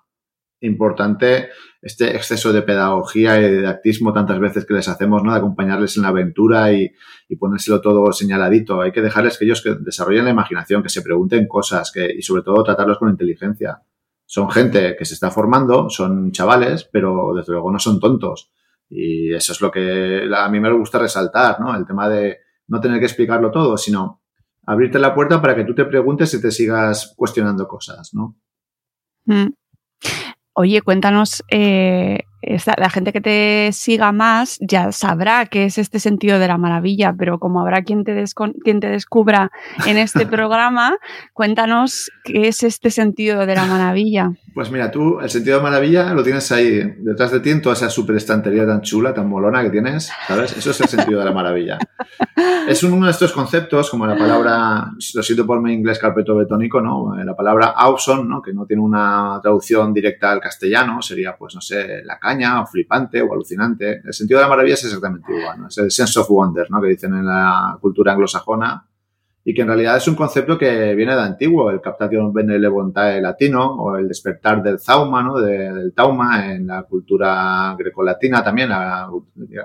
importante 0.59 1.49
este 1.81 2.15
exceso 2.15 2.53
de 2.53 2.61
pedagogía 2.61 3.39
y 3.39 3.41
de 3.41 3.57
didactismo 3.57 4.13
tantas 4.13 4.39
veces 4.39 4.67
que 4.67 4.75
les 4.75 4.87
hacemos, 4.87 5.23
¿no? 5.23 5.31
De 5.31 5.39
acompañarles 5.39 5.97
en 5.97 6.03
la 6.03 6.09
aventura 6.09 6.71
y, 6.71 6.93
ponérselo 7.39 7.81
todo 7.81 8.13
señaladito. 8.13 8.79
Hay 8.79 8.91
que 8.91 9.01
dejarles 9.01 9.39
que 9.39 9.45
ellos 9.45 9.63
que 9.63 9.73
desarrollen 9.73 10.25
la 10.25 10.29
imaginación, 10.29 10.83
que 10.83 10.89
se 10.89 11.01
pregunten 11.01 11.47
cosas 11.47 11.91
que, 11.91 12.07
y 12.15 12.21
sobre 12.21 12.43
todo 12.43 12.63
tratarlos 12.63 12.99
con 12.99 13.09
inteligencia. 13.09 13.81
Son 14.27 14.51
gente 14.51 14.95
que 14.95 15.05
se 15.05 15.15
está 15.15 15.31
formando, 15.31 15.89
son 15.89 16.31
chavales, 16.31 16.87
pero 16.93 17.33
desde 17.35 17.53
luego 17.53 17.71
no 17.71 17.79
son 17.79 17.99
tontos. 17.99 18.51
Y 18.87 19.33
eso 19.33 19.53
es 19.53 19.61
lo 19.61 19.71
que 19.71 20.29
a 20.31 20.47
mí 20.49 20.59
me 20.59 20.71
gusta 20.71 20.99
resaltar, 20.99 21.59
¿no? 21.59 21.75
El 21.75 21.87
tema 21.87 22.07
de, 22.07 22.37
no 22.67 22.79
tener 22.81 22.99
que 22.99 23.05
explicarlo 23.05 23.51
todo, 23.51 23.77
sino 23.77 24.21
abrirte 24.65 24.99
la 24.99 25.15
puerta 25.15 25.41
para 25.41 25.55
que 25.55 25.63
tú 25.63 25.73
te 25.73 25.85
preguntes 25.85 26.33
y 26.33 26.41
te 26.41 26.51
sigas 26.51 27.13
cuestionando 27.15 27.67
cosas, 27.67 28.13
¿no? 28.13 28.35
Mm. 29.25 29.49
Oye, 30.53 30.81
cuéntanos, 30.81 31.43
eh, 31.51 32.19
la 32.77 32.89
gente 32.89 33.13
que 33.13 33.21
te 33.21 33.69
siga 33.73 34.11
más 34.11 34.57
ya 34.59 34.91
sabrá 34.91 35.45
qué 35.45 35.65
es 35.65 35.77
este 35.77 35.99
sentido 35.99 36.39
de 36.39 36.47
la 36.47 36.57
maravilla, 36.57 37.13
pero 37.17 37.39
como 37.39 37.61
habrá 37.61 37.83
quien 37.83 38.03
te, 38.03 38.23
quien 38.63 38.79
te 38.79 38.89
descubra 38.89 39.51
en 39.85 39.97
este 39.97 40.25
programa, 40.25 40.97
cuéntanos 41.33 42.09
qué 42.23 42.47
es 42.47 42.63
este 42.63 42.89
sentido 42.89 43.45
de 43.45 43.55
la 43.55 43.65
maravilla. 43.65 44.31
Pues 44.57 44.71
mira, 44.71 44.89
tú 44.89 45.19
el 45.19 45.29
sentido 45.29 45.57
de 45.57 45.61
maravilla 45.61 46.15
lo 46.15 46.23
tienes 46.23 46.51
ahí 46.51 46.81
detrás 46.97 47.29
de 47.29 47.41
ti 47.41 47.51
en 47.51 47.61
toda 47.61 47.73
esa 47.73 47.91
super 47.91 48.15
estantería 48.15 48.65
tan 48.65 48.81
chula, 48.81 49.13
tan 49.13 49.29
molona 49.29 49.61
que 49.61 49.69
tienes, 49.69 50.09
¿sabes? 50.27 50.57
Eso 50.57 50.71
es 50.71 50.81
el 50.81 50.87
sentido 50.87 51.19
de 51.19 51.25
la 51.25 51.31
maravilla. 51.31 51.77
Es 52.67 52.83
uno 52.83 53.05
de 53.05 53.11
estos 53.11 53.31
conceptos, 53.31 53.89
como 53.89 54.05
la 54.05 54.17
palabra, 54.17 54.91
lo 55.13 55.23
siento 55.23 55.45
por 55.47 55.61
mi 55.61 55.73
inglés 55.73 55.99
carpeto 55.99 56.35
betónico, 56.35 56.81
¿no? 56.81 57.15
La 57.23 57.33
palabra 57.33 57.67
awesome, 57.67 58.25
¿no? 58.25 58.41
Que 58.41 58.51
no 58.51 58.65
tiene 58.65 58.81
una 58.81 59.39
traducción 59.41 59.93
directa 59.93 60.31
al 60.33 60.41
castellano, 60.41 61.01
sería, 61.01 61.37
pues, 61.37 61.55
no 61.55 61.61
sé, 61.61 62.03
la 62.03 62.19
caña 62.19 62.61
o 62.61 62.65
flipante 62.65 63.21
o 63.21 63.31
alucinante. 63.31 64.01
El 64.03 64.13
sentido 64.13 64.39
de 64.39 64.43
la 64.43 64.49
maravilla 64.49 64.73
es 64.73 64.83
exactamente 64.83 65.31
igual, 65.33 65.61
¿no? 65.61 65.67
Es 65.69 65.77
el 65.77 65.91
sense 65.91 66.19
of 66.19 66.27
wonder, 66.27 66.69
¿no? 66.69 66.81
Que 66.81 66.89
dicen 66.89 67.13
en 67.13 67.25
la 67.25 67.77
cultura 67.79 68.11
anglosajona 68.11 68.83
y 69.49 69.53
que 69.53 69.61
en 69.61 69.69
realidad 69.69 69.95
es 69.95 70.05
un 70.09 70.15
concepto 70.15 70.57
que 70.57 70.93
viene 70.93 71.15
de 71.15 71.21
antiguo, 71.21 71.71
el 71.71 71.79
captatio 71.79 72.33
benevolentae 72.33 73.21
latino 73.21 73.75
o 73.75 73.95
el 73.95 74.05
despertar 74.05 74.61
del 74.61 74.77
zauma, 74.77 75.23
¿no? 75.23 75.39
del 75.39 75.93
tauma 75.93 76.51
en 76.51 76.67
la 76.67 76.83
cultura 76.83 77.73
grecolatina 77.79 78.43
también, 78.43 78.67
la, 78.67 79.09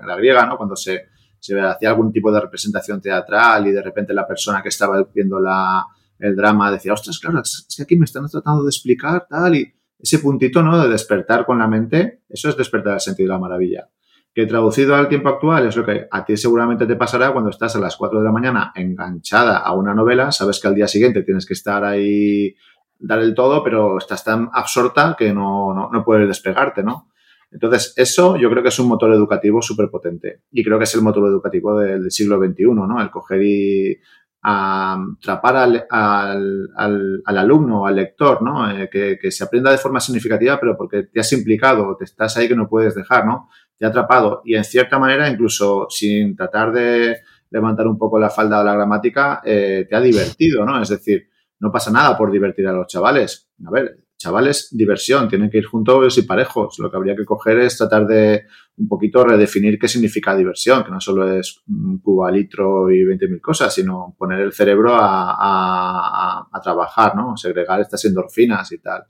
la 0.07 0.17
griega, 0.17 0.47
¿no? 0.47 0.57
Cuando 0.57 0.77
se, 0.77 1.07
se 1.37 1.61
hacía 1.61 1.91
algún 1.91 2.13
tipo 2.13 2.31
de 2.31 2.41
representación 2.41 3.01
teatral 3.01 3.67
y 3.67 3.73
de 3.73 3.83
repente 3.83 4.15
la 4.15 4.25
persona 4.25 4.63
que 4.63 4.69
estaba 4.69 5.05
viendo 5.13 5.41
la, 5.41 5.85
el 6.17 6.37
drama 6.37 6.71
decía, 6.71 6.93
ostras, 6.93 7.19
claro, 7.19 7.41
es 7.41 7.67
que 7.77 7.83
aquí 7.83 7.97
me 7.97 8.05
están 8.05 8.29
tratando 8.29 8.63
de 8.63 8.69
explicar 8.69 9.27
tal 9.29 9.57
y 9.57 9.75
ese 9.99 10.21
puntito, 10.21 10.63
¿no? 10.63 10.81
De 10.81 10.89
despertar 10.89 11.45
con 11.45 11.59
la 11.59 11.67
mente, 11.67 12.23
eso 12.29 12.49
es 12.49 12.57
despertar 12.57 12.95
el 12.95 13.01
sentido 13.01 13.31
de 13.31 13.35
la 13.35 13.41
maravilla 13.41 13.89
que 14.35 14.47
traducido 14.47 14.95
al 14.95 15.09
tiempo 15.09 15.29
actual 15.29 15.67
es 15.67 15.77
lo 15.77 15.85
que 15.85 16.07
a 16.11 16.25
ti 16.25 16.37
seguramente 16.37 16.87
te 16.87 16.97
pasará 16.97 17.33
cuando 17.33 17.51
estás 17.51 17.77
a 17.77 17.81
las 17.81 17.97
4 17.97 18.21
de 18.21 18.25
la 18.25 18.33
mañana 18.33 18.73
enganchada 18.75 19.59
a 19.59 19.75
una 19.75 19.95
novela, 19.95 20.33
sabes 20.33 20.59
que 20.61 20.69
al 20.69 20.75
día 20.75 20.89
siguiente 20.89 21.23
tienes 21.23 21.45
que 21.45 21.53
estar 21.53 21.85
ahí, 21.85 22.55
dar 22.99 23.19
el 23.19 23.35
todo, 23.35 23.63
pero 23.63 23.99
estás 23.99 24.25
tan 24.25 24.49
absorta 24.53 25.17
que 25.19 25.35
no, 25.35 25.91
no, 25.93 26.05
puedes 26.05 26.27
despegarte, 26.27 26.83
¿no? 26.83 27.11
Entonces, 27.51 27.93
eso 27.97 28.39
yo 28.39 28.49
creo 28.49 28.63
que 28.63 28.71
es 28.71 28.79
un 28.79 28.89
motor 28.89 29.13
educativo 29.13 29.61
súper 29.61 29.91
potente 29.91 30.41
y 30.51 30.65
creo 30.65 30.79
que 30.79 30.85
es 30.85 30.95
el 30.95 31.03
motor 31.03 31.29
educativo 31.29 31.79
del, 31.79 32.11
siglo 32.11 32.39
XXI, 32.39 32.65
¿no? 32.73 33.03
El 33.03 33.11
coger 33.11 33.43
y 33.43 33.99
atrapar 34.41 35.57
al, 35.57 35.87
al, 35.91 36.71
al, 36.75 37.39
alumno, 37.39 37.87
al 37.87 37.97
lector, 37.97 38.43
¿no? 38.43 38.71
Eh, 38.71 38.89
que, 38.91 39.19
que, 39.21 39.31
se 39.31 39.45
aprenda 39.45 39.71
de 39.71 39.79
forma 39.79 40.01
significativa, 40.01 40.59
pero 40.59 40.77
porque 40.77 41.05
te 41.05 41.21
has 41.21 41.33
implicado, 41.35 41.95
te 41.97 42.05
estás 42.05 42.37
ahí 42.39 42.49
que 42.49 42.57
no 42.57 42.69
puedes 42.69 42.95
dejar, 42.95 43.27
¿no? 43.27 43.51
Te 43.79 43.87
ha 43.87 43.89
atrapado 43.89 44.43
y 44.45 44.55
en 44.55 44.65
cierta 44.65 44.99
manera, 44.99 45.29
incluso 45.29 45.87
sin 45.89 46.37
tratar 46.37 46.73
de 46.73 47.17
levantar 47.51 47.87
un 47.87 47.99
poco 47.99 48.19
la 48.19 48.31
falda 48.31 48.61
o 48.61 48.65
la 48.65 48.75
gramática, 48.75 49.43
eh, 49.45 49.87
te 49.89 49.97
ha 49.97 50.01
divertido, 50.01 50.65
¿no? 50.65 50.81
Es 50.81 50.89
decir, 50.89 51.29
no 51.61 51.71
pasa 51.71 51.91
nada 51.91 52.17
por 52.17 52.31
divertir 52.31 52.67
a 52.67 52.73
los 52.73 52.87
chavales. 52.87 53.51
A 53.65 53.71
ver, 53.71 54.03
chavales, 54.17 54.69
diversión, 54.73 55.29
tienen 55.29 55.51
que 55.51 55.59
ir 55.59 55.67
juntos 55.67 56.17
y 56.17 56.23
parejos. 56.23 56.79
Lo 56.79 56.91
que 56.91 56.97
habría 56.97 57.17
que 57.17 57.25
coger 57.25 57.59
es 57.59 57.77
tratar 57.77 58.07
de 58.07 58.45
un 58.77 58.89
poquito 58.89 59.25
redefinir 59.25 59.79
qué 59.79 59.89
significa 59.89 60.35
diversión, 60.35 60.85
que 60.85 60.91
no 60.91 61.01
solo 61.01 61.31
es 61.31 61.63
cuba 62.03 62.31
litro 62.31 62.91
y 62.91 63.03
20.000 63.05 63.41
cosas, 63.41 63.75
sino 63.75 64.15
poner 64.17 64.41
el 64.41 64.53
cerebro 64.53 64.95
a, 64.95 65.33
a, 65.33 66.49
a, 66.51 66.61
trabajar, 66.61 67.17
¿no? 67.17 67.37
Segregar 67.37 67.81
estas 67.81 68.05
endorfinas 68.05 68.71
y 68.73 68.79
tal. 68.79 69.05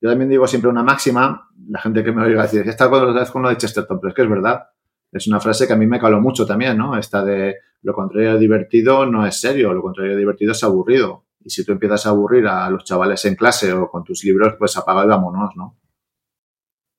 Yo 0.00 0.08
también 0.08 0.30
digo 0.30 0.46
siempre 0.46 0.70
una 0.70 0.82
máxima, 0.82 1.48
la 1.68 1.80
gente 1.80 2.04
que 2.04 2.12
me 2.12 2.22
oiga 2.22 2.42
decir, 2.42 2.66
está 2.68 2.88
con 2.88 3.14
con 3.32 3.42
lo 3.42 3.48
de 3.48 3.56
Chesterton, 3.56 3.98
pero 4.00 4.10
es 4.10 4.14
que 4.14 4.22
es 4.22 4.30
verdad. 4.30 4.68
Es 5.10 5.26
una 5.26 5.40
frase 5.40 5.66
que 5.66 5.72
a 5.72 5.76
mí 5.76 5.86
me 5.86 5.98
caló 5.98 6.20
mucho 6.20 6.46
también, 6.46 6.76
¿no? 6.76 6.96
Esta 6.96 7.24
de 7.24 7.56
lo 7.82 7.94
contrario 7.94 8.34
de 8.34 8.38
divertido 8.38 9.06
no 9.06 9.26
es 9.26 9.40
serio, 9.40 9.72
lo 9.72 9.82
contrario 9.82 10.12
de 10.12 10.18
divertido 10.18 10.52
es 10.52 10.62
aburrido. 10.62 11.24
Y 11.44 11.50
si 11.50 11.64
tú 11.64 11.72
empiezas 11.72 12.04
a 12.06 12.10
aburrir 12.10 12.46
a 12.46 12.68
los 12.68 12.84
chavales 12.84 13.24
en 13.24 13.34
clase 13.34 13.72
o 13.72 13.90
con 13.90 14.04
tus 14.04 14.24
libros, 14.24 14.54
pues 14.58 14.76
apaga 14.76 15.04
y 15.04 15.08
vámonos, 15.08 15.50
¿no? 15.56 15.76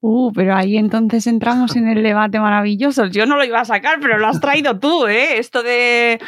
Uh, 0.01 0.31
pero 0.31 0.55
ahí 0.55 0.77
entonces 0.77 1.27
entramos 1.27 1.75
en 1.75 1.87
el 1.87 2.01
debate 2.01 2.39
maravilloso. 2.39 3.07
Yo 3.07 3.25
no 3.25 3.35
lo 3.35 3.43
iba 3.43 3.59
a 3.59 3.65
sacar, 3.65 3.99
pero 3.99 4.17
lo 4.17 4.27
has 4.27 4.39
traído 4.39 4.79
tú, 4.79 5.07
¿eh? 5.07 5.37
Esto 5.37 5.61
de... 5.61 6.19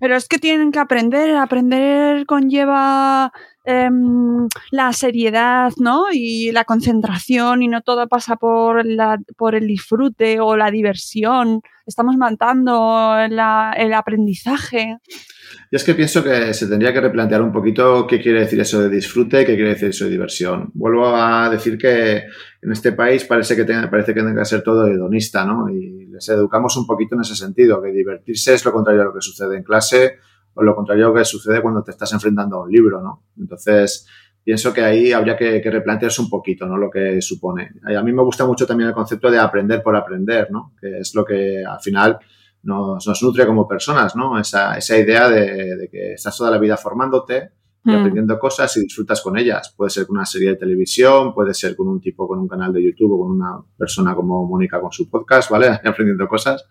Pero 0.00 0.16
es 0.16 0.26
que 0.26 0.38
tienen 0.38 0.72
que 0.72 0.80
aprender, 0.80 1.36
aprender 1.36 2.26
conlleva 2.26 3.32
Em, 3.64 4.48
la 4.72 4.92
seriedad, 4.92 5.70
¿no? 5.78 6.06
Y 6.12 6.50
la 6.50 6.64
concentración 6.64 7.62
y 7.62 7.68
no 7.68 7.80
todo 7.82 8.08
pasa 8.08 8.34
por, 8.34 8.84
la, 8.84 9.20
por 9.36 9.54
el 9.54 9.68
disfrute 9.68 10.40
o 10.40 10.56
la 10.56 10.72
diversión. 10.72 11.62
Estamos 11.86 12.16
matando 12.16 13.16
el 13.20 13.92
aprendizaje. 13.94 14.98
Y 15.70 15.76
es 15.76 15.84
que 15.84 15.94
pienso 15.94 16.24
que 16.24 16.52
se 16.54 16.66
tendría 16.66 16.92
que 16.92 17.00
replantear 17.00 17.40
un 17.40 17.52
poquito 17.52 18.04
qué 18.06 18.20
quiere 18.20 18.40
decir 18.40 18.58
eso 18.60 18.80
de 18.82 18.88
disfrute 18.88 19.44
qué 19.44 19.54
quiere 19.54 19.74
decir 19.74 19.90
eso 19.90 20.06
de 20.06 20.10
diversión. 20.10 20.70
Vuelvo 20.74 21.14
a 21.14 21.48
decir 21.48 21.78
que 21.78 22.24
en 22.62 22.72
este 22.72 22.92
país 22.92 23.24
parece 23.24 23.54
que, 23.54 23.64
tenga, 23.64 23.88
parece 23.88 24.12
que 24.12 24.22
tenga 24.22 24.40
que 24.40 24.44
ser 24.44 24.62
todo 24.62 24.88
hedonista, 24.88 25.44
¿no? 25.44 25.68
Y 25.68 26.06
les 26.06 26.28
educamos 26.28 26.76
un 26.76 26.86
poquito 26.86 27.14
en 27.14 27.20
ese 27.20 27.36
sentido, 27.36 27.80
que 27.80 27.92
divertirse 27.92 28.54
es 28.54 28.64
lo 28.64 28.72
contrario 28.72 29.02
a 29.02 29.04
lo 29.04 29.14
que 29.14 29.20
sucede 29.20 29.56
en 29.56 29.62
clase 29.62 30.18
o 30.54 30.62
lo 30.62 30.74
contrario 30.74 31.12
que 31.14 31.24
sucede 31.24 31.62
cuando 31.62 31.82
te 31.82 31.92
estás 31.92 32.12
enfrentando 32.12 32.56
a 32.56 32.62
un 32.64 32.70
libro, 32.70 33.00
¿no? 33.00 33.24
Entonces, 33.38 34.06
pienso 34.44 34.72
que 34.72 34.82
ahí 34.82 35.12
habría 35.12 35.36
que, 35.36 35.62
replantearse 35.64 36.20
un 36.20 36.28
poquito, 36.28 36.66
¿no? 36.66 36.76
Lo 36.76 36.90
que 36.90 37.20
supone. 37.20 37.70
A 37.96 38.02
mí 38.02 38.12
me 38.12 38.22
gusta 38.22 38.46
mucho 38.46 38.66
también 38.66 38.88
el 38.88 38.94
concepto 38.94 39.30
de 39.30 39.38
aprender 39.38 39.82
por 39.82 39.96
aprender, 39.96 40.50
¿no? 40.50 40.74
Que 40.80 40.98
es 40.98 41.14
lo 41.14 41.24
que 41.24 41.64
al 41.64 41.80
final 41.80 42.18
nos, 42.62 43.22
nutre 43.22 43.46
como 43.46 43.66
personas, 43.66 44.14
¿no? 44.16 44.38
Esa, 44.38 44.76
esa 44.76 44.98
idea 44.98 45.28
de, 45.28 45.76
de, 45.76 45.88
que 45.88 46.12
estás 46.14 46.36
toda 46.36 46.50
la 46.50 46.58
vida 46.58 46.76
formándote 46.76 47.50
y 47.84 47.90
mm. 47.90 47.94
aprendiendo 47.94 48.38
cosas 48.38 48.76
y 48.76 48.82
disfrutas 48.82 49.20
con 49.20 49.36
ellas. 49.36 49.74
Puede 49.76 49.90
ser 49.90 50.06
con 50.06 50.16
una 50.16 50.26
serie 50.26 50.50
de 50.50 50.56
televisión, 50.56 51.34
puede 51.34 51.52
ser 51.52 51.74
con 51.74 51.88
un 51.88 52.00
tipo 52.00 52.28
con 52.28 52.38
un 52.38 52.46
canal 52.46 52.72
de 52.72 52.82
YouTube 52.82 53.12
o 53.12 53.22
con 53.22 53.32
una 53.32 53.60
persona 53.76 54.14
como 54.14 54.46
Mónica 54.46 54.80
con 54.80 54.92
su 54.92 55.10
podcast, 55.10 55.50
¿vale? 55.50 55.66
Aprendiendo 55.84 56.28
cosas. 56.28 56.64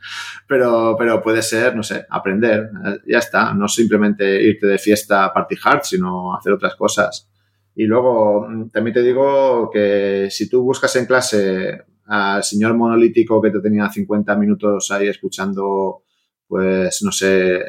Pero, 0.47 0.95
pero 0.97 1.21
puede 1.21 1.41
ser, 1.41 1.75
no 1.75 1.83
sé, 1.83 2.05
aprender. 2.09 2.69
Ya 3.07 3.19
está. 3.19 3.53
No 3.53 3.67
simplemente 3.67 4.41
irte 4.41 4.67
de 4.67 4.77
fiesta 4.77 5.25
a 5.25 5.33
party 5.33 5.55
hard, 5.61 5.81
sino 5.83 6.35
hacer 6.35 6.53
otras 6.53 6.75
cosas. 6.75 7.29
Y 7.75 7.85
luego, 7.85 8.47
mm, 8.47 8.69
también 8.69 8.93
te 8.93 9.01
digo 9.01 9.69
que 9.71 10.27
si 10.29 10.49
tú 10.49 10.63
buscas 10.63 10.95
en 10.95 11.05
clase 11.05 11.81
al 12.05 12.43
señor 12.43 12.73
monolítico 12.75 13.41
que 13.41 13.51
te 13.51 13.59
tenía 13.59 13.89
50 13.89 14.35
minutos 14.35 14.91
ahí 14.91 15.07
escuchando, 15.07 16.03
pues, 16.47 17.01
no 17.03 17.11
sé, 17.11 17.59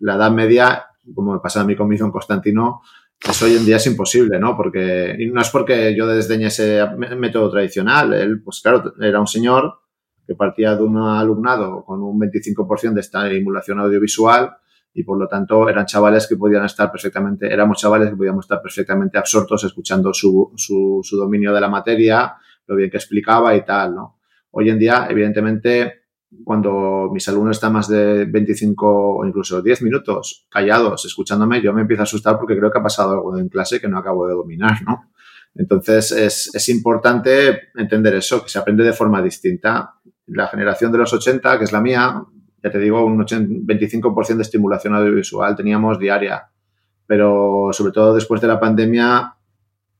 la 0.00 0.14
Edad 0.14 0.30
Media, 0.30 0.86
como 1.14 1.32
me 1.32 1.40
pasa 1.40 1.60
a 1.60 1.64
mí 1.64 1.76
con 1.76 1.92
en 1.92 2.10
Constantino, 2.10 2.82
eso 3.28 3.46
hoy 3.46 3.56
en 3.56 3.64
día 3.64 3.76
es 3.76 3.86
imposible, 3.86 4.38
¿no? 4.38 4.56
Porque 4.56 5.16
y 5.18 5.26
no 5.26 5.40
es 5.40 5.50
porque 5.50 5.94
yo 5.96 6.06
desdeñe 6.06 6.46
ese 6.46 6.84
método 6.96 7.50
tradicional. 7.50 8.12
Él, 8.12 8.42
pues 8.42 8.60
claro, 8.60 8.92
era 9.00 9.20
un 9.20 9.26
señor 9.26 9.80
que 10.26 10.34
partía 10.34 10.74
de 10.76 10.82
un 10.82 10.98
alumnado 10.98 11.84
con 11.84 12.02
un 12.02 12.18
25% 12.20 12.92
de 12.92 13.00
estimulación 13.00 13.78
audiovisual 13.80 14.56
y 14.92 15.04
por 15.04 15.18
lo 15.18 15.28
tanto 15.28 15.68
eran 15.68 15.86
chavales 15.86 16.26
que 16.26 16.36
podían 16.36 16.64
estar 16.64 16.90
perfectamente, 16.90 17.52
éramos 17.52 17.78
chavales 17.78 18.10
que 18.10 18.16
podíamos 18.16 18.46
estar 18.46 18.62
perfectamente 18.62 19.18
absortos 19.18 19.62
escuchando 19.64 20.12
su, 20.12 20.52
su, 20.56 21.00
su 21.02 21.16
dominio 21.16 21.52
de 21.52 21.60
la 21.60 21.68
materia, 21.68 22.34
lo 22.66 22.76
bien 22.76 22.90
que 22.90 22.96
explicaba 22.96 23.54
y 23.54 23.64
tal, 23.64 23.94
¿no? 23.94 24.18
Hoy 24.52 24.70
en 24.70 24.78
día, 24.78 25.06
evidentemente, 25.10 26.05
cuando 26.44 27.08
mis 27.12 27.28
alumnos 27.28 27.56
están 27.56 27.72
más 27.72 27.88
de 27.88 28.24
25 28.24 29.16
o 29.18 29.26
incluso 29.26 29.62
10 29.62 29.82
minutos 29.82 30.46
callados 30.50 31.04
escuchándome, 31.04 31.62
yo 31.62 31.72
me 31.72 31.82
empiezo 31.82 32.02
a 32.02 32.04
asustar 32.04 32.38
porque 32.38 32.56
creo 32.56 32.70
que 32.70 32.78
ha 32.78 32.82
pasado 32.82 33.12
algo 33.12 33.38
en 33.38 33.48
clase 33.48 33.80
que 33.80 33.88
no 33.88 33.98
acabo 33.98 34.26
de 34.26 34.34
dominar, 34.34 34.82
¿no? 34.84 35.10
Entonces 35.54 36.12
es, 36.12 36.54
es 36.54 36.68
importante 36.68 37.68
entender 37.76 38.14
eso, 38.14 38.42
que 38.42 38.50
se 38.50 38.58
aprende 38.58 38.84
de 38.84 38.92
forma 38.92 39.22
distinta. 39.22 39.94
La 40.26 40.48
generación 40.48 40.92
de 40.92 40.98
los 40.98 41.12
80, 41.12 41.58
que 41.58 41.64
es 41.64 41.72
la 41.72 41.80
mía, 41.80 42.22
ya 42.62 42.70
te 42.70 42.78
digo, 42.78 43.04
un 43.04 43.18
25% 43.18 44.36
de 44.36 44.42
estimulación 44.42 44.94
audiovisual 44.94 45.54
teníamos 45.56 45.98
diaria, 45.98 46.50
pero 47.06 47.68
sobre 47.72 47.92
todo 47.92 48.14
después 48.14 48.40
de 48.40 48.48
la 48.48 48.58
pandemia, 48.60 49.36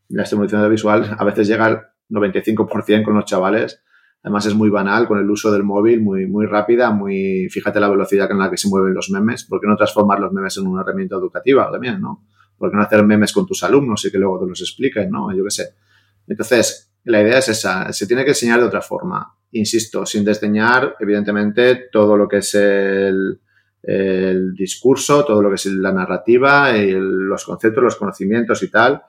la 0.08 0.22
estimulación 0.22 0.60
audiovisual 0.60 1.16
a 1.16 1.24
veces 1.24 1.48
llega 1.48 1.64
al 1.66 1.86
95% 2.10 3.04
con 3.04 3.14
los 3.14 3.24
chavales 3.24 3.82
Además 4.26 4.44
es 4.46 4.56
muy 4.56 4.70
banal 4.70 5.06
con 5.06 5.20
el 5.20 5.30
uso 5.30 5.52
del 5.52 5.62
móvil, 5.62 6.00
muy, 6.00 6.26
muy 6.26 6.46
rápida, 6.46 6.90
muy, 6.90 7.48
fíjate 7.48 7.78
la 7.78 7.88
velocidad 7.88 8.26
con 8.26 8.40
la 8.40 8.50
que 8.50 8.56
se 8.56 8.68
mueven 8.68 8.92
los 8.92 9.08
memes. 9.08 9.44
¿Por 9.44 9.60
qué 9.60 9.68
no 9.68 9.76
transformar 9.76 10.18
los 10.18 10.32
memes 10.32 10.56
en 10.56 10.66
una 10.66 10.82
herramienta 10.82 11.14
educativa 11.14 11.70
también, 11.70 12.00
no? 12.00 12.26
¿Por 12.58 12.68
qué 12.68 12.76
no 12.76 12.82
hacer 12.82 13.04
memes 13.04 13.32
con 13.32 13.46
tus 13.46 13.62
alumnos 13.62 14.04
y 14.04 14.10
que 14.10 14.18
luego 14.18 14.40
te 14.40 14.48
los 14.48 14.60
expliquen, 14.60 15.12
no? 15.12 15.32
Yo 15.32 15.44
qué 15.44 15.50
sé. 15.52 15.74
Entonces, 16.26 16.92
la 17.04 17.22
idea 17.22 17.38
es 17.38 17.50
esa, 17.50 17.92
se 17.92 18.04
tiene 18.08 18.24
que 18.24 18.30
enseñar 18.30 18.58
de 18.58 18.66
otra 18.66 18.82
forma. 18.82 19.32
Insisto, 19.52 20.04
sin 20.04 20.24
desdeñar, 20.24 20.96
evidentemente, 20.98 21.88
todo 21.92 22.16
lo 22.16 22.26
que 22.26 22.38
es 22.38 22.52
el, 22.56 23.38
el 23.80 24.54
discurso, 24.54 25.24
todo 25.24 25.40
lo 25.40 25.50
que 25.50 25.54
es 25.54 25.66
la 25.66 25.92
narrativa, 25.92 26.76
y 26.76 26.96
los 26.98 27.44
conceptos, 27.44 27.84
los 27.84 27.94
conocimientos 27.94 28.60
y 28.64 28.72
tal, 28.72 29.04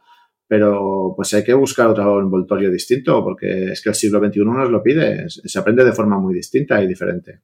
pero 0.47 1.13
pues 1.15 1.33
hay 1.33 1.43
que 1.43 1.53
buscar 1.53 1.87
otro 1.87 2.19
envoltorio 2.19 2.71
distinto 2.71 3.23
porque 3.23 3.71
es 3.71 3.81
que 3.81 3.89
el 3.89 3.95
siglo 3.95 4.19
XXI 4.19 4.45
nos 4.45 4.69
lo 4.69 4.81
pide, 4.81 5.25
se 5.27 5.59
aprende 5.59 5.83
de 5.83 5.91
forma 5.91 6.19
muy 6.19 6.33
distinta 6.33 6.81
y 6.81 6.87
diferente. 6.87 7.41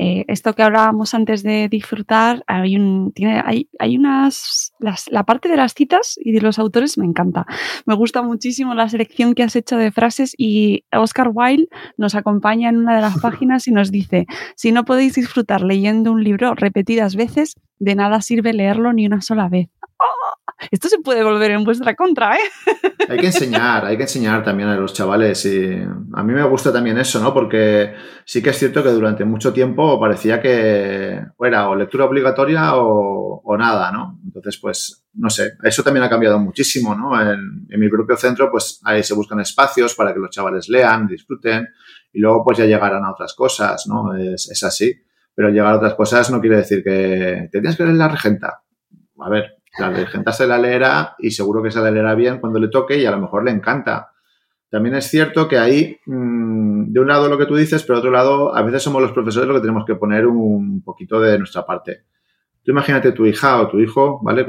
Eh, 0.00 0.24
esto 0.28 0.54
que 0.54 0.62
hablábamos 0.62 1.12
antes 1.12 1.42
de 1.42 1.68
disfrutar, 1.68 2.44
hay, 2.46 2.76
un, 2.76 3.12
tiene, 3.12 3.42
hay, 3.44 3.68
hay 3.80 3.96
unas. 3.96 4.72
la 4.78 5.24
parte 5.24 5.48
de 5.48 5.56
las 5.56 5.74
citas 5.74 6.14
y 6.22 6.30
de 6.30 6.40
los 6.40 6.60
autores 6.60 6.96
me 6.98 7.04
encanta. 7.04 7.46
Me 7.84 7.96
gusta 7.96 8.22
muchísimo 8.22 8.74
la 8.74 8.88
selección 8.88 9.34
que 9.34 9.42
has 9.42 9.56
hecho 9.56 9.76
de 9.76 9.90
frases 9.90 10.34
y 10.38 10.84
Oscar 10.92 11.30
Wilde 11.34 11.66
nos 11.96 12.14
acompaña 12.14 12.68
en 12.68 12.76
una 12.76 12.94
de 12.94 13.02
las 13.02 13.18
páginas 13.20 13.66
y 13.66 13.72
nos 13.72 13.90
dice: 13.90 14.26
Si 14.54 14.70
no 14.70 14.84
podéis 14.84 15.14
disfrutar 15.14 15.62
leyendo 15.62 16.12
un 16.12 16.22
libro 16.22 16.54
repetidas 16.54 17.16
veces, 17.16 17.56
de 17.80 17.96
nada 17.96 18.20
sirve 18.20 18.52
leerlo 18.52 18.92
ni 18.92 19.04
una 19.04 19.20
sola 19.20 19.48
vez. 19.48 19.68
Esto 20.70 20.88
se 20.88 20.98
puede 20.98 21.22
volver 21.22 21.52
en 21.52 21.64
vuestra 21.64 21.94
contra, 21.94 22.36
¿eh? 22.36 22.40
Hay 23.08 23.18
que 23.18 23.26
enseñar, 23.26 23.84
hay 23.86 23.96
que 23.96 24.02
enseñar 24.02 24.42
también 24.44 24.68
a 24.68 24.76
los 24.76 24.92
chavales 24.92 25.44
y 25.46 25.72
a 26.12 26.22
mí 26.22 26.32
me 26.32 26.42
gusta 26.44 26.72
también 26.72 26.98
eso, 26.98 27.20
¿no? 27.20 27.32
Porque 27.32 27.94
sí 28.24 28.42
que 28.42 28.50
es 28.50 28.58
cierto 28.58 28.82
que 28.82 28.90
durante 28.90 29.24
mucho 29.24 29.52
tiempo 29.52 29.98
parecía 30.00 30.40
que 30.42 31.20
era 31.40 31.68
o 31.68 31.76
lectura 31.76 32.04
obligatoria 32.06 32.72
o, 32.74 33.56
nada, 33.56 33.90
¿no? 33.90 34.20
Entonces, 34.24 34.58
pues, 34.60 35.06
no 35.14 35.30
sé, 35.30 35.52
eso 35.64 35.82
también 35.82 36.04
ha 36.04 36.08
cambiado 36.10 36.38
muchísimo, 36.38 36.94
¿no? 36.94 37.20
En, 37.20 37.66
mi 37.78 37.88
propio 37.88 38.16
centro, 38.16 38.50
pues 38.50 38.80
ahí 38.84 39.02
se 39.02 39.14
buscan 39.14 39.40
espacios 39.40 39.94
para 39.94 40.12
que 40.12 40.20
los 40.20 40.30
chavales 40.30 40.68
lean, 40.68 41.06
disfruten 41.06 41.66
y 42.12 42.20
luego 42.20 42.44
pues 42.44 42.58
ya 42.58 42.66
llegarán 42.66 43.04
a 43.04 43.12
otras 43.12 43.34
cosas, 43.34 43.86
¿no? 43.86 44.14
Es, 44.14 44.62
así. 44.62 44.92
Pero 45.34 45.50
llegar 45.50 45.74
a 45.74 45.76
otras 45.76 45.94
cosas 45.94 46.30
no 46.30 46.40
quiere 46.40 46.56
decir 46.56 46.82
que 46.82 47.48
te 47.50 47.60
tienes 47.60 47.76
que 47.76 47.84
leer 47.84 47.96
la 47.96 48.08
regenta. 48.08 48.62
A 49.20 49.30
ver, 49.30 49.57
la 49.78 50.06
gente 50.06 50.32
se 50.32 50.46
la 50.46 50.58
leerá 50.58 51.14
y 51.18 51.30
seguro 51.30 51.62
que 51.62 51.70
se 51.70 51.80
la 51.80 51.90
leerá 51.90 52.14
bien 52.14 52.38
cuando 52.38 52.58
le 52.58 52.68
toque 52.68 52.98
y 52.98 53.06
a 53.06 53.10
lo 53.10 53.20
mejor 53.20 53.44
le 53.44 53.50
encanta. 53.50 54.12
También 54.70 54.96
es 54.96 55.06
cierto 55.06 55.48
que 55.48 55.58
ahí, 55.58 55.98
mm, 56.04 56.92
de 56.92 57.00
un 57.00 57.08
lado 57.08 57.28
lo 57.28 57.38
que 57.38 57.46
tú 57.46 57.56
dices, 57.56 57.82
pero 57.84 57.96
de 57.96 58.00
otro 58.00 58.10
lado, 58.10 58.54
a 58.54 58.62
veces 58.62 58.82
somos 58.82 59.00
los 59.00 59.12
profesores 59.12 59.48
los 59.48 59.56
que 59.56 59.62
tenemos 59.62 59.84
que 59.86 59.94
poner 59.94 60.26
un 60.26 60.82
poquito 60.82 61.20
de 61.20 61.38
nuestra 61.38 61.64
parte. 61.64 62.04
Tú 62.62 62.72
imagínate 62.72 63.12
tu 63.12 63.24
hija 63.24 63.62
o 63.62 63.68
tu 63.68 63.80
hijo, 63.80 64.20
¿vale? 64.22 64.46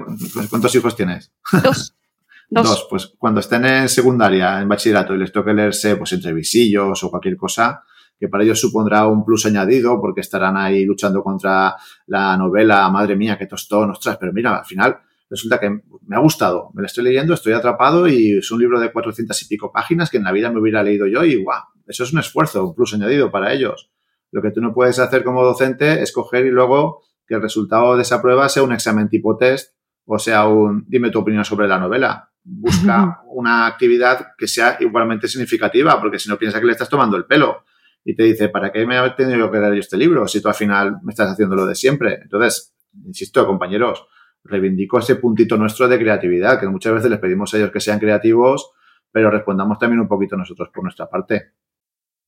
¿Cuántos 0.49 0.75
hijos 0.75 0.95
tienes? 0.95 1.31
Dos. 1.63 1.95
Dos. 2.49 2.87
Pues 2.89 3.13
cuando 3.17 3.39
estén 3.39 3.63
en 3.63 3.87
secundaria, 3.87 4.59
en 4.59 4.67
bachillerato, 4.67 5.13
y 5.13 5.19
les 5.19 5.31
toque 5.31 5.53
leerse, 5.53 5.95
pues 5.95 6.11
entre 6.13 6.33
visillos 6.33 7.03
o 7.03 7.09
cualquier 7.09 7.37
cosa, 7.37 7.83
que 8.19 8.27
para 8.27 8.43
ellos 8.43 8.59
supondrá 8.59 9.07
un 9.07 9.23
plus 9.23 9.45
añadido 9.45 10.01
porque 10.01 10.21
estarán 10.21 10.57
ahí 10.57 10.83
luchando 10.83 11.23
contra 11.23 11.75
la 12.07 12.35
novela, 12.35 12.89
madre 12.89 13.15
mía, 13.15 13.37
qué 13.37 13.45
tostón, 13.45 13.91
ostras, 13.91 14.17
pero 14.19 14.33
mira, 14.33 14.57
al 14.57 14.65
final 14.65 14.99
resulta 15.29 15.59
que 15.59 15.69
me 15.69 16.15
ha 16.15 16.19
gustado, 16.19 16.71
me 16.73 16.81
la 16.81 16.87
estoy 16.87 17.03
leyendo, 17.03 17.33
estoy 17.33 17.53
atrapado 17.53 18.07
y 18.07 18.37
es 18.39 18.51
un 18.51 18.59
libro 18.59 18.79
de 18.79 18.91
400 18.91 19.41
y 19.43 19.47
pico 19.47 19.71
páginas 19.71 20.09
que 20.09 20.17
en 20.17 20.23
la 20.23 20.31
vida 20.31 20.51
me 20.51 20.59
hubiera 20.59 20.83
leído 20.83 21.07
yo 21.07 21.23
y 21.23 21.41
guau, 21.41 21.61
eso 21.87 22.03
es 22.03 22.13
un 22.13 22.19
esfuerzo, 22.19 22.65
un 22.65 22.75
plus 22.75 22.93
añadido 22.93 23.31
para 23.31 23.53
ellos. 23.53 23.91
Lo 24.31 24.41
que 24.41 24.51
tú 24.51 24.61
no 24.61 24.73
puedes 24.73 24.99
hacer 24.99 25.23
como 25.23 25.43
docente 25.43 26.01
es 26.01 26.11
coger 26.11 26.45
y 26.45 26.51
luego 26.51 27.03
que 27.27 27.35
el 27.35 27.41
resultado 27.41 27.95
de 27.95 28.01
esa 28.01 28.21
prueba 28.21 28.49
sea 28.49 28.63
un 28.63 28.73
examen 28.73 29.09
tipo 29.09 29.37
test 29.37 29.73
o 30.11 30.17
sea 30.17 30.47
un 30.47 30.85
dime 30.87 31.11
tu 31.11 31.19
opinión 31.19 31.45
sobre 31.45 31.67
la 31.67 31.77
novela. 31.77 32.31
Busca 32.43 33.21
una 33.27 33.67
actividad 33.67 34.29
que 34.37 34.47
sea 34.47 34.77
igualmente 34.79 35.27
significativa, 35.27 35.99
porque 36.01 36.17
si 36.17 36.29
no 36.29 36.37
piensa 36.37 36.59
que 36.59 36.65
le 36.65 36.71
estás 36.71 36.89
tomando 36.89 37.15
el 37.15 37.25
pelo 37.25 37.63
y 38.03 38.15
te 38.15 38.23
dice, 38.23 38.49
¿para 38.49 38.71
qué 38.71 38.87
me 38.87 38.97
he 38.97 39.09
tenido 39.11 39.51
que 39.51 39.59
leer 39.59 39.73
yo 39.73 39.79
este 39.79 39.97
libro 39.97 40.27
si 40.27 40.41
tú 40.41 40.47
al 40.47 40.55
final 40.55 40.97
me 41.03 41.11
estás 41.11 41.29
haciendo 41.29 41.55
lo 41.55 41.67
de 41.67 41.75
siempre? 41.75 42.19
Entonces, 42.23 42.73
insisto, 43.05 43.45
compañeros, 43.45 44.07
reivindico 44.43 44.99
ese 44.99 45.15
puntito 45.15 45.57
nuestro 45.57 45.87
de 45.87 45.99
creatividad, 45.99 46.59
que 46.59 46.67
muchas 46.67 46.93
veces 46.93 47.09
les 47.09 47.19
pedimos 47.19 47.53
a 47.53 47.57
ellos 47.57 47.71
que 47.71 47.79
sean 47.79 47.99
creativos, 47.99 48.71
pero 49.11 49.31
respondamos 49.31 49.77
también 49.79 49.99
un 49.99 50.07
poquito 50.07 50.37
nosotros 50.37 50.69
por 50.73 50.83
nuestra 50.83 51.07
parte. 51.09 51.53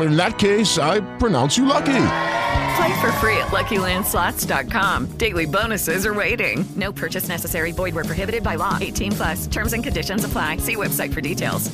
In 0.00 0.16
that 0.16 0.38
case, 0.38 0.78
I 0.78 1.00
pronounce 1.18 1.58
you 1.58 1.66
lucky. 1.66 2.04
Play 2.76 3.00
for 3.00 3.10
free 3.18 3.36
at 3.38 3.48
LuckyLandSlots.com. 3.48 5.06
Daily 5.18 5.46
bonuses 5.46 6.06
are 6.06 6.14
waiting. 6.14 6.64
No 6.76 6.92
purchase 6.92 7.28
necessary. 7.28 7.72
Void 7.72 7.94
where 7.94 8.04
prohibited 8.04 8.42
by 8.42 8.56
law. 8.56 8.78
18 8.80 9.12
plus. 9.12 9.46
Terms 9.48 9.72
and 9.72 9.82
conditions 9.82 10.24
apply. 10.24 10.58
See 10.58 10.76
website 10.76 11.12
for 11.12 11.20
details. 11.20 11.70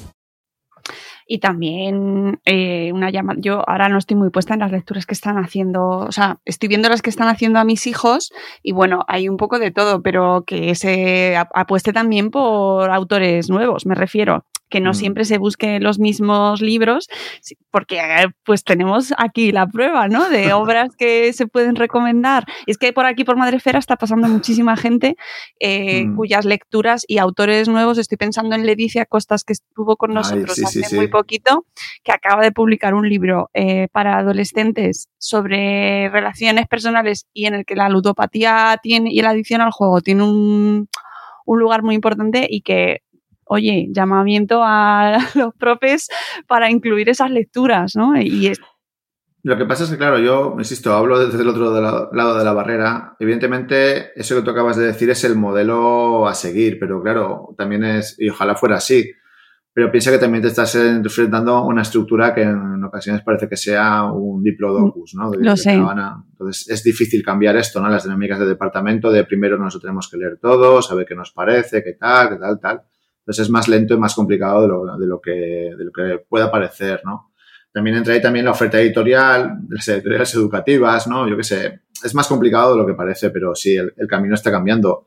Y 1.27 1.39
también 1.39 2.41
eh, 2.45 2.93
una 2.93 3.11
llamada. 3.11 3.39
Yo 3.41 3.69
ahora 3.69 3.89
no 3.89 3.99
estoy 3.99 4.17
muy 4.17 4.31
puesta 4.31 4.55
en 4.55 4.61
las 4.61 4.73
lecturas 4.73 5.07
que 5.07 5.15
están 5.15 5.37
haciendo. 5.37 5.89
O 5.89 6.13
sea, 6.13 6.39
estoy 6.45 6.69
viendo 6.69 6.89
las 6.89 7.03
que 7.03 7.11
están 7.11 7.29
haciendo 7.29 7.59
a 7.59 7.65
mis 7.65 7.87
hijos 7.87 8.31
y 8.63 8.73
bueno, 8.73 9.05
hay 9.09 9.29
un 9.29 9.37
poco 9.37 9.59
de 9.59 9.71
todo, 9.71 10.03
pero 10.03 10.45
que 10.47 10.75
se 10.75 11.37
apueste 11.37 11.93
también 11.93 12.31
por 12.31 12.91
autores 12.91 13.49
nuevos, 13.49 13.87
me 13.87 13.95
refiero 13.95 14.45
que 14.75 14.81
no 14.81 14.91
mm. 14.91 14.95
siempre 14.95 15.25
se 15.25 15.39
busquen 15.39 15.85
los 15.85 16.01
mismos 16.01 16.61
libros, 16.61 17.09
porque 17.71 18.01
eh, 18.01 18.27
pues 18.45 18.65
tenemos 18.65 19.15
aquí 19.19 19.53
la 19.53 19.69
prueba, 19.69 20.09
¿no? 20.09 20.29
De 20.29 20.53
obras 20.53 20.97
que 20.97 21.33
se 21.33 21.47
pueden 21.47 21.77
recomendar. 21.77 22.45
Es 22.67 22.77
que 22.77 22.93
por 22.93 23.07
aquí, 23.07 23.23
por 23.23 23.37
Madrefera, 23.37 23.79
está 23.79 23.95
pasando 23.95 24.27
muchísima 24.27 24.77
gente 24.77 25.15
eh, 25.61 26.07
mm. 26.07 26.17
cuyas 26.17 26.45
lecturas 26.45 27.05
y 27.07 27.19
autores 27.19 27.69
nuevos, 27.69 27.99
estoy 27.99 28.19
pensando 28.19 28.57
en 28.57 28.67
Leticia 28.67 29.07
Costas, 29.07 29.45
que 29.45 29.53
estuvo 29.53 29.97
con 29.97 30.13
nosotros 30.13 30.61
hace 30.65 30.97
muy 30.97 31.07
poquito, 31.07 31.67
que 32.03 32.11
acaba 32.11 32.43
de 32.43 32.51
publicar 32.51 32.95
un 32.95 33.09
libro 33.09 33.51
eh, 33.55 33.87
para 33.93 34.19
adolescentes 34.19 35.09
sobre 35.19 36.09
relaciones 36.09 36.67
personales 36.67 37.27
y 37.33 37.47
en 37.47 37.55
el 37.55 37.65
que 37.65 37.77
la 37.77 37.89
ludopatía 37.89 38.77
tiene 38.83 39.13
y 39.13 39.23
la 39.23 39.31
adicción 39.31 39.61
al 39.61 39.71
juego 39.71 40.01
tiene 40.01 40.25
un 40.25 40.89
un 41.45 41.59
lugar 41.59 41.83
muy 41.83 41.95
importante 41.95 42.47
y 42.49 42.63
que 42.63 43.03
oye, 43.47 43.89
llamamiento 43.91 44.61
a 44.63 45.19
los 45.35 45.55
profes 45.55 46.09
para 46.47 46.71
incluir 46.71 47.09
esas 47.09 47.31
lecturas, 47.31 47.95
¿no? 47.97 48.21
Y 48.21 48.53
Lo 49.43 49.57
que 49.59 49.67
pasa 49.67 49.85
es 49.85 49.91
que, 49.91 49.99
claro, 49.99 50.19
yo, 50.19 50.55
insisto, 50.59 50.93
hablo 50.93 51.19
desde 51.19 51.43
el 51.43 51.49
otro 51.49 51.71
lado 52.13 52.39
de 52.39 52.45
la 52.45 52.53
barrera. 52.53 53.17
Evidentemente, 53.19 54.19
eso 54.19 54.37
que 54.37 54.43
tú 54.43 54.51
acabas 54.51 54.77
de 54.77 54.87
decir 54.87 55.11
es 55.11 55.25
el 55.25 55.37
modelo 55.37 56.27
a 56.27 56.35
seguir, 56.35 56.79
pero 56.79 57.03
claro, 57.03 57.55
también 57.57 57.85
es, 57.85 58.17
y 58.19 58.31
ojalá 58.31 58.55
fuera 58.55 58.77
así, 58.77 59.13
pero 59.75 59.91
piensa 59.91 60.13
que 60.13 60.19
también 60.19 60.41
te 60.41 60.49
estás 60.49 60.73
enfrentando 60.77 61.57
a 61.57 61.67
una 61.67 61.83
estructura 61.83 62.33
que 62.33 62.43
en 62.43 62.85
ocasiones 62.85 63.23
parece 63.23 63.49
que 63.49 63.57
sea 63.57 64.05
un 64.05 64.41
diplodocus, 64.41 65.17
¿no? 65.17 65.33
Lo 65.35 65.57
sé. 65.57 65.73
Entonces, 65.73 66.71
es 66.71 66.85
difícil 66.85 67.25
cambiar 67.25 67.57
esto, 67.57 67.81
¿no? 67.81 67.89
Las 67.89 68.05
dinámicas 68.05 68.39
de 68.39 68.47
departamento, 68.47 69.11
de 69.11 69.25
primero 69.25 69.59
nos 69.59 69.81
tenemos 69.81 70.09
que 70.09 70.17
leer 70.17 70.39
todo, 70.41 70.81
saber 70.81 71.05
qué 71.05 71.17
nos 71.17 71.33
parece, 71.33 71.83
qué 71.83 71.95
tal, 71.95 72.29
qué 72.29 72.37
tal, 72.37 72.61
tal. 72.61 72.83
Entonces 73.25 73.47
es 73.47 73.51
más 73.51 73.69
lento 73.69 73.95
y 73.95 73.99
más 73.99 74.15
complicado 74.15 74.61
de 74.61 74.69
lo, 74.69 74.99
de 74.99 75.07
lo, 75.07 75.19
que, 75.19 76.27
pueda 76.29 76.51
parecer, 76.51 77.01
¿no? 77.07 77.33
También 77.73 77.97
entra 77.97 78.13
ahí 78.13 78.21
también 78.21 78.45
la 78.45 78.51
oferta 78.51 78.79
editorial, 78.79 79.61
las 79.71 79.89
editoriales 79.89 80.35
educativas, 80.35 81.09
¿no? 81.09 81.27
Yo 81.27 81.35
qué 81.35 81.43
sé, 81.43 81.81
es 82.05 82.15
más 82.15 82.29
complicado 82.29 82.73
de 82.73 82.83
lo 82.83 82.87
que 82.87 82.93
parece, 82.93 83.31
pero 83.31 83.55
sí, 83.55 83.77
el, 83.77 83.95
camino 84.07 84.35
está 84.35 84.51
cambiando. 84.51 85.07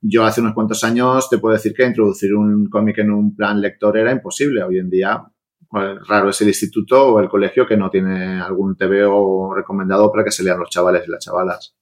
Yo 0.00 0.24
hace 0.24 0.40
unos 0.40 0.54
cuantos 0.54 0.82
años 0.82 1.28
te 1.28 1.36
puedo 1.36 1.54
decir 1.54 1.74
que 1.74 1.84
introducir 1.84 2.34
un 2.34 2.70
cómic 2.70 2.98
en 2.98 3.10
un 3.10 3.36
plan 3.36 3.60
lector 3.60 3.98
era 3.98 4.12
imposible. 4.12 4.62
Hoy 4.62 4.78
en 4.78 4.88
día, 4.88 5.22
pues, 5.68 5.98
raro 6.08 6.30
es 6.30 6.40
el 6.40 6.48
instituto 6.48 7.08
o 7.08 7.20
el 7.20 7.28
colegio 7.28 7.66
que 7.66 7.76
no 7.76 7.90
tiene 7.90 8.40
algún 8.40 8.76
TVO 8.76 9.54
recomendado 9.54 10.10
para 10.10 10.24
que 10.24 10.30
se 10.30 10.42
lean 10.42 10.58
los 10.58 10.70
chavales 10.70 11.04
y 11.06 11.10
las 11.10 11.22
chavalas. 11.22 11.76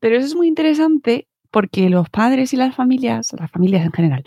Pero 0.00 0.16
eso 0.16 0.26
es 0.26 0.34
muy 0.34 0.48
interesante 0.48 1.28
porque 1.50 1.88
los 1.88 2.10
padres 2.10 2.52
y 2.52 2.56
las 2.56 2.74
familias, 2.74 3.32
las 3.38 3.50
familias 3.50 3.84
en 3.84 3.92
general, 3.92 4.22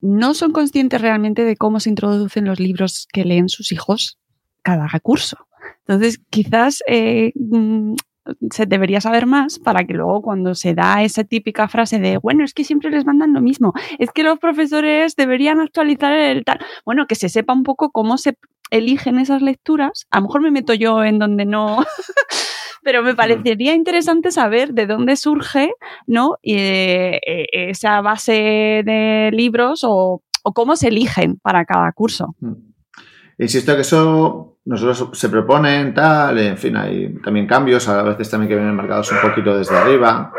no 0.00 0.34
son 0.34 0.52
conscientes 0.52 1.00
realmente 1.00 1.44
de 1.44 1.56
cómo 1.56 1.80
se 1.80 1.90
introducen 1.90 2.44
los 2.44 2.60
libros 2.60 3.06
que 3.12 3.24
leen 3.24 3.48
sus 3.48 3.72
hijos 3.72 4.18
cada 4.62 4.86
recurso. 4.88 5.46
Entonces, 5.86 6.20
quizás 6.30 6.82
eh, 6.88 7.32
mm, 7.34 7.94
se 8.50 8.66
debería 8.66 9.00
saber 9.00 9.26
más 9.26 9.58
para 9.58 9.84
que 9.84 9.94
luego 9.94 10.22
cuando 10.22 10.54
se 10.54 10.74
da 10.74 11.02
esa 11.02 11.24
típica 11.24 11.68
frase 11.68 11.98
de, 11.98 12.18
bueno, 12.18 12.44
es 12.44 12.54
que 12.54 12.64
siempre 12.64 12.90
les 12.90 13.04
mandan 13.04 13.32
lo 13.32 13.40
mismo, 13.40 13.72
es 13.98 14.10
que 14.10 14.22
los 14.22 14.38
profesores 14.38 15.14
deberían 15.16 15.60
actualizar 15.60 16.12
el 16.12 16.44
tal, 16.44 16.58
bueno, 16.84 17.06
que 17.06 17.14
se 17.14 17.28
sepa 17.28 17.52
un 17.52 17.62
poco 17.62 17.90
cómo 17.90 18.18
se 18.18 18.36
eligen 18.70 19.18
esas 19.18 19.42
lecturas. 19.42 20.06
A 20.10 20.18
lo 20.18 20.26
mejor 20.26 20.42
me 20.42 20.50
meto 20.50 20.74
yo 20.74 21.04
en 21.04 21.18
donde 21.18 21.46
no, 21.46 21.84
pero 22.86 23.02
me 23.02 23.16
parecería 23.16 23.74
interesante 23.74 24.30
saber 24.30 24.72
de 24.72 24.86
dónde 24.86 25.16
surge, 25.16 25.72
¿no? 26.06 26.36
Eh, 26.44 27.18
eh, 27.26 27.46
esa 27.70 28.00
base 28.00 28.84
de 28.84 29.30
libros 29.32 29.80
o, 29.82 30.22
cómo 30.54 30.76
se 30.76 30.86
eligen 30.86 31.36
para 31.42 31.64
cada 31.64 31.90
curso. 31.90 32.36
Mm. 32.38 32.52
Insisto 33.38 33.74
que 33.74 33.80
eso 33.80 34.60
nosotros 34.66 35.18
se 35.18 35.28
proponen, 35.28 35.94
tal, 35.94 36.38
en 36.38 36.56
fin, 36.56 36.76
hay 36.76 37.12
también 37.24 37.48
cambios, 37.48 37.88
a 37.88 38.04
veces 38.04 38.30
también 38.30 38.50
que 38.50 38.54
vienen 38.54 38.76
marcados 38.76 39.10
un 39.10 39.18
poquito 39.18 39.58
desde 39.58 39.76
arriba, 39.76 40.32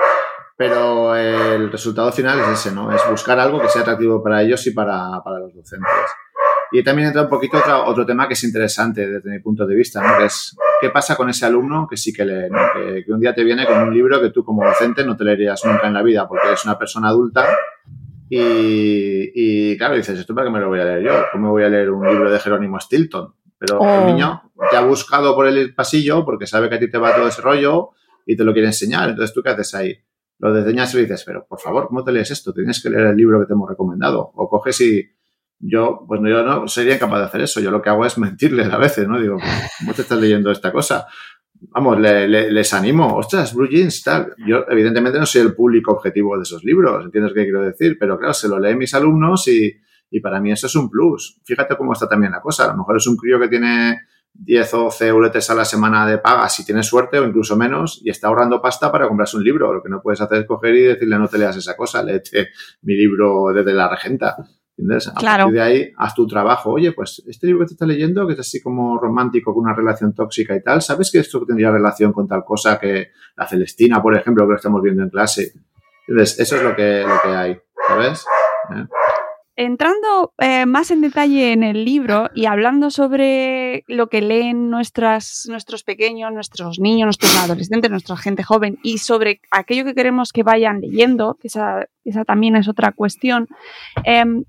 pero 0.56 1.18
el 1.18 1.70
resultado 1.70 2.14
final 2.14 2.40
es 2.40 2.48
ese, 2.48 2.72
¿no? 2.72 2.94
Es 2.94 3.02
buscar 3.12 3.38
algo 3.42 3.60
que 3.60 3.68
sea 3.68 3.82
atractivo 3.82 4.24
para 4.24 4.42
ellos 4.42 4.66
y 4.68 4.72
para, 4.72 5.22
para 5.22 5.40
los 5.40 5.54
docentes. 5.54 5.92
Y 6.72 6.84
también 6.84 7.08
entra 7.08 7.24
un 7.24 7.30
poquito 7.30 7.58
otro, 7.58 7.86
otro 7.86 8.06
tema 8.06 8.28
que 8.28 8.34
es 8.34 8.44
interesante 8.44 9.08
desde 9.08 9.30
mi 9.30 9.40
punto 9.40 9.66
de 9.66 9.76
vista, 9.76 10.02
¿no? 10.02 10.18
Que 10.18 10.26
es 10.26 10.56
qué 10.82 10.90
pasa 10.90 11.16
con 11.16 11.30
ese 11.30 11.46
alumno 11.46 11.88
que 11.90 11.98
sí 11.98 12.14
que 12.14 12.26
lee, 12.26 12.50
¿no? 12.50 12.60
que, 12.74 13.12
un 13.12 13.20
día 13.20 13.34
te 13.34 13.44
viene 13.44 13.66
con 13.66 13.82
un 13.82 13.94
libro 13.94 14.22
que 14.22 14.30
tú 14.30 14.44
como 14.44 14.66
docente 14.66 15.04
no 15.04 15.16
te 15.16 15.24
leerías 15.24 15.64
nunca 15.66 15.88
en 15.88 15.94
la 15.94 16.04
vida 16.04 16.28
porque 16.28 16.48
eres 16.48 16.66
una 16.66 16.78
persona 16.78 17.10
adulta 17.10 17.48
y, 18.30 19.32
y 19.34 19.78
claro, 19.78 19.96
dices, 19.96 20.20
¿esto 20.20 20.36
para 20.36 20.48
qué 20.48 20.54
me 20.54 20.60
lo 20.60 20.68
voy 20.68 20.80
a 20.80 20.86
leer 20.86 21.04
yo? 21.04 21.14
¿Cómo 21.32 21.52
voy 21.52 21.64
a 21.64 21.70
leer 21.70 21.90
un 21.90 22.06
libro 22.08 22.30
de 22.30 22.40
Jerónimo 22.40 22.80
Stilton? 22.80 23.34
Pero 23.58 23.82
el 23.82 23.88
oh. 23.88 24.06
niño 24.06 24.52
te 24.70 24.78
ha 24.78 24.82
buscado 24.82 25.34
por 25.34 25.48
el 25.48 25.74
pasillo 25.74 26.26
porque 26.26 26.46
sabe 26.46 26.70
que 26.70 26.76
a 26.76 26.80
ti 26.80 26.90
te 26.90 26.98
va 26.98 27.16
todo 27.16 27.28
ese 27.28 27.42
rollo 27.42 27.92
y 28.26 28.36
te 28.36 28.44
lo 28.44 28.54
quiere 28.54 28.68
enseñar. 28.68 29.10
Entonces, 29.10 29.34
¿tú 29.34 29.42
qué 29.42 29.50
haces 29.50 29.74
ahí? 29.74 29.98
Lo 30.40 30.54
desdeñas 30.54 30.94
y 30.94 30.98
le 30.98 31.04
dices, 31.04 31.24
pero 31.26 31.48
por 31.48 31.60
favor, 31.60 31.88
¿cómo 31.88 32.04
te 32.04 32.12
lees 32.12 32.30
esto? 32.30 32.54
Tienes 32.54 32.84
que 32.84 32.90
leer 32.90 33.08
el 33.08 33.16
libro 33.16 33.40
que 33.40 33.48
te 33.48 33.54
hemos 33.54 33.68
recomendado. 33.68 34.32
O 34.36 34.48
coges 34.50 34.80
y 34.82 35.10
yo, 35.60 36.06
pues 36.08 36.22
yo 36.24 36.44
no 36.44 36.68
sería 36.68 37.00
capaz 37.00 37.20
de 37.20 37.26
hacer 37.26 37.42
eso. 37.42 37.60
Yo 37.60 37.72
lo 37.72 37.82
que 37.82 37.90
hago 37.90 38.06
es 38.06 38.18
mentirles 38.18 38.72
a 38.72 38.78
veces, 38.78 39.08
¿no? 39.08 39.20
Digo, 39.20 39.38
¿cómo 39.80 39.94
te 39.94 40.02
estás 40.02 40.20
leyendo 40.20 40.52
esta 40.52 40.72
cosa? 40.72 41.08
Vamos, 41.72 42.00
les 42.00 42.74
animo. 42.74 43.16
Ostras, 43.16 43.54
Blue 43.54 43.68
Jeans, 43.68 44.04
tal. 44.04 44.36
Yo, 44.46 44.66
evidentemente, 44.70 45.20
no 45.20 45.26
soy 45.26 45.42
el 45.42 45.56
público 45.56 45.92
objetivo 45.92 46.38
de 46.38 46.44
esos 46.44 46.64
libros, 46.64 47.06
¿entiendes 47.06 47.34
qué 47.34 47.44
quiero 47.44 47.62
decir? 47.62 47.98
Pero 48.00 48.18
claro, 48.18 48.34
se 48.34 48.48
lo 48.48 48.60
leen 48.60 48.78
mis 48.78 48.94
alumnos 48.94 49.48
y, 49.48 49.74
y 50.12 50.20
para 50.20 50.40
mí 50.40 50.52
eso 50.52 50.68
es 50.68 50.76
un 50.76 50.90
plus. 50.90 51.42
Fíjate 51.44 51.76
cómo 51.76 51.94
está 51.94 52.08
también 52.08 52.32
la 52.32 52.42
cosa. 52.42 52.66
A 52.66 52.68
lo 52.68 52.78
mejor 52.78 52.98
es 52.98 53.08
un 53.08 53.18
crío 53.18 53.40
que 53.40 53.48
tiene 53.48 53.98
10 54.34 54.74
o 54.76 54.78
12 54.84 55.08
euros 55.08 55.50
a 55.50 55.56
la 55.56 55.66
semana 55.66 56.06
de 56.06 56.20
paga 56.20 56.48
si 56.50 56.64
tienes 56.64 56.86
suerte 56.86 57.18
o 57.18 57.26
incluso 57.26 57.58
menos 57.58 58.02
y 58.04 58.10
está 58.10 58.28
ahorrando 58.28 58.62
pasta 58.62 58.92
para 58.92 59.08
comprarse 59.08 59.38
un 59.38 59.44
libro. 59.44 59.74
Lo 59.74 59.82
que 59.82 59.90
no 59.90 60.02
puedes 60.02 60.22
hacer 60.22 60.40
es 60.40 60.46
coger 60.46 60.76
y 60.76 60.82
decirle 60.82 61.18
no 61.18 61.28
te 61.28 61.38
leas 61.38 61.58
esa 61.58 61.76
cosa, 61.76 62.04
léete 62.04 62.50
mi 62.84 62.94
libro 62.96 63.52
desde 63.54 63.74
la 63.74 63.90
regenta. 63.90 64.36
¿Entiendes? 64.78 65.08
A 65.08 65.14
partir 65.16 65.54
de 65.54 65.62
ahí, 65.62 65.92
haz 65.98 66.14
tu 66.14 66.28
trabajo. 66.28 66.72
Oye, 66.72 66.92
pues 66.92 67.24
este 67.28 67.48
libro 67.48 67.62
que 67.62 67.70
te 67.70 67.74
está 67.74 67.88
leyendo, 67.88 68.28
que 68.28 68.34
es 68.34 68.40
así 68.40 68.62
como 68.62 69.00
romántico, 69.00 69.54
con 69.54 69.64
una 69.64 69.74
relación 69.74 70.14
tóxica 70.14 70.56
y 70.56 70.62
tal, 70.62 70.84
¿sabes 70.84 71.12
que 71.12 71.20
esto 71.20 71.44
tendría 71.46 71.72
relación 71.72 72.14
con 72.14 72.28
tal 72.28 72.44
cosa 72.46 72.80
que 72.80 73.10
la 73.36 73.48
Celestina, 73.48 74.02
por 74.02 74.16
ejemplo, 74.16 74.46
que 74.46 74.52
lo 74.52 74.56
estamos 74.56 74.82
viendo 74.84 75.02
en 75.02 75.10
clase? 75.10 75.54
Entonces, 76.08 76.40
eso 76.40 76.56
es 76.58 76.64
lo 76.64 76.76
que, 76.76 77.02
lo 77.02 77.22
que 77.24 77.36
hay, 77.36 77.60
¿sabes? 77.88 78.26
¿Eh? 78.76 78.86
Entrando 79.60 80.36
eh, 80.38 80.68
más 80.68 80.92
en 80.92 81.02
detalle 81.02 81.52
en 81.52 81.64
el 81.64 81.84
libro 81.84 82.30
y 82.36 82.46
hablando 82.46 82.92
sobre 82.92 83.84
lo 83.88 84.08
que 84.08 84.22
leen 84.22 84.70
nuestros 84.70 85.84
pequeños, 85.84 86.32
nuestros 86.32 86.80
niños, 86.80 87.08
nuestros 87.08 87.36
adolescentes, 87.36 87.90
nuestra 87.90 88.18
gente 88.18 88.44
joven 88.44 88.78
y 88.84 89.00
sobre 89.00 89.42
aquello 89.50 89.84
que 89.84 89.96
queremos 89.96 90.32
que 90.32 90.44
vayan 90.44 90.80
leyendo, 90.80 91.40
que 91.42 91.48
esa, 91.48 91.88
también 92.28 92.56
es 92.56 92.68
otra 92.68 92.92
cuestión. 92.92 93.48
Em, 94.04 94.44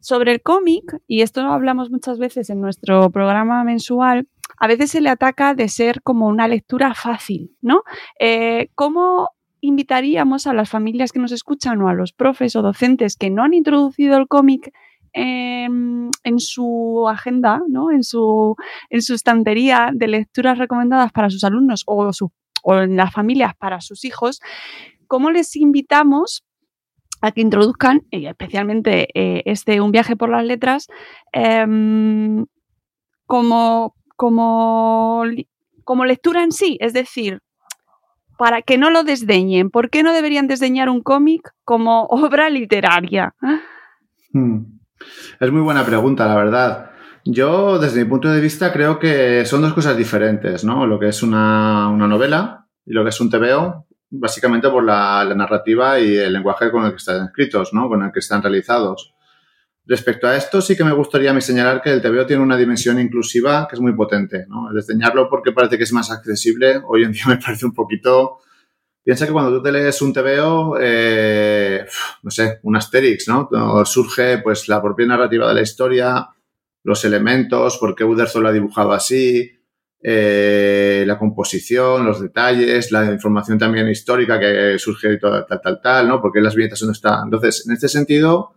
sobre 0.00 0.32
el 0.32 0.40
cómic, 0.40 0.96
y 1.06 1.20
esto 1.20 1.42
lo 1.42 1.52
hablamos 1.52 1.90
muchas 1.90 2.18
veces 2.18 2.48
en 2.48 2.62
nuestro 2.62 3.10
programa 3.10 3.64
mensual, 3.64 4.28
a 4.56 4.66
veces 4.66 4.92
se 4.92 5.02
le 5.02 5.10
ataca 5.10 5.52
de 5.52 5.68
ser 5.68 6.00
como 6.00 6.26
una 6.28 6.48
lectura 6.48 6.94
fácil, 6.94 7.54
¿no? 7.60 7.82
Eh, 8.18 8.70
¿Cómo 8.74 9.28
invitaríamos 9.60 10.46
a 10.46 10.52
las 10.52 10.68
familias 10.70 11.12
que 11.12 11.18
nos 11.18 11.32
escuchan 11.32 11.80
o 11.82 11.88
a 11.88 11.94
los 11.94 12.12
profes 12.12 12.56
o 12.56 12.62
docentes 12.62 13.16
que 13.16 13.30
no 13.30 13.42
han 13.42 13.54
introducido 13.54 14.16
el 14.16 14.28
cómic 14.28 14.72
en, 15.12 16.10
su 16.38 17.06
agenda, 17.08 17.62
¿no? 17.68 17.90
en, 17.90 18.04
su, 18.04 18.54
en 18.90 19.02
su 19.02 19.14
estantería 19.14 19.90
de 19.92 20.08
lecturas 20.08 20.58
recomendadas 20.58 21.12
para 21.12 21.30
sus 21.30 21.42
alumnos 21.44 21.84
o, 21.86 22.10
en 22.74 22.96
las 22.96 23.12
familias 23.12 23.54
para 23.56 23.80
sus 23.80 24.04
hijos, 24.04 24.40
¿cómo 25.06 25.30
les 25.30 25.56
invitamos 25.56 26.44
a 27.22 27.32
que 27.32 27.40
introduzcan, 27.40 28.02
especialmente 28.10 29.08
eh, 29.14 29.42
este 29.46 29.80
Un 29.80 29.90
viaje 29.90 30.16
por 30.16 30.28
las 30.28 30.44
letras, 30.44 30.86
em, 31.32 32.44
como, 33.24 33.94
como, 34.16 35.22
como 35.84 36.04
lectura 36.04 36.42
en 36.42 36.52
sí? 36.52 36.76
Es 36.80 36.92
decir, 36.92 37.40
para 38.36 38.62
que 38.62 38.78
no 38.78 38.90
lo 38.90 39.04
desdeñen. 39.04 39.70
¿Por 39.70 39.90
qué 39.90 40.02
no 40.02 40.12
deberían 40.12 40.46
desdeñar 40.46 40.88
un 40.88 41.02
cómic 41.02 41.52
como 41.64 42.04
obra 42.10 42.50
literaria? 42.50 43.34
Hmm. 44.32 44.78
Es 45.40 45.50
muy 45.50 45.62
buena 45.62 45.84
pregunta, 45.84 46.26
la 46.26 46.36
verdad. 46.36 46.90
Yo, 47.24 47.78
desde 47.78 48.04
mi 48.04 48.10
punto 48.10 48.30
de 48.30 48.40
vista, 48.40 48.72
creo 48.72 48.98
que 48.98 49.44
son 49.46 49.60
dos 49.60 49.74
cosas 49.74 49.96
diferentes, 49.96 50.64
¿no? 50.64 50.86
Lo 50.86 50.98
que 50.98 51.08
es 51.08 51.22
una, 51.22 51.90
novela 51.90 52.66
y 52.84 52.92
lo 52.92 53.02
que 53.02 53.10
es 53.10 53.20
un 53.20 53.28
TVO, 53.28 53.86
básicamente 54.10 54.68
por 54.70 54.84
la, 54.84 55.24
la, 55.24 55.34
narrativa 55.34 55.98
y 55.98 56.16
el 56.16 56.32
lenguaje 56.32 56.70
con 56.70 56.84
el 56.84 56.92
que 56.92 56.98
están 56.98 57.26
escritos, 57.26 57.74
¿no? 57.74 57.88
Con 57.88 58.04
el 58.04 58.12
que 58.12 58.20
están 58.20 58.42
realizados. 58.42 59.15
Respecto 59.88 60.26
a 60.26 60.36
esto, 60.36 60.60
sí 60.60 60.76
que 60.76 60.82
me 60.82 60.92
gustaría 60.92 61.40
señalar 61.40 61.80
que 61.80 61.92
el 61.92 62.02
TVO 62.02 62.26
tiene 62.26 62.42
una 62.42 62.56
dimensión 62.56 62.98
inclusiva 62.98 63.68
que 63.68 63.76
es 63.76 63.80
muy 63.80 63.94
potente. 63.94 64.44
¿no? 64.48 64.72
Desdeñarlo 64.72 65.28
porque 65.30 65.52
parece 65.52 65.78
que 65.78 65.84
es 65.84 65.92
más 65.92 66.10
accesible, 66.10 66.80
hoy 66.86 67.04
en 67.04 67.12
día 67.12 67.22
me 67.28 67.38
parece 67.38 67.66
un 67.66 67.74
poquito... 67.74 68.38
Piensa 69.04 69.24
que 69.24 69.32
cuando 69.32 69.56
tú 69.56 69.62
te 69.62 69.70
lees 69.70 70.02
un 70.02 70.12
TVO, 70.12 70.78
eh, 70.80 71.86
no 72.24 72.30
sé, 72.32 72.58
un 72.64 72.74
Asterix, 72.74 73.28
¿no? 73.28 73.48
Surge 73.84 74.38
pues 74.38 74.66
la 74.66 74.82
propia 74.82 75.06
narrativa 75.06 75.46
de 75.46 75.54
la 75.54 75.62
historia, 75.62 76.26
los 76.82 77.04
elementos, 77.04 77.78
por 77.78 77.94
qué 77.94 78.02
Uderzo 78.02 78.40
lo 78.40 78.48
ha 78.48 78.52
dibujado 78.52 78.90
así, 78.90 79.48
eh, 80.02 81.04
la 81.06 81.18
composición, 81.18 82.04
los 82.04 82.20
detalles, 82.20 82.90
la 82.90 83.04
información 83.12 83.58
también 83.58 83.88
histórica 83.88 84.40
que 84.40 84.76
surge 84.80 85.12
y 85.12 85.18
tal, 85.20 85.46
tal, 85.46 85.80
tal, 85.80 86.08
¿no? 86.08 86.20
Porque 86.20 86.40
las 86.40 86.56
viñetas 86.56 86.82
no 86.82 86.90
están. 86.90 87.26
Entonces, 87.26 87.64
en 87.68 87.74
este 87.74 87.88
sentido, 87.88 88.56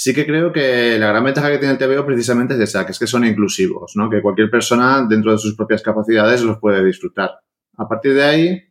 sí 0.00 0.14
que 0.14 0.24
creo 0.24 0.50
que 0.50 0.98
la 0.98 1.08
gran 1.08 1.24
ventaja 1.24 1.50
que 1.50 1.58
tiene 1.58 1.74
el 1.74 1.78
TVO 1.78 2.06
precisamente 2.06 2.54
es 2.54 2.60
esa, 2.60 2.86
que 2.86 2.92
es 2.92 2.98
que 2.98 3.06
son 3.06 3.22
inclusivos, 3.26 3.92
¿no? 3.96 4.08
Que 4.08 4.22
cualquier 4.22 4.50
persona 4.50 5.04
dentro 5.06 5.30
de 5.30 5.36
sus 5.36 5.54
propias 5.54 5.82
capacidades 5.82 6.40
los 6.40 6.56
puede 6.56 6.82
disfrutar. 6.82 7.32
A 7.76 7.86
partir 7.86 8.14
de 8.14 8.22
ahí, 8.22 8.62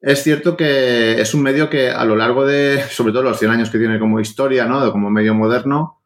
es 0.00 0.22
cierto 0.22 0.56
que 0.56 1.20
es 1.20 1.34
un 1.34 1.42
medio 1.42 1.68
que 1.68 1.90
a 1.90 2.04
lo 2.04 2.14
largo 2.14 2.46
de, 2.46 2.80
sobre 2.90 3.12
todo 3.12 3.24
los 3.24 3.40
100 3.40 3.50
años 3.50 3.70
que 3.70 3.78
tiene 3.78 3.98
como 3.98 4.20
historia, 4.20 4.66
¿no? 4.66 4.92
Como 4.92 5.10
medio 5.10 5.34
moderno, 5.34 6.00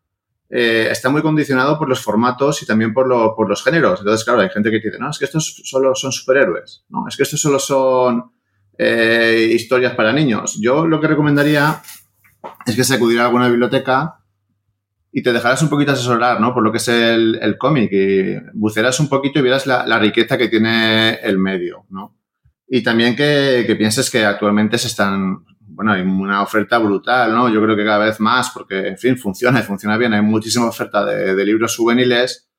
eh, 0.48 0.88
está 0.90 1.10
muy 1.10 1.20
condicionado 1.20 1.78
por 1.78 1.90
los 1.90 2.00
formatos 2.00 2.62
y 2.62 2.66
también 2.66 2.94
por, 2.94 3.06
por 3.37 3.46
los 3.46 3.62
géneros. 3.62 4.00
Entonces, 4.00 4.24
claro, 4.24 4.40
hay 4.40 4.48
gente 4.48 4.70
que 4.70 4.80
dice, 4.80 4.98
no, 4.98 5.10
es 5.10 5.18
que 5.18 5.26
estos 5.26 5.60
solo 5.64 5.94
son 5.94 6.12
superhéroes, 6.12 6.87
no, 6.88 7.06
es 7.06 7.14
que 7.18 7.25
estos 7.25 7.42
solo 7.42 7.58
son 7.58 8.33
eh, 8.79 9.50
historias 9.52 9.94
para 9.94 10.14
niños. 10.14 10.58
Yo 10.58 10.87
lo 10.87 10.98
que 10.98 11.08
recomendaría 11.08 11.83
es 12.66 12.76
que 12.76 12.84
se 12.84 12.94
acudirá 12.94 13.22
a 13.22 13.26
alguna 13.26 13.48
biblioteca 13.48 14.20
y 15.16 15.22
te 15.22 15.32
dejarás 15.32 15.62
un 15.62 15.68
poquito 15.68 15.92
asesorar, 15.92 16.40
¿no? 16.40 16.52
Por 16.52 16.64
lo 16.64 16.72
que 16.72 16.78
es 16.78 16.88
el, 16.88 17.56
cómic 17.58 17.88
y 17.92 18.36
bucearás 18.52 18.98
un 18.98 19.08
poquito 19.08 19.38
y 19.38 19.42
verás 19.42 19.64
la, 19.66 19.98
riqueza 19.98 20.36
que 20.36 20.48
tiene 20.48 21.14
el 21.22 21.38
medio, 21.38 21.86
¿no? 21.90 22.18
Y 22.66 22.82
también 22.82 23.14
que, 23.14 23.72
pienses 23.78 24.10
que 24.10 24.24
actualmente 24.24 24.76
se 24.76 24.88
están, 24.88 25.44
bueno, 25.60 25.92
hay 25.92 26.02
una 26.02 26.42
oferta 26.42 26.78
brutal, 26.78 27.32
¿no? 27.32 27.48
Yo 27.48 27.62
creo 27.62 27.76
que 27.76 27.84
cada 27.84 28.04
vez 28.04 28.18
más, 28.18 28.50
porque, 28.50 28.88
en 28.88 28.98
fin, 28.98 29.16
funciona 29.16 29.60
y 29.60 29.62
funciona 29.62 29.96
bien. 29.96 30.14
Hay 30.14 30.22
muchísima 30.22 30.66
oferta 30.66 31.04
de, 31.04 31.44
libros 31.44 31.76
juveniles 31.76 32.50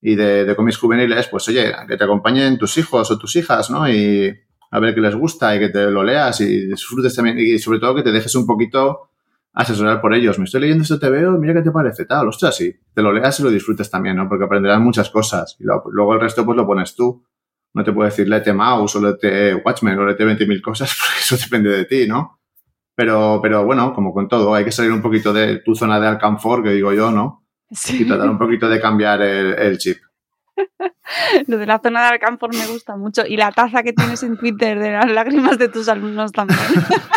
y 0.00 0.14
de, 0.14 0.46
de 0.46 0.56
cómics 0.56 0.78
juveniles, 0.78 1.28
pues 1.28 1.48
oye, 1.48 1.70
que 1.86 1.98
te 1.98 2.04
acompañen 2.04 2.56
tus 2.56 2.78
hijos 2.78 3.10
o 3.10 3.18
tus 3.18 3.36
hijas, 3.36 3.68
¿no? 3.70 3.86
Y 3.86 4.34
a 4.70 4.80
ver 4.80 4.94
qué 4.94 5.02
les 5.02 5.14
gusta 5.14 5.54
y 5.54 5.58
que 5.58 5.68
te 5.68 5.90
lo 5.90 6.02
leas 6.02 6.40
y 6.40 6.66
disfrutes 6.66 7.14
también 7.14 7.38
y 7.38 7.58
sobre 7.58 7.78
todo 7.78 7.96
que 7.96 8.02
te 8.02 8.12
dejes 8.12 8.34
un 8.36 8.46
poquito 8.46 9.09
asesorar 9.52 10.00
por 10.00 10.14
ellos. 10.14 10.38
Me 10.38 10.44
estoy 10.44 10.62
leyendo 10.62 10.82
esto, 10.82 10.98
te 10.98 11.10
veo, 11.10 11.32
mira 11.32 11.54
qué 11.54 11.62
te 11.62 11.70
parece, 11.70 12.04
tal, 12.04 12.28
ostras, 12.28 12.56
sí. 12.56 12.74
Te 12.94 13.02
lo 13.02 13.12
leas 13.12 13.38
y 13.40 13.42
lo 13.42 13.50
disfrutes 13.50 13.90
también, 13.90 14.16
¿no? 14.16 14.28
Porque 14.28 14.44
aprenderás 14.44 14.80
muchas 14.80 15.10
cosas 15.10 15.56
y 15.58 15.64
luego 15.64 16.14
el 16.14 16.20
resto 16.20 16.44
pues 16.44 16.56
lo 16.56 16.66
pones 16.66 16.94
tú. 16.94 17.24
No 17.72 17.84
te 17.84 17.92
puedo 17.92 18.08
decir 18.08 18.28
lete 18.28 18.52
Mouse 18.52 18.96
o 18.96 19.00
lete 19.00 19.54
Watchmen 19.54 19.98
o 19.98 20.04
lete 20.04 20.24
20.000 20.24 20.60
cosas 20.60 20.96
porque 20.98 21.20
eso 21.20 21.36
depende 21.36 21.70
de 21.70 21.84
ti, 21.84 22.06
¿no? 22.08 22.40
Pero, 22.96 23.40
pero 23.42 23.64
bueno, 23.64 23.94
como 23.94 24.12
con 24.12 24.28
todo, 24.28 24.54
hay 24.54 24.64
que 24.64 24.72
salir 24.72 24.92
un 24.92 25.00
poquito 25.00 25.32
de 25.32 25.60
tu 25.60 25.74
zona 25.74 26.00
de 26.00 26.08
alcanfor, 26.08 26.62
que 26.62 26.72
digo 26.72 26.92
yo, 26.92 27.10
¿no? 27.10 27.46
Sí. 27.70 28.02
Y 28.02 28.06
tratar 28.06 28.28
un 28.28 28.38
poquito 28.38 28.68
de 28.68 28.80
cambiar 28.80 29.22
el, 29.22 29.54
el 29.54 29.78
chip. 29.78 29.98
Lo 31.46 31.58
de 31.58 31.66
la 31.66 31.78
zona 31.78 32.02
de 32.02 32.08
Alcanfor 32.08 32.54
me 32.54 32.66
gusta 32.66 32.96
mucho. 32.96 33.22
Y 33.26 33.36
la 33.36 33.52
taza 33.52 33.82
que 33.82 33.92
tienes 33.92 34.22
en 34.22 34.36
Twitter 34.36 34.78
de 34.78 34.92
las 34.92 35.10
lágrimas 35.10 35.58
de 35.58 35.68
tus 35.68 35.88
alumnos 35.88 36.32
también. 36.32 36.60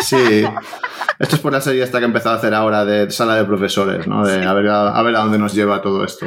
Sí. 0.04 0.44
Esto 1.18 1.36
es 1.36 1.40
por 1.40 1.52
la 1.52 1.62
serie 1.62 1.82
esta 1.82 1.98
que 1.98 2.04
he 2.04 2.06
empezado 2.06 2.34
a 2.34 2.38
hacer 2.38 2.52
ahora 2.52 2.84
de 2.84 3.10
sala 3.10 3.36
de 3.36 3.44
profesores, 3.46 4.06
¿no? 4.06 4.26
De 4.26 4.44
a 4.44 4.52
ver 4.52 4.68
a, 4.68 5.02
ver 5.02 5.16
a 5.16 5.20
dónde 5.20 5.38
nos 5.38 5.54
lleva 5.54 5.80
todo 5.80 6.04
esto. 6.04 6.26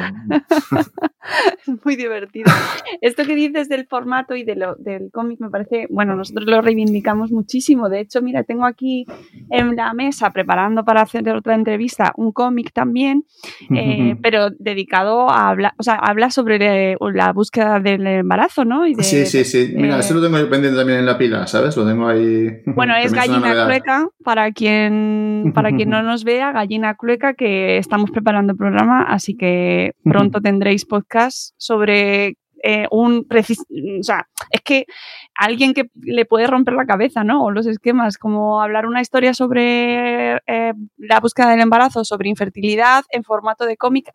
Muy 1.84 1.94
divertido. 1.94 2.50
Esto 3.00 3.24
que 3.24 3.36
dices 3.36 3.68
del 3.68 3.86
formato 3.86 4.34
y 4.34 4.42
de 4.42 4.56
lo, 4.56 4.74
del 4.76 5.10
cómic 5.12 5.38
me 5.40 5.50
parece, 5.50 5.86
bueno, 5.90 6.16
nosotros 6.16 6.46
lo 6.46 6.60
reivindicamos 6.62 7.30
muchísimo. 7.30 7.88
De 7.88 8.00
hecho, 8.00 8.22
mira, 8.22 8.42
tengo 8.42 8.64
aquí 8.64 9.06
en 9.50 9.76
la 9.76 9.92
mesa, 9.92 10.30
preparando 10.30 10.84
para 10.84 11.02
hacer 11.02 11.28
otra 11.28 11.54
entrevista, 11.54 12.12
un 12.16 12.32
cómic 12.32 12.72
también, 12.72 13.24
eh, 13.70 14.16
pero 14.22 14.50
dedicado 14.58 15.30
a 15.30 15.50
hablar, 15.50 15.74
o 15.78 15.82
sea, 15.82 15.96
habla 15.96 16.30
sobre 16.30 16.96
la 17.10 17.32
búsqueda 17.32 17.80
del 17.80 18.06
embarazo, 18.06 18.64
¿no? 18.64 18.84
sí, 19.00 19.26
sí, 19.26 19.44
sí. 19.44 19.72
Mira, 19.74 19.98
eso 19.98 20.14
lo 20.14 20.22
tengo 20.22 20.36
pendiente 20.48 20.76
también 20.76 21.00
en 21.00 21.06
la 21.06 21.18
pila, 21.18 21.46
¿sabes? 21.46 21.76
Lo 21.76 21.86
tengo 21.86 22.08
ahí. 22.08 22.62
Bueno, 22.66 22.94
es 23.02 23.12
gallina 23.12 23.66
clueca, 23.66 24.08
para 24.24 24.52
quien, 24.52 25.52
para 25.54 25.70
quien 25.72 25.90
no 25.90 26.02
nos 26.02 26.24
vea, 26.24 26.52
gallina 26.52 26.94
clueca, 26.94 27.34
que 27.34 27.78
estamos 27.78 28.10
preparando 28.10 28.52
el 28.52 28.58
programa, 28.58 29.02
así 29.02 29.36
que 29.36 29.94
pronto 30.04 30.40
tendréis 30.40 30.84
podcast 30.84 31.54
sobre 31.56 32.36
eh, 32.62 32.86
un 32.90 33.26
o 33.30 34.02
sea, 34.02 34.28
es 34.50 34.60
que 34.62 34.86
alguien 35.34 35.74
que 35.74 35.90
le 35.94 36.24
puede 36.24 36.46
romper 36.46 36.74
la 36.74 36.86
cabeza, 36.86 37.24
¿no? 37.24 37.44
O 37.44 37.50
los 37.50 37.66
esquemas, 37.66 38.18
como 38.18 38.60
hablar 38.60 38.86
una 38.86 39.00
historia 39.00 39.34
sobre 39.34 40.36
eh, 40.46 40.72
la 40.96 41.20
búsqueda 41.20 41.50
del 41.50 41.60
embarazo, 41.60 42.04
sobre 42.04 42.28
infertilidad 42.28 43.04
en 43.10 43.22
formato 43.22 43.64
de 43.64 43.76
cómic, 43.76 44.12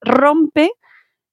rompe 0.00 0.70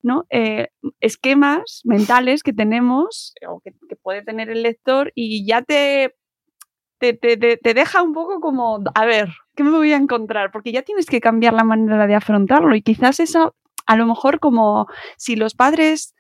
¿no? 0.06 0.26
Eh, 0.30 0.68
esquemas 1.00 1.82
mentales 1.84 2.44
que 2.44 2.54
tenemos 2.54 3.34
o 3.50 3.60
que, 3.60 3.72
puede 4.04 4.22
tener 4.22 4.52
el 4.52 4.62
lector 4.62 5.12
y 5.16 5.48
ya 5.48 5.64
te, 5.64 6.14
te, 7.00 7.74
deja 7.74 8.04
un 8.04 8.14
poco 8.14 8.40
como, 8.40 8.84
a 8.94 9.06
ver, 9.06 9.30
¿qué 9.56 9.64
me 9.64 9.72
voy 9.72 9.94
a 9.94 9.98
encontrar? 9.98 10.52
Porque 10.52 10.72
ya 10.72 10.84
tienes 10.84 11.08
que 11.08 11.20
cambiar 11.20 11.54
la 11.54 11.64
manera 11.64 12.06
de 12.06 12.14
afrontarlo 12.14 12.76
y 12.76 12.84
quizás 12.84 13.20
eso, 13.20 13.56
a 13.88 13.96
lo 13.96 14.06
mejor 14.06 14.40
como 14.40 14.86
si 15.18 15.36
los 15.36 15.56
padres 15.56 16.14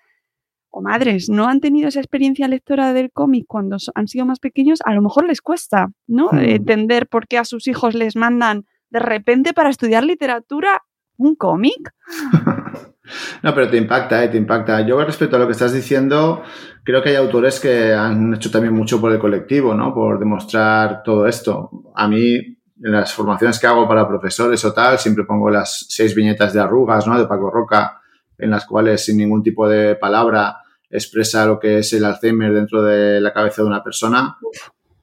o 0.71 0.81
madres 0.81 1.29
no 1.29 1.47
han 1.47 1.59
tenido 1.59 1.87
esa 1.87 1.99
experiencia 1.99 2.47
lectora 2.47 2.91
del 2.91 3.11
cómic 3.11 3.45
cuando 3.47 3.77
han 3.93 4.07
sido 4.07 4.25
más 4.25 4.39
pequeños, 4.39 4.79
a 4.83 4.93
lo 4.95 5.03
mejor 5.03 5.27
les 5.27 5.41
cuesta, 5.41 5.89
¿no? 6.07 6.29
Hmm. 6.31 6.39
Entender 6.39 7.07
por 7.07 7.27
qué 7.27 7.37
a 7.37 7.45
sus 7.45 7.67
hijos 7.67 7.93
les 7.93 8.15
mandan 8.15 8.65
de 8.89 8.99
repente 8.99 9.53
para 9.53 9.69
estudiar 9.69 10.03
literatura 10.03 10.81
un 11.17 11.35
cómic. 11.35 11.93
No, 13.43 13.53
pero 13.53 13.69
te 13.69 13.77
impacta, 13.77 14.23
¿eh? 14.23 14.29
te 14.29 14.37
impacta. 14.37 14.81
Yo 14.81 15.03
respecto 15.03 15.35
a 15.35 15.39
lo 15.39 15.45
que 15.45 15.53
estás 15.53 15.73
diciendo, 15.73 16.43
creo 16.83 17.01
que 17.01 17.09
hay 17.09 17.15
autores 17.15 17.59
que 17.59 17.93
han 17.93 18.33
hecho 18.33 18.51
también 18.51 18.73
mucho 18.73 18.99
por 18.99 19.11
el 19.11 19.19
colectivo, 19.19 19.73
¿no? 19.73 19.93
Por 19.93 20.19
demostrar 20.19 21.03
todo 21.03 21.27
esto. 21.27 21.69
A 21.95 22.07
mí, 22.07 22.35
en 22.35 22.91
las 22.91 23.13
formaciones 23.13 23.59
que 23.59 23.67
hago 23.67 23.87
para 23.87 24.07
profesores 24.07 24.63
o 24.65 24.73
tal, 24.73 24.97
siempre 24.97 25.25
pongo 25.25 25.49
las 25.49 25.85
seis 25.89 26.15
viñetas 26.15 26.53
de 26.53 26.61
arrugas, 26.61 27.05
¿no? 27.07 27.17
De 27.19 27.27
Paco 27.27 27.49
Roca, 27.51 28.01
en 28.37 28.49
las 28.49 28.65
cuales 28.65 29.05
sin 29.05 29.17
ningún 29.17 29.43
tipo 29.43 29.67
de 29.67 29.95
palabra 29.95 30.57
expresa 30.89 31.45
lo 31.45 31.59
que 31.59 31.79
es 31.79 31.93
el 31.93 32.05
Alzheimer 32.05 32.53
dentro 32.53 32.81
de 32.81 33.19
la 33.19 33.33
cabeza 33.33 33.61
de 33.61 33.67
una 33.67 33.83
persona. 33.83 34.37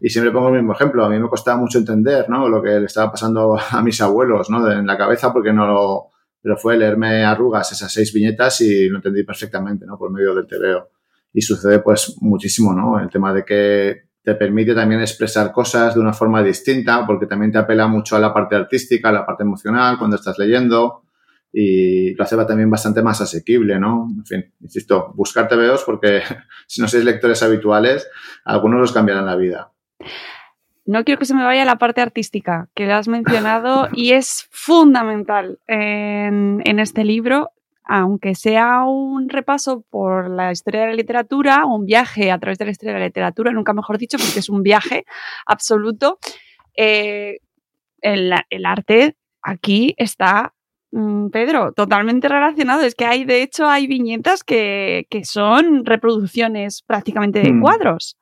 Y 0.00 0.08
siempre 0.08 0.32
pongo 0.32 0.48
el 0.48 0.54
mismo 0.54 0.72
ejemplo. 0.72 1.04
A 1.04 1.08
mí 1.08 1.18
me 1.18 1.28
costaba 1.28 1.56
mucho 1.58 1.78
entender, 1.78 2.28
¿no? 2.28 2.48
Lo 2.48 2.60
que 2.60 2.70
le 2.70 2.86
estaba 2.86 3.12
pasando 3.12 3.56
a 3.70 3.82
mis 3.82 4.00
abuelos, 4.00 4.50
¿no? 4.50 4.68
en 4.70 4.86
la 4.86 4.98
cabeza 4.98 5.32
porque 5.32 5.52
no 5.52 5.66
lo 5.66 6.11
pero 6.42 6.56
fue 6.56 6.76
leerme 6.76 7.24
arrugas 7.24 7.70
esas 7.72 7.92
seis 7.92 8.12
viñetas 8.12 8.60
y 8.60 8.88
lo 8.88 8.96
entendí 8.96 9.22
perfectamente, 9.22 9.86
¿no? 9.86 9.96
Por 9.96 10.10
medio 10.10 10.34
del 10.34 10.46
TVO. 10.46 10.90
Y 11.32 11.40
sucede 11.40 11.78
pues 11.78 12.16
muchísimo, 12.20 12.74
¿no? 12.74 12.98
El 12.98 13.08
tema 13.08 13.32
de 13.32 13.44
que 13.44 14.02
te 14.22 14.34
permite 14.34 14.74
también 14.74 15.00
expresar 15.00 15.52
cosas 15.52 15.94
de 15.94 16.00
una 16.00 16.12
forma 16.12 16.42
distinta, 16.42 17.06
porque 17.06 17.26
también 17.26 17.52
te 17.52 17.58
apela 17.58 17.86
mucho 17.86 18.16
a 18.16 18.20
la 18.20 18.34
parte 18.34 18.56
artística, 18.56 19.08
a 19.08 19.12
la 19.12 19.24
parte 19.24 19.44
emocional 19.44 19.98
cuando 19.98 20.16
estás 20.16 20.38
leyendo 20.38 21.04
y 21.52 22.14
lo 22.14 22.24
hace 22.24 22.36
también 22.36 22.70
bastante 22.70 23.02
más 23.02 23.20
asequible, 23.20 23.78
¿no? 23.78 24.08
En 24.16 24.24
fin, 24.24 24.54
insisto, 24.60 25.12
buscar 25.14 25.48
TVOs 25.48 25.84
porque 25.84 26.22
si 26.66 26.80
no 26.80 26.88
sois 26.88 27.04
lectores 27.04 27.42
habituales, 27.42 28.08
algunos 28.44 28.80
los 28.80 28.92
cambiarán 28.92 29.26
la 29.26 29.36
vida 29.36 29.72
no 30.84 31.04
quiero 31.04 31.18
que 31.18 31.26
se 31.26 31.34
me 31.34 31.44
vaya 31.44 31.64
la 31.64 31.76
parte 31.76 32.00
artística, 32.00 32.68
que 32.74 32.86
la 32.86 32.98
has 32.98 33.08
mencionado 33.08 33.88
y 33.92 34.12
es 34.12 34.48
fundamental 34.50 35.58
en, 35.66 36.78
este 36.78 37.04
libro, 37.04 37.50
aunque 37.84 38.34
sea 38.34 38.84
un 38.84 39.28
repaso 39.28 39.84
por 39.90 40.30
la 40.30 40.50
historia 40.50 40.82
de 40.82 40.86
la 40.88 40.94
literatura, 40.94 41.64
un 41.66 41.86
viaje 41.86 42.30
a 42.30 42.38
través 42.38 42.58
de 42.58 42.64
la 42.64 42.70
historia 42.72 42.94
de 42.94 43.00
la 43.00 43.06
literatura, 43.06 43.52
nunca 43.52 43.72
mejor 43.72 43.98
dicho, 43.98 44.18
porque 44.18 44.40
es 44.40 44.48
un 44.48 44.62
viaje 44.62 45.04
absoluto, 45.46 46.18
eh, 46.76 47.38
el, 48.00 48.32
arte 48.64 49.16
aquí 49.42 49.94
está 49.96 50.54
mm, 50.90 51.28
Pedro, 51.28 51.72
totalmente 51.72 52.28
relacionado. 52.28 52.82
Es 52.82 52.94
que 52.94 53.04
hay, 53.04 53.24
de 53.24 53.42
hecho, 53.42 53.68
hay 53.68 53.86
viñetas 53.86 54.42
que, 54.42 55.06
son 55.24 55.84
reproducciones 55.84 56.82
prácticamente 56.82 57.40
de 57.40 57.52
hmm. 57.52 57.60
cuadros. 57.60 58.16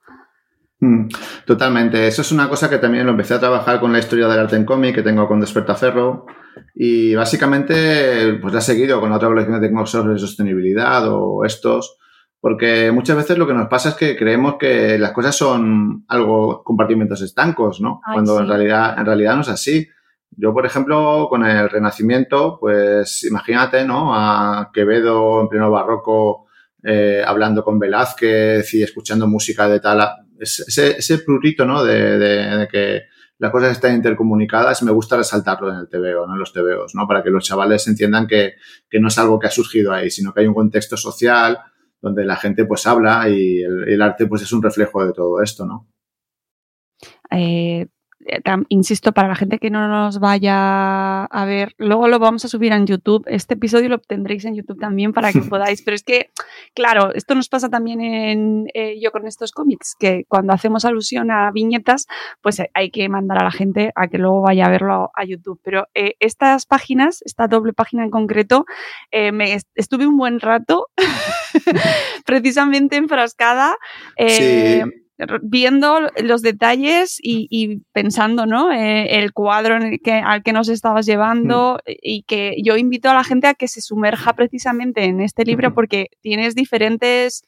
Mm, 0.80 1.08
totalmente. 1.44 2.06
Eso 2.06 2.22
es 2.22 2.32
una 2.32 2.48
cosa 2.48 2.70
que 2.70 2.78
también 2.78 3.04
lo 3.04 3.12
empecé 3.12 3.34
a 3.34 3.40
trabajar 3.40 3.80
con 3.80 3.92
la 3.92 3.98
historia 3.98 4.26
del 4.28 4.40
arte 4.40 4.56
en 4.56 4.64
cómic 4.64 4.94
que 4.94 5.02
tengo 5.02 5.28
con 5.28 5.40
Despertaferro. 5.40 6.26
Y 6.74 7.14
básicamente, 7.14 8.38
pues 8.40 8.52
la 8.52 8.60
he 8.60 8.62
seguido 8.62 9.00
con 9.00 9.10
la 9.10 9.16
otra 9.16 9.28
colección 9.28 9.60
que 9.60 9.66
tengo 9.66 9.86
sobre 9.86 10.18
sostenibilidad 10.18 11.06
o 11.08 11.44
estos. 11.44 11.98
Porque 12.40 12.90
muchas 12.90 13.18
veces 13.18 13.36
lo 13.36 13.46
que 13.46 13.52
nos 13.52 13.68
pasa 13.68 13.90
es 13.90 13.94
que 13.96 14.16
creemos 14.16 14.54
que 14.58 14.98
las 14.98 15.12
cosas 15.12 15.36
son 15.36 16.04
algo, 16.08 16.64
compartimentos 16.64 17.20
estancos, 17.20 17.82
¿no? 17.82 18.00
Cuando 18.14 18.40
en, 18.40 18.48
realidad, 18.48 18.98
en 18.98 19.04
realidad 19.04 19.34
no 19.34 19.42
es 19.42 19.48
así. 19.50 19.86
Yo, 20.30 20.54
por 20.54 20.64
ejemplo, 20.64 21.26
con 21.28 21.44
el 21.44 21.68
Renacimiento, 21.68 22.56
pues 22.58 23.24
imagínate, 23.24 23.84
¿no? 23.84 24.14
A 24.14 24.70
Quevedo 24.72 25.42
en 25.42 25.48
pleno 25.48 25.70
barroco 25.70 26.46
eh, 26.82 27.22
hablando 27.26 27.62
con 27.62 27.78
Velázquez 27.78 28.72
y 28.72 28.82
escuchando 28.82 29.26
música 29.26 29.68
de 29.68 29.80
tal 29.80 30.00
ese, 30.41 30.97
ese 30.99 31.18
prurito, 31.18 31.64
¿no? 31.64 31.84
De, 31.84 32.68
que 32.70 33.03
las 33.38 33.51
cosas 33.51 33.72
están 33.72 33.95
intercomunicadas, 33.95 34.82
me 34.82 34.93
gusta 34.93 35.16
resaltarlo 35.16 35.70
en 35.70 35.78
el 35.78 35.88
TVO, 35.88 36.26
¿no? 36.26 36.34
En 36.34 36.38
los 36.38 36.53
TVOs, 36.53 36.95
¿no? 36.95 37.07
Para 37.07 37.22
que 37.22 37.30
los 37.30 37.45
chavales 37.45 37.86
entiendan 37.88 38.26
que, 38.26 38.55
no 38.99 39.09
es 39.09 39.18
algo 39.18 39.38
que 39.38 39.47
ha 39.47 39.51
surgido 39.51 39.93
ahí, 39.93 40.11
sino 40.11 40.32
que 40.32 40.41
hay 40.41 40.47
un 40.47 40.55
contexto 40.55 40.97
social 40.97 41.59
donde 42.01 42.24
la 42.24 42.36
gente 42.36 42.64
pues 42.64 42.86
habla 42.86 43.28
y 43.28 43.61
el, 43.62 44.01
arte 44.01 44.26
pues 44.26 44.43
es 44.43 44.53
un 44.53 44.62
reflejo 44.62 45.05
de 45.05 45.12
todo 45.12 45.43
esto, 45.43 45.66
¿no? 45.66 45.88
Eh, 47.30 47.86
insisto, 48.68 49.12
para 49.12 49.28
la 49.28 49.34
gente 49.34 49.58
que 49.58 49.70
no 49.70 49.88
nos 49.88 50.20
vaya 50.20 51.24
a 51.24 51.44
ver, 51.44 51.74
luego 51.78 52.08
lo 52.08 52.18
vamos 52.18 52.44
a 52.44 52.48
subir 52.48 52.72
en 52.72 52.86
YouTube. 52.86 53.24
Este 53.26 53.54
episodio 53.54 53.88
lo 53.88 53.98
tendréis 53.98 54.44
en 54.44 54.54
YouTube 54.54 54.78
también 54.78 55.12
para 55.12 55.32
que 55.32 55.40
podáis. 55.50 55.82
Pero 55.82 55.94
es 55.94 56.02
que, 56.02 56.30
claro, 56.74 57.12
esto 57.14 57.34
nos 57.34 57.48
pasa 57.48 57.68
también 57.68 58.00
en 58.00 58.66
eh, 58.74 59.00
yo 59.00 59.10
con 59.12 59.26
estos 59.26 59.52
cómics, 59.52 59.94
que 59.98 60.24
cuando 60.28 60.52
hacemos 60.52 60.84
alusión 60.84 61.30
a 61.30 61.50
viñetas, 61.50 62.06
pues 62.40 62.62
hay 62.74 62.90
que 62.90 63.08
mandar 63.08 63.38
a 63.38 63.44
la 63.44 63.52
gente 63.52 63.92
a 63.94 64.08
que 64.08 64.18
luego 64.18 64.42
vaya 64.42 64.66
a 64.66 64.70
verlo 64.70 65.10
a 65.14 65.24
YouTube. 65.24 65.60
Pero 65.62 65.88
eh, 65.94 66.14
estas 66.20 66.66
páginas, 66.66 67.22
esta 67.24 67.48
doble 67.48 67.72
página 67.72 68.04
en 68.04 68.10
concreto, 68.10 68.66
me 69.12 69.58
estuve 69.74 70.06
un 70.06 70.16
buen 70.16 70.40
rato 70.40 70.88
precisamente 72.26 72.96
enfrascada. 72.96 73.76
Sí 74.16 74.82
viendo 75.42 76.00
los 76.22 76.42
detalles 76.42 77.18
y, 77.22 77.82
pensando, 77.92 78.46
¿no? 78.46 78.72
Eh, 78.72 79.18
el 79.18 79.32
cuadro 79.32 79.76
en 79.76 79.82
el 79.82 80.00
que, 80.00 80.12
al 80.12 80.42
que 80.42 80.52
nos 80.52 80.68
estabas 80.68 81.06
llevando 81.06 81.78
mm. 81.86 81.92
y 82.02 82.22
que 82.22 82.56
yo 82.62 82.76
invito 82.76 83.10
a 83.10 83.14
la 83.14 83.24
gente 83.24 83.46
a 83.46 83.54
que 83.54 83.68
se 83.68 83.80
sumerja 83.80 84.34
precisamente 84.34 85.04
en 85.04 85.20
este 85.20 85.44
libro 85.44 85.74
porque 85.74 86.08
tienes 86.20 86.54
diferentes 86.54 87.42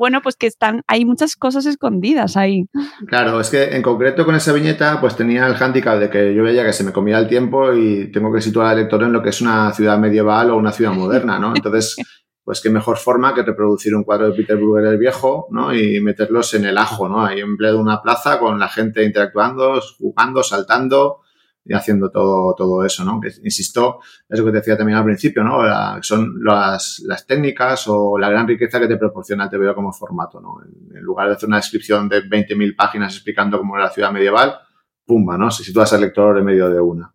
bueno, 0.00 0.22
pues 0.22 0.34
que 0.34 0.46
están, 0.46 0.80
hay 0.86 1.04
muchas 1.04 1.36
cosas 1.36 1.66
escondidas 1.66 2.38
ahí. 2.38 2.64
Claro, 3.06 3.38
es 3.38 3.50
que 3.50 3.76
en 3.76 3.82
concreto 3.82 4.24
con 4.24 4.34
esa 4.34 4.50
viñeta, 4.54 4.98
pues 4.98 5.14
tenía 5.14 5.46
el 5.46 5.56
hándicap 5.56 5.98
de 5.98 6.08
que 6.08 6.34
yo 6.34 6.42
veía 6.42 6.64
que 6.64 6.72
se 6.72 6.84
me 6.84 6.90
comía 6.90 7.18
el 7.18 7.28
tiempo 7.28 7.74
y 7.74 8.10
tengo 8.10 8.32
que 8.32 8.40
situar 8.40 8.68
al 8.68 8.78
lector 8.78 9.02
en 9.02 9.12
lo 9.12 9.22
que 9.22 9.28
es 9.28 9.42
una 9.42 9.70
ciudad 9.74 9.98
medieval 9.98 10.52
o 10.52 10.56
una 10.56 10.72
ciudad 10.72 10.92
moderna, 10.94 11.38
¿no? 11.38 11.52
Entonces, 11.54 11.96
pues 12.44 12.60
qué 12.60 12.70
mejor 12.70 12.96
forma 12.96 13.34
que 13.34 13.42
reproducir 13.42 13.94
un 13.94 14.04
cuadro 14.04 14.30
de 14.30 14.36
Peter 14.36 14.56
Bruegel 14.56 14.92
el 14.92 14.98
viejo, 14.98 15.46
¿no? 15.50 15.74
Y 15.74 16.00
meterlos 16.00 16.54
en 16.54 16.64
el 16.64 16.78
ajo, 16.78 17.08
¿no? 17.08 17.24
Ahí 17.24 17.40
en 17.40 17.56
pleno 17.56 17.78
una 17.78 18.02
plaza 18.02 18.38
con 18.38 18.58
la 18.58 18.68
gente 18.68 19.04
interactuando, 19.04 19.80
jugando, 19.98 20.42
saltando 20.42 21.20
y 21.64 21.74
haciendo 21.74 22.10
todo, 22.10 22.54
todo 22.56 22.84
eso, 22.84 23.04
¿no? 23.04 23.20
Que, 23.20 23.28
insisto, 23.44 24.00
es 24.28 24.38
lo 24.38 24.46
que 24.46 24.52
te 24.52 24.58
decía 24.58 24.76
también 24.76 24.98
al 24.98 25.04
principio, 25.04 25.44
¿no? 25.44 25.60
son 26.02 26.42
las, 26.42 27.00
las, 27.04 27.26
técnicas 27.26 27.84
o 27.86 28.18
la 28.18 28.30
gran 28.30 28.48
riqueza 28.48 28.80
que 28.80 28.88
te 28.88 28.96
proporciona 28.96 29.44
el 29.44 29.50
TVO 29.50 29.74
como 29.74 29.92
formato, 29.92 30.40
¿no? 30.40 30.56
En, 30.64 31.00
lugar 31.02 31.28
de 31.28 31.34
hacer 31.34 31.48
una 31.48 31.58
descripción 31.58 32.08
de 32.08 32.22
20.000 32.22 32.74
páginas 32.76 33.14
explicando 33.14 33.58
cómo 33.58 33.76
era 33.76 33.86
la 33.86 33.90
ciudad 33.90 34.12
medieval, 34.12 34.58
pumba, 35.04 35.36
¿no? 35.36 35.50
Si 35.50 35.62
sitúas 35.62 35.92
al 35.92 36.00
lector 36.00 36.38
en 36.38 36.44
medio 36.44 36.70
de 36.70 36.80
una. 36.80 37.14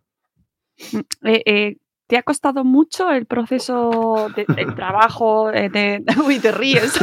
Eh, 1.24 1.42
eh, 1.46 1.78
¿Te 2.08 2.18
ha 2.18 2.24
costado 2.24 2.64
mucho 2.64 3.10
el 3.10 3.26
proceso 3.26 4.28
del 4.36 4.45
trabajo 4.76 5.51
eh, 5.51 5.70
de... 5.70 6.03
Uy, 6.26 6.39
te 6.39 6.51
ríes. 6.51 6.93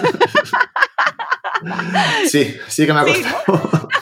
Sí, 2.26 2.56
sí 2.68 2.86
que 2.86 2.92
me 2.92 3.00
ha 3.00 3.04
costado. 3.04 3.88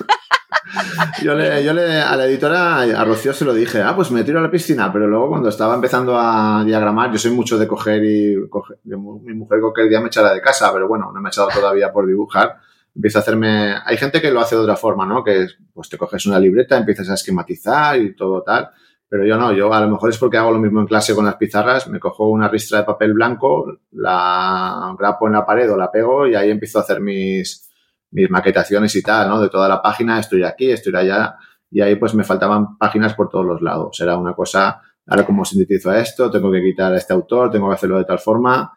Yo 1.23 1.35
le, 1.35 1.65
yo 1.65 1.73
le, 1.73 2.01
a 2.01 2.17
la 2.17 2.27
editora, 2.27 2.83
a 2.83 3.05
Rocío 3.05 3.33
se 3.33 3.45
lo 3.45 3.53
dije, 3.53 3.83
ah, 3.83 3.95
pues 3.95 4.11
me 4.13 4.23
tiro 4.23 4.39
a 4.39 4.43
la 4.43 4.51
piscina, 4.51 4.93
pero 4.93 5.09
luego 5.09 5.29
cuando 5.29 5.49
estaba 5.49 5.75
empezando 5.75 6.17
a 6.17 6.63
diagramar, 6.65 7.11
yo 7.11 7.19
soy 7.19 7.33
mucho 7.33 7.59
de 7.59 7.67
coger 7.67 8.05
y 8.05 8.37
mi 8.85 9.35
mujer 9.35 9.61
cualquier 9.61 9.89
día 9.89 10.01
me 10.01 10.07
echará 10.07 10.33
de 10.33 10.41
casa, 10.41 10.73
pero 10.73 10.87
bueno, 10.87 11.11
no 11.13 11.21
me 11.21 11.29
he 11.29 11.31
echado 11.31 11.49
todavía 11.49 11.93
por 11.93 12.07
dibujar. 12.07 12.59
Empiezo 12.95 13.19
a 13.19 13.23
hacerme, 13.23 13.75
hay 13.85 13.97
gente 13.97 14.21
que 14.21 14.31
lo 14.31 14.41
hace 14.41 14.55
de 14.55 14.63
otra 14.63 14.77
forma, 14.77 15.05
¿no? 15.07 15.25
Que 15.25 15.49
pues 15.75 15.89
te 15.89 15.99
coges 15.99 16.25
una 16.27 16.39
libreta, 16.39 16.77
empiezas 16.77 17.11
a 17.11 17.15
esquematizar 17.15 18.01
y 18.01 18.15
todo 18.15 18.43
tal. 18.43 18.71
Pero 19.11 19.27
yo 19.27 19.37
no, 19.37 19.53
yo 19.53 19.75
a 19.75 19.81
lo 19.81 19.89
mejor 19.89 20.11
es 20.11 20.19
porque 20.19 20.37
hago 20.37 20.53
lo 20.53 20.61
mismo 20.61 20.81
en 20.81 20.87
clase 20.87 21.17
con 21.17 21.25
las 21.25 21.35
pizarras, 21.35 21.89
me 21.89 21.99
cojo 21.99 22.29
una 22.29 22.47
ristra 22.47 22.79
de 22.79 22.85
papel 22.85 23.13
blanco, 23.13 23.67
la 23.91 24.95
grapo 24.97 25.27
en 25.27 25.33
la 25.33 25.45
pared 25.45 25.71
o 25.73 25.77
la 25.77 25.91
pego 25.91 26.29
y 26.29 26.37
ahí 26.37 26.49
empiezo 26.49 26.79
a 26.79 26.83
hacer 26.83 27.01
mis, 27.01 27.69
mis 28.13 28.31
maquetaciones 28.31 28.95
y 28.95 29.03
tal, 29.03 29.29
¿no? 29.29 29.41
De 29.41 29.49
toda 29.49 29.69
la 29.69 29.83
página, 29.83 30.21
estoy 30.21 30.45
aquí, 30.45 30.71
estoy 30.71 30.95
allá, 30.95 31.35
y 31.73 31.81
ahí 31.81 31.97
pues 31.97 32.15
me 32.15 32.23
faltaban 32.23 32.79
páginas 32.79 33.15
por 33.15 33.29
todos 33.29 33.45
los 33.45 33.61
lados. 33.61 34.01
Era 34.01 34.17
una 34.17 34.33
cosa, 34.35 34.81
ahora 35.09 35.27
como 35.27 35.45
sintetizo 35.45 35.93
esto, 35.93 36.31
tengo 36.31 36.53
que 36.53 36.63
quitar 36.63 36.93
a 36.93 36.97
este 36.97 37.13
autor, 37.13 37.51
tengo 37.51 37.69
que 37.69 37.75
hacerlo 37.75 37.99
de 37.99 38.05
tal 38.05 38.21
forma. 38.21 38.73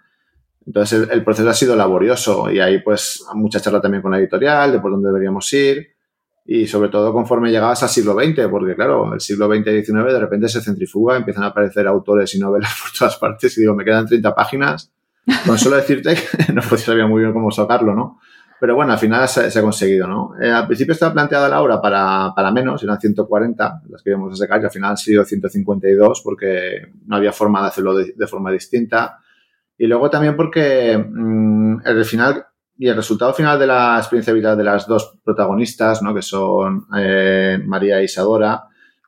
Entonces 0.65 1.09
el, 1.11 1.23
proceso 1.23 1.49
ha 1.49 1.53
sido 1.53 1.75
laborioso 1.75 2.49
y 2.49 2.59
ahí 2.59 2.79
pues 2.79 3.23
mucha 3.35 3.59
charla 3.59 3.81
también 3.81 4.01
con 4.01 4.11
la 4.11 4.17
editorial 4.17 4.71
de 4.71 4.79
por 4.79 4.91
dónde 4.91 5.09
deberíamos 5.09 5.51
ir 5.53 5.92
y 6.45 6.67
sobre 6.67 6.89
todo 6.89 7.13
conforme 7.13 7.51
llegabas 7.51 7.83
al 7.83 7.89
siglo 7.89 8.13
XX, 8.13 8.47
porque 8.49 8.75
claro, 8.75 9.13
el 9.13 9.21
siglo 9.21 9.47
XX 9.47 9.67
y 9.67 9.85
XIX 9.85 10.05
de 10.05 10.19
repente 10.19 10.49
se 10.49 10.61
centrifuga, 10.61 11.15
empiezan 11.15 11.43
a 11.43 11.47
aparecer 11.47 11.87
autores 11.87 12.33
y 12.35 12.39
novelas 12.39 12.71
por 12.81 12.91
todas 12.97 13.17
partes 13.17 13.57
y 13.57 13.61
digo, 13.61 13.75
me 13.75 13.85
quedan 13.85 14.05
30 14.05 14.35
páginas. 14.35 14.91
Con 15.45 15.57
solo 15.57 15.77
decirte 15.77 16.15
que 16.15 16.51
no 16.53 16.61
sabía 16.61 17.07
muy 17.07 17.21
bien 17.21 17.31
cómo 17.31 17.49
sacarlo, 17.49 17.95
¿no? 17.95 18.19
Pero 18.59 18.75
bueno, 18.75 18.93
al 18.93 18.99
final 18.99 19.27
se, 19.27 19.59
ha 19.59 19.61
conseguido, 19.61 20.07
¿no? 20.07 20.35
Eh, 20.41 20.49
al 20.49 20.67
principio 20.67 20.93
estaba 20.93 21.13
planteada 21.13 21.49
la 21.49 21.61
hora 21.61 21.81
para, 21.81 22.33
para, 22.35 22.51
menos, 22.51 22.81
eran 22.83 22.99
140 22.99 23.81
las 23.89 24.01
que 24.01 24.11
íbamos 24.11 24.33
a 24.33 24.35
sacar 24.35 24.61
y 24.61 24.65
al 24.65 24.71
final 24.71 24.91
han 24.91 24.97
sido 24.97 25.25
152 25.25 26.21
porque 26.23 26.87
no 27.05 27.17
había 27.17 27.33
forma 27.33 27.61
de 27.61 27.67
hacerlo 27.67 27.95
de, 27.95 28.27
forma 28.27 28.51
distinta. 28.51 29.19
Y 29.77 29.87
luego 29.87 30.09
también 30.09 30.37
porque 30.37 30.97
mm, 30.97 31.85
el 31.85 32.05
final 32.05 32.45
y 32.77 32.87
el 32.87 32.95
resultado 32.95 33.33
final 33.33 33.59
de 33.59 33.67
la 33.67 33.97
experiencia 33.97 34.33
vital 34.33 34.57
de 34.57 34.63
las 34.63 34.87
dos 34.87 35.19
protagonistas, 35.23 36.01
¿no? 36.01 36.13
Que 36.13 36.21
son 36.21 36.87
eh, 36.97 37.59
María 37.63 37.99
e 37.99 38.05
Isadora, 38.05 38.63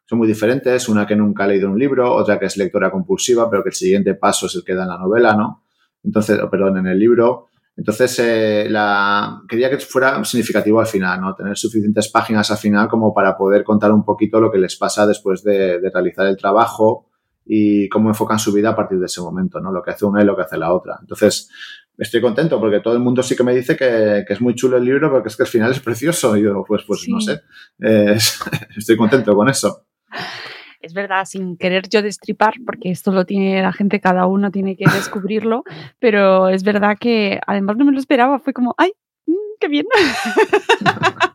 son 0.06 0.20
muy 0.20 0.28
diferentes. 0.28 0.88
Una 0.88 1.06
que 1.06 1.16
nunca 1.16 1.44
ha 1.44 1.48
leído 1.48 1.70
un 1.70 1.80
libro, 1.80 2.14
otra 2.14 2.40
que 2.40 2.46
es 2.46 2.58
lectora 2.58 2.92
compulsiva, 2.92 3.50
pero 3.50 3.64
que 3.64 3.70
el 3.70 3.76
siguiente 3.76 4.14
paso 4.16 4.46
es 4.46 4.56
el 4.56 4.64
que 4.64 4.76
da 4.76 4.84
en 4.84 4.90
la 4.90 4.98
novela, 4.98 5.36
¿no? 5.36 5.64
Entonces, 6.04 6.40
perdón, 6.50 6.78
en 6.78 6.88
el 6.88 7.00
libro. 7.00 7.48
Entonces, 7.78 8.20
eh, 8.20 8.68
la, 8.70 9.42
quería 9.50 9.70
que 9.70 9.80
fuera 9.80 10.24
significativo 10.24 10.80
al 10.80 10.88
final, 10.88 11.20
¿no? 11.20 11.36
Tener 11.36 11.58
suficientes 11.58 12.08
páginas 12.10 12.50
al 12.52 12.58
final 12.58 12.88
como 12.88 13.14
para 13.14 13.36
poder 13.36 13.64
contar 13.64 13.92
un 13.92 14.06
poquito 14.06 14.40
lo 14.40 14.52
que 14.52 14.60
les 14.60 14.78
pasa 14.78 15.06
después 15.06 15.44
de, 15.44 15.80
realizar 15.94 16.28
el 16.28 16.38
trabajo 16.38 17.10
y 17.46 17.90
cómo 17.90 18.10
enfocan 18.10 18.40
su 18.40 18.54
vida 18.54 18.70
a 18.70 18.76
partir 18.76 19.00
de 19.00 19.08
ese 19.08 19.22
momento, 19.22 19.60
¿no? 19.60 19.72
Lo 19.72 19.84
que 19.84 19.92
hace 19.92 20.06
una 20.06 20.22
y 20.22 20.26
lo 20.26 20.36
que 20.36 20.44
hace 20.44 20.58
la 20.58 20.72
otra. 20.72 20.98
Entonces, 21.02 21.50
estoy 21.98 22.22
contento 22.22 22.60
porque 22.60 22.80
todo 22.80 22.94
el 22.94 23.00
mundo 23.00 23.24
sí 23.24 23.36
que 23.36 23.44
me 23.44 23.56
dice 23.56 23.76
que, 23.76 24.26
es 24.28 24.42
muy 24.42 24.56
chulo 24.56 24.78
el 24.78 24.86
libro 24.86 25.12
porque 25.12 25.30
es 25.30 25.38
que 25.38 25.44
al 25.44 25.50
final 25.50 25.72
es 25.72 25.80
precioso. 25.80 26.36
Y 26.38 26.44
yo, 26.44 26.64
pues, 26.68 26.84
pues 26.86 27.06
no 27.08 27.20
sé. 27.20 27.42
estoy 28.78 28.98
contento 28.98 29.36
con 29.36 29.50
eso 29.50 29.86
es 30.86 30.94
verdad, 30.94 31.26
sin 31.26 31.58
querer 31.58 31.90
yo 31.90 32.04
destripar, 32.04 32.54
porque 32.64 32.92
esto 32.92 33.12
lo 33.12 33.26
tiene 33.26 33.62
la 33.62 33.74
gente, 33.74 34.00
cada 34.00 34.28
uno 34.28 34.52
tiene 34.52 34.78
que 34.78 34.86
descubrirlo, 34.86 35.64
pero 36.00 36.50
es 36.50 36.64
verdad 36.64 36.96
que 37.00 37.40
además 37.46 37.78
no 37.78 37.86
me 37.86 37.92
lo 37.92 37.98
esperaba, 37.98 38.40
fue 38.40 38.54
como, 38.54 38.76
¡ay! 38.78 38.92
Mm, 39.26 39.58
¡Qué 39.60 39.68
bien! 39.68 39.86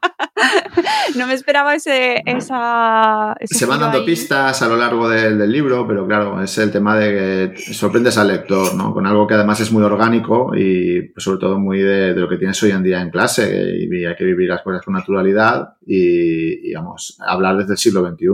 no 1.16 1.26
me 1.26 1.34
esperaba 1.34 1.74
ese, 1.74 2.22
esa... 2.24 3.34
Se 3.44 3.66
van 3.66 3.80
dando 3.80 4.04
pistas 4.04 4.62
a 4.62 4.68
lo 4.68 4.76
largo 4.76 5.08
del, 5.08 5.50
libro, 5.50 5.86
pero 5.86 6.06
claro, 6.06 6.42
es 6.42 6.56
el 6.58 6.70
tema 6.70 6.96
de 6.96 7.52
que 7.52 7.72
sorprendes 7.72 8.16
al 8.18 8.28
lector, 8.28 8.74
¿no? 8.74 8.92
Con 8.92 9.06
algo 9.06 9.26
que 9.26 9.34
además 9.34 9.60
es 9.60 9.72
muy 9.72 9.82
orgánico 9.82 10.52
y 10.54 11.02
pues, 11.02 11.24
sobre 11.24 11.38
todo 11.38 11.58
muy 11.58 11.80
de, 11.80 12.14
lo 12.14 12.28
que 12.28 12.36
tienes 12.36 12.62
hoy 12.62 12.70
en 12.70 12.82
día 12.82 13.00
en 13.00 13.10
clase 13.10 13.74
y 13.78 14.04
hay 14.04 14.16
que 14.16 14.24
vivir 14.24 14.48
las 14.48 14.62
cosas 14.62 14.82
con 14.84 14.94
naturalidad 14.94 15.74
y, 15.86 16.60
digamos, 16.60 17.16
hablar 17.26 17.56
desde 17.56 17.72
el 17.72 17.78
siglo 17.78 18.08
XXI. 18.08 18.26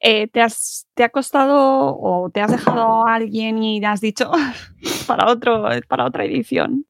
Eh, 0.00 0.28
¿te, 0.28 0.40
has, 0.42 0.86
¿Te 0.94 1.04
ha 1.04 1.08
costado 1.08 1.96
o 1.98 2.30
te 2.32 2.40
has 2.40 2.50
dejado 2.50 3.06
a 3.06 3.14
alguien 3.14 3.62
y 3.62 3.84
has 3.84 4.00
dicho 4.00 4.30
para, 5.06 5.26
otro, 5.30 5.64
para 5.88 6.04
otra 6.04 6.24
edición, 6.24 6.86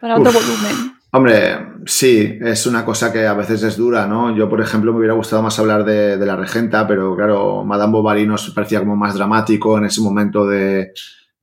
para 0.00 0.16
otro 0.16 0.32
volumen? 0.32 0.95
Hombre, 1.12 1.74
sí, 1.86 2.38
es 2.42 2.66
una 2.66 2.84
cosa 2.84 3.12
que 3.12 3.26
a 3.26 3.34
veces 3.34 3.62
es 3.62 3.76
dura, 3.76 4.06
¿no? 4.06 4.36
Yo, 4.36 4.48
por 4.48 4.60
ejemplo, 4.60 4.92
me 4.92 4.98
hubiera 4.98 5.14
gustado 5.14 5.42
más 5.42 5.58
hablar 5.58 5.84
de, 5.84 6.18
de 6.18 6.26
la 6.26 6.36
regenta, 6.36 6.86
pero 6.86 7.16
claro, 7.16 7.64
Madame 7.64 7.92
Bovary 7.92 8.26
nos 8.26 8.50
parecía 8.50 8.80
como 8.80 8.96
más 8.96 9.14
dramático 9.14 9.78
en 9.78 9.86
ese 9.86 10.00
momento 10.02 10.46
de, 10.46 10.92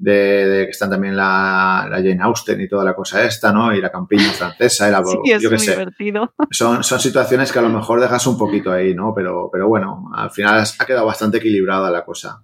de, 0.04 0.64
que 0.66 0.72
están 0.72 0.90
también 0.90 1.16
la, 1.16 1.88
Jane 1.90 2.20
Austen 2.22 2.60
y 2.62 2.68
toda 2.68 2.84
la 2.84 2.94
cosa 2.94 3.24
esta, 3.24 3.52
¿no? 3.52 3.74
Y 3.74 3.82
la 3.82 3.92
campiña 3.92 4.32
francesa, 4.32 4.90
y 4.90 4.92
la, 4.92 5.04
sí, 5.04 5.32
es 5.32 5.50
muy 5.50 5.58
divertido. 5.58 6.34
Son, 6.52 6.84
son 6.84 7.00
situaciones 7.00 7.52
que 7.52 7.60
a 7.60 7.64
lo 7.64 7.70
mejor 7.70 8.02
dejas 8.02 8.26
un 8.28 8.38
poquito 8.38 8.72
ahí, 8.72 8.94
¿no? 8.94 9.14
Pero, 9.16 9.50
pero 9.52 9.68
bueno, 9.68 10.12
al 10.14 10.32
final 10.32 10.64
ha 10.78 10.86
quedado 10.86 11.06
bastante 11.06 11.38
equilibrada 11.38 11.90
la 11.90 12.04
cosa. 12.04 12.44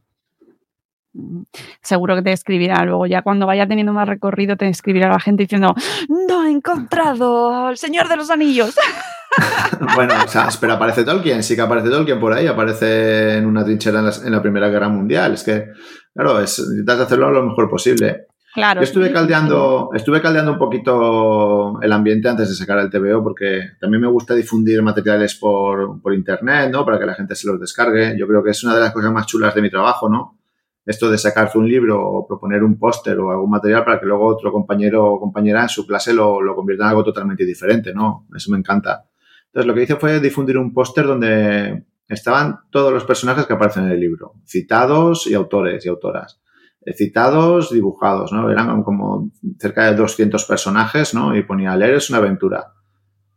Mm, 1.14 1.42
seguro 1.82 2.16
que 2.16 2.22
te 2.22 2.32
escribirá 2.32 2.84
luego, 2.86 3.08
ya 3.08 3.22
cuando 3.22 3.48
vaya 3.48 3.68
teniendo 3.68 3.94
más 3.94 4.08
recorrido, 4.08 4.56
te 4.58 4.68
escribirá 4.68 5.10
la 5.10 5.20
gente 5.20 5.44
diciendo: 5.44 5.74
No 6.28 6.46
he 6.46 6.52
encontrado 6.52 7.68
al 7.68 7.78
Señor 7.78 8.08
de 8.08 8.18
los 8.18 8.30
Anillos. 8.30 8.76
bueno, 9.96 10.14
o 10.24 10.28
sea, 10.28 10.50
pero 10.60 10.74
aparece 10.74 11.04
Tolkien, 11.04 11.44
sí 11.44 11.56
que 11.56 11.62
aparece 11.62 11.90
Tolkien 11.90 12.20
por 12.20 12.34
ahí, 12.34 12.48
aparece 12.48 13.38
en 13.38 13.46
una 13.46 13.64
trinchera 13.64 14.00
en 14.00 14.32
la, 14.32 14.42
Primera 14.42 14.70
Guerra 14.70 14.90
Mundial. 14.90 15.34
Es 15.34 15.44
que, 15.44 15.70
claro, 16.14 16.40
es, 16.40 16.60
intentas 16.60 17.02
hacerlo 17.02 17.32
lo 17.32 17.44
mejor 17.44 17.70
posible. 17.70 18.28
Claro. 18.54 18.82
Yo 18.82 18.86
estuve 18.86 19.14
caldeando, 19.14 19.92
estuve 19.94 20.22
caldeando 20.22 20.54
un 20.54 20.58
poquito 20.58 21.80
el 21.82 21.92
ambiente 21.92 22.30
antes 22.30 22.50
de 22.50 22.56
sacar 22.56 22.80
el 22.80 22.90
TVO 22.90 23.24
porque 23.24 23.74
también 23.80 24.02
me 24.02 24.08
gusta 24.08 24.34
difundir 24.34 24.82
materiales 24.82 25.36
por, 25.36 26.02
por 26.02 26.16
internet, 26.16 26.72
¿no? 26.72 26.84
Para 26.84 26.98
que 26.98 27.06
la 27.06 27.14
gente 27.14 27.36
se 27.36 27.48
los 27.48 27.60
descargue. 27.60 28.16
Yo 28.18 28.28
creo 28.28 28.44
que 28.44 28.50
es 28.50 28.64
una 28.64 28.74
de 28.74 28.82
las 28.82 28.92
cosas 28.92 29.12
más 29.12 29.28
chulas 29.28 29.54
de 29.54 29.62
mi 29.62 29.70
trabajo, 29.70 30.10
¿no? 30.10 30.39
Esto 30.90 31.12
de 31.12 31.20
sacarte 31.20 31.60
un 31.60 31.68
libro 31.68 32.04
o 32.04 32.26
proponer 32.26 32.64
un 32.64 32.80
póster 32.80 33.20
o 33.20 33.30
algún 33.30 33.52
material 33.52 33.86
para 33.86 34.00
que 34.00 34.08
luego 34.08 34.26
otro 34.26 34.52
compañero 34.52 35.06
o 35.06 35.20
compañera 35.20 35.62
en 35.62 35.70
su 35.70 35.86
clase 35.86 36.16
lo, 36.16 36.42
lo 36.42 36.56
convierta 36.56 36.86
en 36.86 36.90
algo 36.90 37.04
totalmente 37.04 37.46
diferente, 37.46 37.94
¿no? 37.94 38.26
Eso 38.36 38.50
me 38.52 38.58
encanta. 38.58 39.06
Entonces 39.46 39.68
lo 39.68 39.76
que 39.76 39.84
hice 39.84 39.98
fue 39.98 40.20
difundir 40.20 40.58
un 40.58 40.74
póster 40.74 41.06
donde 41.06 41.86
estaban 42.08 42.62
todos 42.72 42.92
los 42.92 43.04
personajes 43.04 43.46
que 43.46 43.54
aparecen 43.54 43.86
en 43.86 43.92
el 43.92 44.00
libro, 44.00 44.34
citados 44.48 45.28
y 45.28 45.36
autores 45.36 45.86
y 45.86 45.90
autoras. 45.90 46.42
Eh, 46.84 46.94
citados, 46.94 47.72
dibujados, 47.72 48.32
¿no? 48.32 48.50
Eran 48.50 48.82
como 48.82 49.32
cerca 49.60 49.92
de 49.92 49.96
200 49.96 50.44
personajes, 50.46 51.14
¿no? 51.14 51.38
Y 51.38 51.44
ponía, 51.44 51.76
leer 51.76 51.98
es 51.98 52.10
una 52.10 52.18
aventura. 52.18 52.74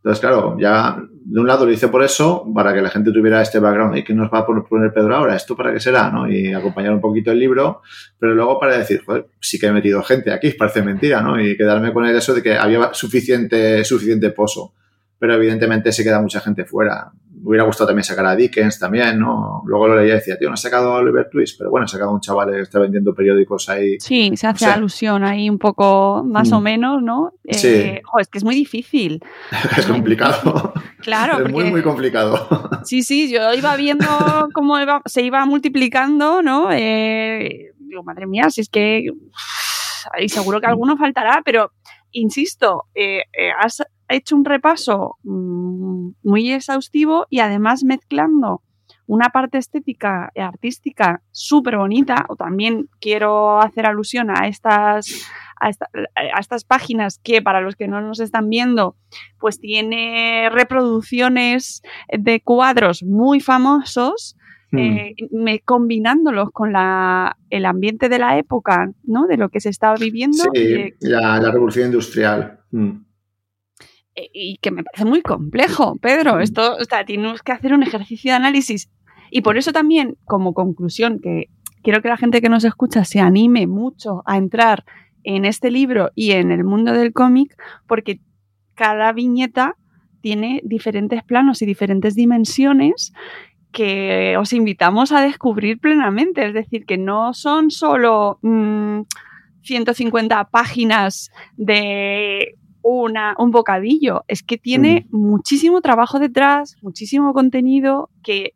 Entonces, 0.03 0.21
claro, 0.21 0.57
ya 0.59 1.01
de 1.25 1.41
un 1.41 1.47
lado 1.47 1.65
lo 1.65 1.71
hice 1.71 1.87
por 1.87 2.03
eso, 2.03 2.45
para 2.53 2.75
que 2.75 2.83
la 2.83 2.91
gente 2.91 3.13
tuviera 3.13 3.41
este 3.41 3.61
background. 3.61 3.97
¿Y 3.97 4.03
qué 4.03 4.15
nos 4.15 4.33
va 4.33 4.41
a 4.41 4.47
poner 4.47 4.93
Pedro 4.93 5.15
ahora? 5.15 5.37
¿Esto 5.37 5.57
para 5.57 5.73
qué 5.73 5.79
será? 5.79 6.11
¿no? 6.11 6.29
Y 6.29 6.53
acompañar 6.53 6.93
un 6.93 7.01
poquito 7.01 7.31
el 7.31 7.39
libro, 7.39 7.83
pero 8.19 8.35
luego 8.35 8.59
para 8.59 8.77
decir, 8.77 9.03
joder, 9.05 9.27
sí 9.41 9.59
que 9.61 9.67
he 9.67 9.73
metido 9.73 10.03
gente 10.03 10.33
aquí, 10.33 10.51
parece 10.59 10.83
mentira, 10.83 11.23
¿no? 11.23 11.41
Y 11.41 11.57
quedarme 11.57 11.93
con 11.93 12.05
el 12.05 12.17
eso 12.17 12.35
de 12.35 12.43
que 12.43 12.57
había 12.57 12.93
suficiente, 12.93 13.85
suficiente 13.85 14.31
pozo 14.31 14.75
pero 15.23 15.35
evidentemente 15.35 15.93
se 15.93 16.03
queda 16.03 16.21
mucha 16.21 16.41
gente 16.41 16.65
fuera. 16.65 17.13
Me 17.43 17.49
hubiera 17.49 17.65
gustado 17.65 17.89
también 17.89 18.05
sacar 18.05 18.25
a 18.25 18.37
Dickens 18.37 18.79
también, 18.79 19.19
¿no? 19.19 19.63
Luego 19.67 19.89
lo 19.89 19.97
leía 19.97 20.15
y 20.15 20.17
decía, 20.17 20.39
tío, 20.39 20.49
no 20.49 20.55
ha 20.55 20.57
sacado 20.57 20.93
a 20.93 20.99
Oliver 20.99 21.29
Twist, 21.29 21.59
pero 21.59 21.71
bueno, 21.71 21.85
ha 21.85 21.89
sacado 21.89 22.11
a 22.11 22.15
un 22.15 22.21
chaval 22.21 22.53
que 22.53 22.61
está 22.61 22.79
vendiendo 22.79 23.15
periódicos 23.15 23.69
ahí. 23.69 23.99
Sí, 23.99 24.31
se 24.37 24.47
hace 24.47 24.67
alusión 24.67 25.25
ahí 25.25 25.51
un 25.51 25.59
poco 25.59 26.23
más 26.25 26.53
o 26.53 26.61
mm. 26.61 26.63
menos, 26.63 27.03
¿no? 27.03 27.33
sí. 27.51 27.67
Eh, 27.69 28.03
es 28.21 28.29
que 28.29 28.39
es 28.39 28.45
muy 28.45 28.55
difícil. 28.55 29.21
es 29.77 29.87
complicado. 29.87 30.73
Claro, 31.01 31.39
es 31.45 31.53
muy, 31.53 31.65
muy 31.65 31.83
complicado. 31.83 32.49
sí, 32.85 33.03
sí, 33.03 33.31
yo 33.31 33.53
iba 33.53 33.75
viendo 33.77 34.07
cómo 34.55 34.77
se 35.05 35.23
iba 35.23 35.45
multiplicando, 35.45 36.43
¿no? 36.43 36.71
Eh, 36.73 37.73
digo, 37.79 38.05
madre 38.05 38.27
mía, 38.27 38.51
si 38.51 38.61
es 38.61 38.69
que 38.69 39.09
y 40.19 40.29
seguro 40.29 40.61
que 40.61 40.67
alguno 40.67 40.97
faltará, 40.97 41.43
pero 41.45 41.73
insisto, 42.13 42.87
eh, 42.95 43.23
eh, 43.33 43.51
hecho 44.15 44.37
un 44.37 44.45
repaso 44.45 45.17
mm, 45.23 46.11
muy 46.23 46.53
exhaustivo 46.53 47.27
y 47.31 47.41
además 47.41 47.85
mezclando 47.85 48.63
una 49.07 49.31
parte 49.31 49.59
estética 49.59 50.31
y 50.35 50.41
artística 50.41 51.23
súper 51.33 51.77
bonita, 51.77 52.25
o 52.29 52.37
también 52.37 52.89
quiero 53.01 53.61
hacer 53.61 53.87
alusión 53.87 54.31
a 54.31 54.49
estas, 54.49 55.29
a, 55.61 56.41
estas 56.41 56.65
páginas 56.65 57.21
que 57.23 57.43
para 57.43 57.61
los 57.61 57.77
que 57.77 57.89
no 57.89 58.01
nos 58.01 58.21
están 58.21 58.49
viendo, 58.49 58.97
pues 59.39 59.61
tiene 59.61 60.49
reproducciones 60.51 61.83
de 62.09 62.41
cuadros 62.41 63.03
muy 63.03 63.41
famosos. 63.41 64.37
Hmm. 64.71 64.79
Eh, 64.79 65.15
me, 65.31 65.61
combinándolos 65.61 66.51
con 66.51 66.73
la, 66.73 67.37
el 67.51 67.67
ambiente 67.67 68.09
de 68.09 68.19
la 68.19 68.39
época, 68.39 68.91
¿no? 69.05 69.27
De 69.27 69.37
lo 69.37 69.51
que 69.51 69.61
se 69.61 69.69
estaba 69.69 69.97
viviendo. 69.97 70.45
Sí, 70.55 70.95
la, 71.01 71.39
revolución 71.41 71.87
industrial. 71.89 72.61
Hmm. 72.71 73.03
Eh, 74.15 74.29
y 74.33 74.59
que 74.59 74.71
me 74.71 74.85
parece 74.85 75.05
muy 75.05 75.23
complejo, 75.23 75.97
Pedro. 75.97 76.41
Esto, 76.41 76.77
o 76.77 76.85
sea, 76.85 77.05
tienes 77.05 77.43
que 77.43 77.53
hacer 77.53 77.73
un 77.73 77.83
ejercicio 77.83 78.33
de 78.33 78.37
análisis 78.37 78.91
y 79.31 79.41
por 79.41 79.57
eso 79.57 79.73
también, 79.73 80.19
como 80.27 80.53
conclusión, 80.53 81.19
que 81.19 81.49
quiero 81.83 82.03
que 82.03 82.09
la 82.09 82.19
gente 82.19 82.43
que 82.43 82.51
nos 82.51 82.65
escucha 82.65 83.05
se 83.05 83.19
anime 83.19 83.67
mucho 83.67 84.23
a 84.27 84.37
entrar 84.37 84.85
en 85.25 85.47
este 85.47 85.71
libro 85.71 86.11
y 86.15 86.33
en 86.33 86.53
el 86.53 86.65
mundo 86.65 86.93
del 86.93 87.15
cómic, 87.15 87.57
porque 87.87 88.21
cada 88.75 89.11
viñeta 89.13 89.77
tiene 90.21 90.61
diferentes 90.65 91.23
planos 91.25 91.63
y 91.63 91.67
diferentes 91.67 92.15
dimensiones 92.15 93.15
que 93.73 94.37
os 94.37 94.53
invitamos 94.53 95.13
a 95.13 95.23
descubrir 95.23 95.79
plenamente. 95.79 96.47
Es 96.47 96.53
decir, 96.53 96.85
que 96.85 96.99
no 96.99 97.33
son 97.33 97.71
solo 97.71 98.39
150 99.63 100.43
mm, 100.43 100.47
páginas 100.51 101.31
de 101.57 102.59
una, 102.83 103.35
un 103.39 103.51
bocadillo, 103.51 104.25
es 104.29 104.43
que 104.43 104.59
tiene 104.59 105.07
muchísimo 105.11 105.81
trabajo 105.81 106.19
detrás, 106.19 106.77
muchísimo 106.83 107.33
contenido 107.33 108.11
que 108.23 108.55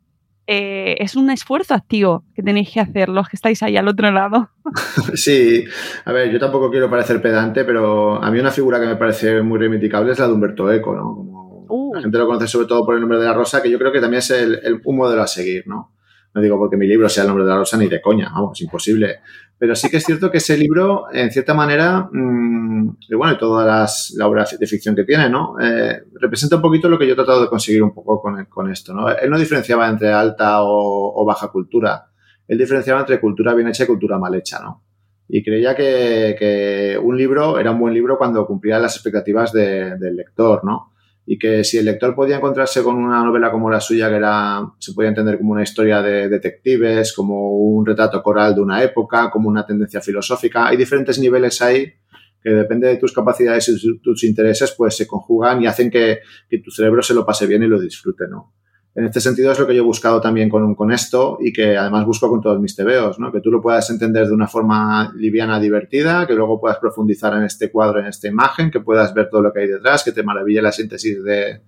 eh, 0.49 0.95
es 0.99 1.17
un 1.17 1.29
esfuerzo 1.29 1.73
activo 1.73 2.23
que 2.33 2.41
tenéis 2.41 2.71
que 2.71 2.79
hacer 2.79 3.09
los 3.09 3.27
que 3.27 3.35
estáis 3.35 3.61
ahí 3.63 3.75
al 3.75 3.87
otro 3.87 4.11
lado. 4.11 4.49
Sí, 5.15 5.63
a 6.05 6.11
ver, 6.11 6.31
yo 6.31 6.39
tampoco 6.39 6.69
quiero 6.69 6.89
parecer 6.89 7.21
pedante, 7.21 7.65
pero 7.65 8.21
a 8.23 8.31
mí 8.31 8.39
una 8.39 8.51
figura 8.51 8.79
que 8.79 8.85
me 8.85 8.95
parece 8.95 9.41
muy 9.41 9.59
reivindicable 9.59 10.11
es 10.11 10.19
la 10.19 10.27
de 10.27 10.33
Humberto 10.33 10.71
Eco, 10.71 10.95
¿no? 10.95 11.15
Como 11.15 11.65
uh. 11.69 11.95
La 11.95 12.01
gente 12.01 12.17
lo 12.17 12.27
conoce 12.27 12.47
sobre 12.47 12.67
todo 12.67 12.85
por 12.85 12.95
el 12.95 13.01
nombre 13.01 13.19
de 13.19 13.25
la 13.25 13.33
rosa, 13.33 13.61
que 13.61 13.69
yo 13.69 13.77
creo 13.77 13.91
que 13.91 13.99
también 13.99 14.19
es 14.19 14.31
el, 14.31 14.59
el, 14.63 14.81
un 14.85 14.97
modelo 14.97 15.21
a 15.21 15.27
seguir, 15.27 15.67
¿no? 15.67 15.93
No 16.33 16.41
digo 16.41 16.57
porque 16.57 16.77
mi 16.77 16.87
libro 16.87 17.09
sea 17.09 17.23
el 17.23 17.29
nombre 17.29 17.45
de 17.45 17.51
la 17.51 17.57
rosa 17.57 17.77
ni 17.77 17.87
de 17.87 17.99
coña, 17.99 18.29
vamos, 18.33 18.61
imposible. 18.61 19.19
Pero 19.59 19.75
sí 19.75 19.89
que 19.89 19.97
es 19.97 20.03
cierto 20.03 20.29
que 20.29 20.37
ese 20.37 20.55
libro, 20.57 21.05
en 21.11 21.31
cierta 21.31 21.53
manera, 21.53 22.07
mmm, 22.11 22.89
y 23.09 23.15
bueno, 23.15 23.33
y 23.33 23.37
todas 23.37 23.65
las, 23.65 24.13
la 24.15 24.27
obras 24.27 24.57
de 24.59 24.67
ficción 24.67 24.95
que 24.95 25.03
tiene, 25.03 25.29
¿no? 25.29 25.55
Eh, 25.59 26.03
representa 26.19 26.57
un 26.57 26.61
poquito 26.61 26.87
lo 26.87 26.99
que 26.99 27.07
yo 27.07 27.13
he 27.13 27.15
tratado 27.15 27.41
de 27.41 27.49
conseguir 27.49 27.81
un 27.81 27.93
poco 27.93 28.21
con, 28.21 28.45
con 28.45 28.71
esto, 28.71 28.93
¿no? 28.93 29.09
Él 29.09 29.29
no 29.29 29.39
diferenciaba 29.39 29.89
entre 29.89 30.11
alta 30.11 30.59
o, 30.61 31.25
baja 31.25 31.47
cultura. 31.47 32.05
Él 32.47 32.57
diferenciaba 32.57 32.99
entre 32.99 33.19
cultura 33.19 33.53
bien 33.55 33.67
hecha 33.67 33.83
y 33.83 33.87
cultura 33.87 34.19
mal 34.19 34.35
hecha, 34.35 34.59
¿no? 34.59 34.83
Y 35.27 35.43
creía 35.43 35.75
que, 35.75 36.35
que 36.37 36.97
un 37.01 37.17
libro 37.17 37.59
era 37.59 37.71
un 37.71 37.79
buen 37.79 37.93
libro 37.93 38.17
cuando 38.17 38.45
cumplía 38.45 38.79
las 38.79 38.95
expectativas 38.95 39.51
de, 39.51 39.97
del 39.97 40.15
lector, 40.15 40.63
¿no? 40.63 40.93
Y 41.29 41.37
que 41.37 41.65
si 41.65 41.77
el 41.77 41.83
lector 41.83 42.15
podía 42.15 42.37
encontrarse 42.37 42.81
con 42.81 42.95
una 42.95 43.21
novela 43.21 43.51
como 43.51 43.69
la 43.69 43.81
suya, 43.81 44.07
que 44.09 44.15
era, 44.15 44.65
se 44.79 44.93
podía 44.93 45.09
entender 45.09 45.37
como 45.37 45.51
una 45.51 45.63
historia 45.63 46.01
de 46.01 46.29
detectives, 46.29 47.11
como 47.11 47.51
un 47.51 47.85
retrato 47.85 48.23
coral 48.23 48.55
de 48.55 48.61
una 48.61 48.81
época, 48.81 49.29
como 49.29 49.49
una 49.49 49.65
tendencia 49.65 49.99
filosófica, 49.99 50.67
hay 50.67 50.77
diferentes 50.77 51.19
niveles 51.19 51.61
ahí 51.61 51.93
que 52.41 52.51
depende 52.51 52.87
de 52.87 52.95
tus 52.95 53.11
capacidades 53.11 53.67
y 53.67 53.99
tus 53.99 54.23
intereses, 54.23 54.73
pues 54.77 54.95
se 54.95 55.05
conjugan 55.05 55.61
y 55.61 55.67
hacen 55.67 55.91
que, 55.91 56.19
tu 56.63 56.71
cerebro 56.71 57.01
se 57.01 57.13
lo 57.13 57.25
pase 57.25 57.45
bien 57.45 57.61
y 57.61 57.67
lo 57.67 57.77
disfrute, 57.77 58.23
¿no? 58.29 58.53
En 58.97 59.05
este 59.05 59.21
sentido 59.21 59.51
es 59.51 59.59
lo 59.59 59.67
que 59.67 59.75
yo 59.75 59.83
he 59.83 59.85
buscado 59.85 60.19
también 60.19 60.49
con, 60.49 60.73
con 60.73 60.91
esto 60.91 61.37
y 61.39 61.53
que 61.53 61.77
además 61.77 62.03
busco 62.03 62.31
con 62.31 62.41
todos 62.41 62.59
mis 62.59 62.75
tebeos, 62.75 63.19
¿no? 63.19 63.31
Que 63.31 63.41
tú 63.41 63.51
lo 63.51 63.61
puedas 63.61 63.87
entender 63.91 64.25
de 64.25 64.33
una 64.33 64.47
forma 64.47 65.13
liviana, 65.15 65.59
divertida, 65.59 66.25
que 66.25 66.33
luego 66.33 66.59
puedas 66.59 66.79
profundizar 66.79 67.31
en 67.35 67.43
este 67.43 67.69
cuadro, 67.69 67.99
en 67.99 68.07
esta 68.07 68.27
imagen, 68.27 68.71
que 68.71 68.79
puedas 68.79 69.13
ver 69.13 69.29
todo 69.29 69.43
lo 69.43 69.53
que 69.53 69.59
hay 69.59 69.67
detrás, 69.67 70.03
que 70.03 70.13
te 70.13 70.23
maraville 70.23 70.63
la 70.63 70.71
síntesis 70.71 71.23
de... 71.23 71.61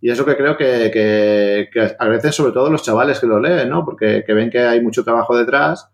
Y 0.00 0.10
es 0.10 0.18
lo 0.18 0.24
que 0.24 0.36
creo 0.36 0.56
que, 0.56 0.92
que, 0.92 1.70
que 1.72 1.96
agradecen 1.98 2.32
sobre 2.32 2.52
todo 2.52 2.70
los 2.70 2.84
chavales 2.84 3.18
que 3.18 3.26
lo 3.26 3.40
leen, 3.40 3.68
¿no? 3.68 3.84
Porque 3.84 4.22
que 4.24 4.32
ven 4.32 4.48
que 4.48 4.60
hay 4.60 4.80
mucho 4.80 5.02
trabajo 5.02 5.36
detrás, 5.36 5.90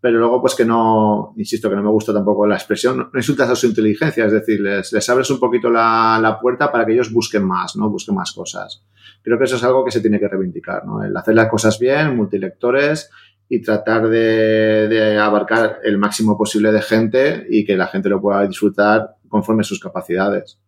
pero 0.00 0.18
luego 0.18 0.40
pues 0.40 0.54
que 0.54 0.64
no, 0.64 1.34
insisto 1.36 1.68
que 1.68 1.76
no 1.76 1.82
me 1.82 1.90
gusta 1.90 2.12
tampoco 2.12 2.46
la 2.46 2.56
expresión, 2.56 2.98
no, 2.98 3.10
insultas 3.14 3.50
a 3.50 3.56
su 3.56 3.66
inteligencia, 3.66 4.24
es 4.24 4.32
decir, 4.32 4.60
les, 4.60 4.92
les 4.92 5.08
abres 5.08 5.30
un 5.30 5.38
poquito 5.38 5.70
la, 5.70 6.18
la 6.20 6.38
puerta 6.40 6.72
para 6.72 6.86
que 6.86 6.92
ellos 6.92 7.12
busquen 7.12 7.44
más, 7.44 7.76
¿no? 7.76 7.90
Busquen 7.90 8.14
más 8.14 8.32
cosas 8.32 8.82
creo 9.22 9.38
que 9.38 9.44
eso 9.44 9.56
es 9.56 9.64
algo 9.64 9.84
que 9.84 9.90
se 9.90 10.00
tiene 10.00 10.18
que 10.18 10.28
reivindicar, 10.28 10.84
¿no? 10.86 11.02
El 11.02 11.16
hacer 11.16 11.34
las 11.34 11.48
cosas 11.48 11.78
bien, 11.78 12.16
multilectores 12.16 13.10
y 13.48 13.60
tratar 13.60 14.08
de, 14.08 15.18
abarcar 15.20 15.78
el 15.82 15.98
máximo 15.98 16.38
posible 16.38 16.72
de 16.72 16.82
gente 16.82 17.46
y 17.50 17.64
que 17.64 17.76
la 17.76 17.88
gente 17.88 18.08
lo 18.08 18.20
pueda 18.20 18.46
disfrutar 18.46 19.16
conforme 19.28 19.64
sus 19.64 19.80
capacidades. 19.80 20.60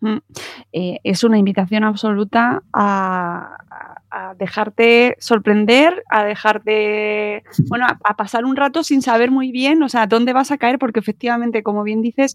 Mm. 0.00 0.18
Eh, 0.72 0.98
es 1.04 1.24
una 1.24 1.38
invitación 1.38 1.84
absoluta 1.84 2.62
a, 2.72 3.89
a 4.10 4.34
dejarte 4.34 5.16
sorprender, 5.18 6.02
a 6.10 6.24
dejarte, 6.24 7.42
bueno, 7.68 7.86
a, 7.86 8.16
pasar 8.16 8.44
un 8.44 8.56
rato 8.56 8.82
sin 8.82 9.02
saber 9.02 9.30
muy 9.30 9.52
bien, 9.52 9.82
o 9.82 9.88
sea, 9.88 10.06
dónde 10.06 10.32
vas 10.32 10.50
a 10.50 10.58
caer, 10.58 10.78
porque 10.78 11.00
efectivamente, 11.00 11.62
como 11.62 11.82
bien 11.82 12.02
dices, 12.02 12.34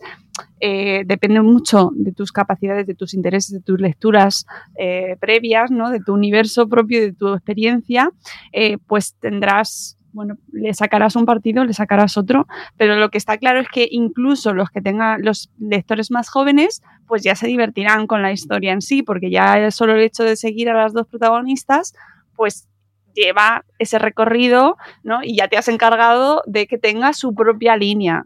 eh, 0.59 1.03
depende 1.05 1.41
mucho 1.41 1.91
de 1.93 2.11
tus 2.11 2.31
capacidades, 2.31 2.87
de 2.87 2.95
tus 2.95 3.13
intereses, 3.13 3.51
de 3.51 3.61
tus 3.61 3.79
lecturas 3.79 4.45
eh, 4.77 5.17
previas, 5.19 5.71
¿no? 5.71 5.89
De 5.89 5.99
tu 5.99 6.13
universo 6.13 6.67
propio, 6.67 7.01
de 7.01 7.13
tu 7.13 7.33
experiencia, 7.33 8.09
eh, 8.51 8.77
pues 8.87 9.15
tendrás 9.19 9.97
bueno, 10.15 10.37
le 10.53 10.73
sacarás 10.73 11.17
un 11.17 11.25
partido, 11.25 11.65
le 11.65 11.73
sacarás 11.73 12.17
otro, 12.17 12.47
pero 12.77 12.95
lo 12.95 13.09
que 13.09 13.17
está 13.17 13.37
claro 13.37 13.59
es 13.59 13.67
que 13.67 13.85
incluso 13.91 14.53
los 14.53 14.69
que 14.69 14.81
tengan 14.81 15.21
los 15.21 15.51
lectores 15.59 16.09
más 16.09 16.29
jóvenes, 16.29 16.81
pues 17.05 17.21
ya 17.21 17.35
se 17.35 17.47
divertirán 17.47 18.07
con 18.07 18.21
la 18.21 18.31
historia 18.31 18.71
en 18.71 18.81
sí, 18.81 19.03
porque 19.03 19.29
ya 19.29 19.69
solo 19.71 19.93
el 19.93 20.01
hecho 20.01 20.23
de 20.23 20.37
seguir 20.37 20.69
a 20.69 20.73
las 20.73 20.93
dos 20.93 21.05
protagonistas, 21.07 21.93
pues 22.33 22.69
lleva 23.13 23.65
ese 23.77 23.99
recorrido, 23.99 24.77
¿no? 25.03 25.19
Y 25.21 25.35
ya 25.35 25.49
te 25.49 25.57
has 25.57 25.67
encargado 25.67 26.43
de 26.45 26.65
que 26.65 26.77
tenga 26.77 27.11
su 27.11 27.35
propia 27.35 27.75
línea. 27.75 28.25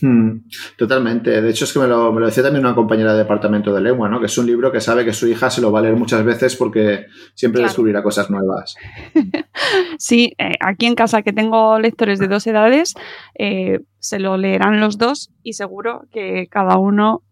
Hmm, 0.00 0.38
totalmente. 0.76 1.40
De 1.40 1.50
hecho, 1.50 1.64
es 1.64 1.72
que 1.72 1.78
me 1.78 1.86
lo, 1.86 2.12
decía 2.20 2.42
también 2.42 2.64
una 2.64 2.74
compañera 2.74 3.12
de 3.12 3.18
departamento 3.18 3.72
de 3.72 3.80
lengua, 3.80 4.08
¿no? 4.08 4.18
Que 4.18 4.26
es 4.26 4.38
un 4.38 4.46
libro 4.46 4.72
que 4.72 4.80
sabe 4.80 5.04
que 5.04 5.12
su 5.12 5.28
hija 5.28 5.50
se 5.50 5.60
lo 5.60 5.70
va 5.70 5.80
a 5.80 5.82
leer 5.82 5.96
muchas 5.96 6.24
veces 6.24 6.56
porque 6.56 7.06
siempre 7.34 7.62
descubrirá 7.62 8.02
cosas 8.02 8.30
nuevas. 8.30 8.74
sí, 9.98 10.34
eh, 10.38 10.54
aquí 10.60 10.86
en 10.86 10.94
casa 10.94 11.22
que 11.22 11.32
tengo 11.32 11.78
lectores 11.78 12.18
de 12.18 12.28
dos 12.28 12.46
edades, 12.46 12.94
eh, 13.38 13.80
se 13.98 14.18
lo 14.18 14.36
leerán 14.36 14.80
los 14.80 14.98
dos 14.98 15.30
y 15.42 15.52
seguro 15.52 16.06
que 16.10 16.46
cada 16.50 16.78
uno 16.78 17.22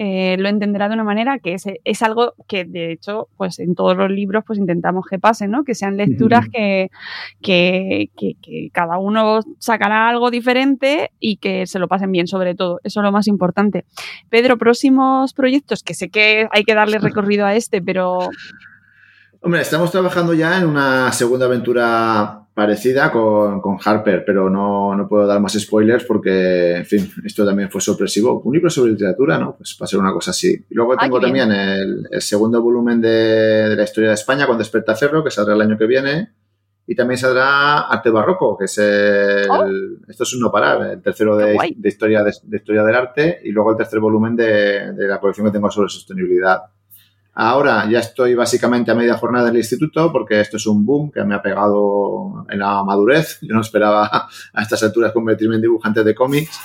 eh, 0.00 0.36
lo 0.38 0.48
entenderá 0.48 0.86
de 0.86 0.94
una 0.94 1.02
manera 1.02 1.40
que 1.40 1.54
es, 1.54 1.64
es, 1.82 2.02
algo 2.02 2.34
que 2.46 2.64
de 2.64 2.92
hecho 2.92 3.26
pues 3.36 3.58
en 3.58 3.74
todos 3.74 3.96
los 3.96 4.08
libros 4.08 4.44
pues 4.46 4.60
intentamos 4.60 5.04
que 5.10 5.18
pase, 5.18 5.48
¿no? 5.48 5.64
Que 5.64 5.74
sean 5.74 5.96
lecturas 5.96 6.46
que, 6.52 6.88
que, 7.42 8.08
que, 8.16 8.70
cada 8.72 8.98
uno 8.98 9.40
sacará 9.58 10.08
algo 10.08 10.30
diferente 10.30 11.10
y 11.18 11.38
que 11.38 11.66
se 11.66 11.80
lo 11.80 11.88
pasen 11.88 12.12
bien 12.12 12.28
sobre 12.28 12.54
todo. 12.54 12.78
Eso 12.84 13.00
es 13.00 13.04
lo 13.04 13.10
más 13.10 13.26
importante. 13.26 13.86
Pedro, 14.30 14.56
próximos 14.56 15.34
proyectos, 15.34 15.82
que 15.82 15.94
sé 15.94 16.10
que 16.10 16.46
hay 16.52 16.62
que 16.62 16.76
darle 16.76 16.98
recorrido 17.00 17.44
a 17.44 17.56
este, 17.56 17.82
pero... 17.82 18.28
Hombre, 19.40 19.62
estamos 19.62 19.90
trabajando 19.90 20.32
ya 20.32 20.58
en 20.58 20.66
una 20.66 21.10
segunda 21.10 21.46
aventura 21.46 22.47
parecida 22.58 23.12
con, 23.12 23.60
con 23.60 23.78
Harper, 23.84 24.24
pero 24.26 24.50
no, 24.50 24.92
no, 24.96 25.08
puedo 25.08 25.28
dar 25.28 25.40
más 25.40 25.52
spoilers 25.52 26.02
porque, 26.02 26.78
en 26.78 26.84
fin, 26.84 27.08
esto 27.24 27.46
también 27.46 27.70
fue 27.70 27.80
sorpresivo. 27.80 28.40
Un 28.40 28.52
libro 28.52 28.68
sobre 28.68 28.90
literatura, 28.90 29.38
¿no? 29.38 29.54
Pues 29.56 29.78
va 29.80 29.84
a 29.84 29.86
ser 29.86 30.00
una 30.00 30.12
cosa 30.12 30.32
así. 30.32 30.66
Y 30.68 30.74
luego 30.74 30.96
tengo 30.96 31.20
también 31.20 31.52
el, 31.52 32.08
el, 32.10 32.20
segundo 32.20 32.60
volumen 32.60 33.00
de, 33.00 33.68
de, 33.68 33.76
la 33.76 33.84
historia 33.84 34.08
de 34.08 34.16
España 34.16 34.44
con 34.48 34.58
Despertaferro, 34.58 35.22
que 35.22 35.30
saldrá 35.30 35.54
el 35.54 35.60
año 35.60 35.78
que 35.78 35.86
viene. 35.86 36.32
Y 36.84 36.96
también 36.96 37.18
saldrá 37.18 37.82
Arte 37.82 38.10
Barroco, 38.10 38.58
que 38.58 38.64
es 38.64 38.76
el, 38.78 39.48
oh. 39.48 39.64
esto 40.08 40.24
es 40.24 40.34
un 40.34 40.40
no 40.40 40.50
parar, 40.50 40.94
el 40.94 41.00
tercero 41.00 41.36
de, 41.36 41.56
de 41.76 41.88
historia 41.88 42.24
de, 42.24 42.32
de, 42.42 42.56
historia 42.56 42.82
del 42.82 42.96
arte 42.96 43.38
y 43.44 43.52
luego 43.52 43.70
el 43.70 43.76
tercer 43.76 44.00
volumen 44.00 44.34
de 44.34 44.94
la 44.96 45.20
colección 45.20 45.46
que 45.46 45.52
tengo 45.52 45.70
sobre 45.70 45.90
sostenibilidad. 45.90 46.62
Ahora 47.40 47.88
ya 47.88 48.00
estoy 48.00 48.34
básicamente 48.34 48.90
a 48.90 48.96
media 48.96 49.16
jornada 49.16 49.46
del 49.46 49.58
instituto 49.58 50.10
porque 50.10 50.40
esto 50.40 50.56
es 50.56 50.66
un 50.66 50.84
boom 50.84 51.12
que 51.12 51.22
me 51.22 51.36
ha 51.36 51.40
pegado 51.40 52.44
en 52.50 52.58
la 52.58 52.82
madurez. 52.82 53.38
Yo 53.42 53.54
no 53.54 53.60
esperaba 53.60 54.06
a 54.52 54.62
estas 54.62 54.82
alturas 54.82 55.12
convertirme 55.12 55.54
en 55.54 55.62
dibujante 55.62 56.02
de 56.02 56.16
cómics. 56.16 56.58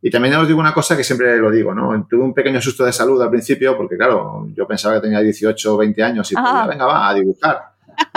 Y 0.00 0.08
también 0.08 0.36
os 0.36 0.46
digo 0.46 0.60
una 0.60 0.72
cosa 0.72 0.96
que 0.96 1.02
siempre 1.02 1.36
lo 1.38 1.50
digo, 1.50 1.74
¿no? 1.74 2.06
Tuve 2.08 2.22
un 2.22 2.32
pequeño 2.32 2.60
susto 2.60 2.84
de 2.84 2.92
salud 2.92 3.20
al 3.20 3.30
principio 3.30 3.76
porque, 3.76 3.96
claro, 3.96 4.46
yo 4.54 4.64
pensaba 4.64 4.94
que 4.94 5.00
tenía 5.00 5.18
18 5.18 5.74
o 5.74 5.76
20 5.76 6.00
años 6.04 6.30
y 6.30 6.36
pues, 6.36 6.68
venga, 6.68 6.86
va, 6.86 7.08
a 7.08 7.14
dibujar. 7.14 7.62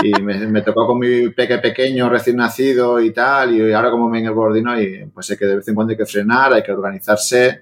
y 0.03 0.11
me, 0.21 0.61
tocó 0.61 0.85
con 0.85 0.99
mi 0.99 1.29
peque 1.29 1.57
pequeño 1.57 2.07
recién 2.07 2.35
nacido 2.35 2.99
y 2.99 3.11
tal, 3.11 3.55
y 3.55 3.73
ahora 3.73 3.89
como 3.89 4.07
me 4.09 4.23
coordino 4.31 4.79
y 4.79 5.05
pues 5.11 5.25
sé 5.25 5.35
que 5.35 5.47
de 5.47 5.55
vez 5.55 5.67
en 5.67 5.73
cuando 5.73 5.89
hay 5.89 5.97
que 5.97 6.05
frenar, 6.05 6.53
hay 6.53 6.61
que 6.61 6.71
organizarse 6.71 7.61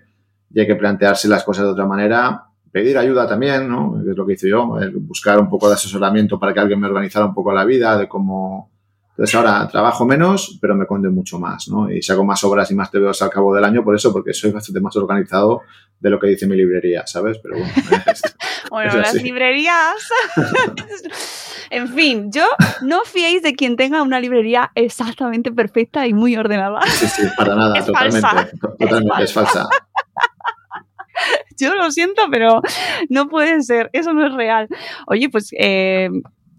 y 0.54 0.60
hay 0.60 0.68
que 0.68 0.76
plantearse 0.76 1.30
las 1.30 1.46
cosas 1.46 1.64
de 1.64 1.72
otra 1.72 1.86
manera, 1.86 2.47
pedir 2.72 2.98
ayuda 2.98 3.28
también, 3.28 3.68
¿no? 3.68 4.00
es 4.00 4.16
lo 4.16 4.26
que 4.26 4.34
hice 4.34 4.50
yo, 4.50 4.78
buscar 5.02 5.40
un 5.40 5.50
poco 5.50 5.68
de 5.68 5.76
asesoramiento 5.76 6.40
para 6.40 6.54
que 6.54 6.60
alguien 6.60 6.80
me 6.80 6.88
organizara 6.88 7.26
un 7.26 7.34
poco 7.34 7.52
la 7.52 7.66
vida, 7.66 7.98
de 7.98 8.08
cómo... 8.08 8.72
Entonces 9.12 9.34
ahora 9.34 9.68
trabajo 9.68 10.06
menos, 10.06 10.60
pero 10.62 10.76
me 10.76 10.86
conde 10.86 11.10
mucho 11.10 11.40
más, 11.40 11.68
¿no? 11.70 11.90
Y 11.92 12.04
saco 12.04 12.24
más 12.24 12.44
obras 12.44 12.70
y 12.70 12.76
más 12.76 12.92
TVOs 12.92 13.24
al 13.24 13.32
cabo 13.32 13.56
del 13.56 13.64
año 13.64 13.84
por 13.84 13.96
eso, 13.96 14.14
porque 14.14 14.32
soy 14.32 14.52
bastante 14.52 14.80
más 14.80 14.96
organizado 14.96 15.62
de 16.00 16.10
lo 16.12 16.20
que 16.20 16.28
dice 16.28 16.46
mi 16.46 16.56
librería, 16.56 17.08
¿sabes? 17.08 17.40
Pero 17.42 17.58
bueno, 17.58 17.74
bueno 18.70 18.98
las 18.98 19.16
librerías... 19.16 19.96
En 21.70 21.90
fin, 21.90 22.32
yo 22.32 22.46
no 22.82 23.04
fiéis 23.04 23.42
de 23.42 23.54
quien 23.54 23.76
tenga 23.76 24.02
una 24.02 24.20
librería 24.20 24.72
exactamente 24.76 25.52
perfecta 25.52 26.08
y 26.08 26.14
muy 26.14 26.36
ordenada. 26.38 26.82
Sí, 26.88 27.08
sí, 27.08 27.24
para 27.38 27.56
nada, 27.56 27.84
totalmente. 27.84 28.58
Totalmente, 28.80 29.24
es 29.24 29.34
falsa. 29.34 29.68
Yo 31.60 31.76
lo 31.76 31.92
siento, 31.92 32.24
pero 32.32 32.62
no 33.10 33.28
puede 33.28 33.62
ser, 33.64 33.90
eso 33.94 34.14
no 34.14 34.26
es 34.26 34.34
real. 34.34 34.68
Oye, 35.08 35.30
pues 35.30 35.50
eh, 35.58 36.10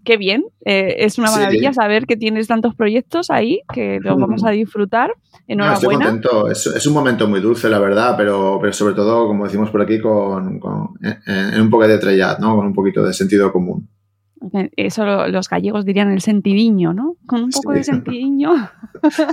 qué 0.03 0.17
bien, 0.17 0.43
eh, 0.65 0.95
es 0.99 1.17
una 1.17 1.31
maravilla 1.31 1.73
saber 1.73 2.05
que 2.05 2.17
tienes 2.17 2.47
tantos 2.47 2.75
proyectos 2.75 3.29
ahí 3.29 3.61
que 3.73 3.99
los 4.01 4.19
vamos 4.19 4.43
a 4.43 4.51
disfrutar. 4.51 5.13
Enhorabuena. 5.47 5.75
estoy 5.75 5.95
contento, 5.95 6.49
es, 6.49 6.87
un 6.87 6.93
momento 6.93 7.27
muy 7.27 7.39
dulce, 7.39 7.69
la 7.69 7.79
verdad, 7.79 8.15
pero, 8.17 8.59
pero 8.61 8.71
sobre 8.71 8.93
todo, 8.93 9.27
como 9.27 9.45
decimos 9.45 9.69
por 9.71 9.81
aquí, 9.81 9.99
con, 9.99 10.59
en, 11.01 11.61
un 11.61 11.69
poco 11.69 11.87
de 11.87 11.97
trellat, 11.97 12.39
¿no? 12.39 12.55
con 12.55 12.67
un 12.67 12.73
poquito 12.73 13.03
de 13.03 13.13
sentido 13.13 13.51
común. 13.51 13.89
Eso 14.75 15.27
los 15.27 15.49
gallegos 15.49 15.85
dirían 15.85 16.11
el 16.11 16.21
sentidiño, 16.21 16.93
¿no? 16.93 17.15
Con 17.25 17.43
un 17.43 17.49
poco 17.49 17.73
de 17.73 17.83
sentidiño. 17.83 18.51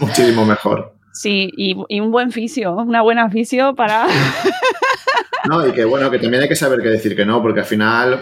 Muchísimo 0.00 0.44
mejor. 0.44 0.96
Sí, 1.12 1.50
y, 1.56 2.00
un 2.00 2.10
buen 2.10 2.30
fisio, 2.30 2.76
una 2.76 3.00
buena 3.00 3.30
fisio 3.30 3.74
para... 3.74 4.06
No, 5.49 5.66
y 5.66 5.72
que 5.72 5.84
bueno, 5.84 6.11
que 6.11 6.18
también 6.18 6.42
hay 6.42 6.49
que 6.49 6.57
saber 6.57 6.80
qué 6.80 6.88
decir 6.88 7.14
que 7.14 7.24
no, 7.24 7.42
porque 7.42 7.61
al 7.61 7.66
final, 7.66 8.18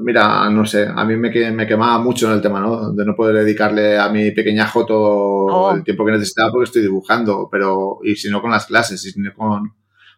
mira, 0.00 0.48
no 0.50 0.64
sé, 0.66 0.86
a 0.86 1.04
mí 1.04 1.16
me, 1.16 1.30
me 1.52 1.66
quemaba 1.66 1.98
mucho 1.98 2.28
en 2.28 2.34
el 2.34 2.42
tema, 2.42 2.60
¿no? 2.60 2.92
De 2.92 3.04
no 3.04 3.14
poder 3.14 3.44
dedicarle 3.44 3.98
a 3.98 4.08
mi 4.08 4.30
pequeñajo 4.30 4.84
todo 4.86 5.46
oh. 5.46 5.74
el 5.74 5.84
tiempo 5.84 6.04
que 6.04 6.12
necesitaba 6.12 6.50
porque 6.50 6.64
estoy 6.64 6.82
dibujando, 6.82 7.48
pero, 7.50 7.98
y 8.02 8.14
si 8.16 8.30
no 8.30 8.40
con 8.40 8.50
las 8.50 8.66
clases, 8.66 9.04
y 9.04 9.10
si 9.10 9.20
no 9.20 9.32
con... 9.34 9.72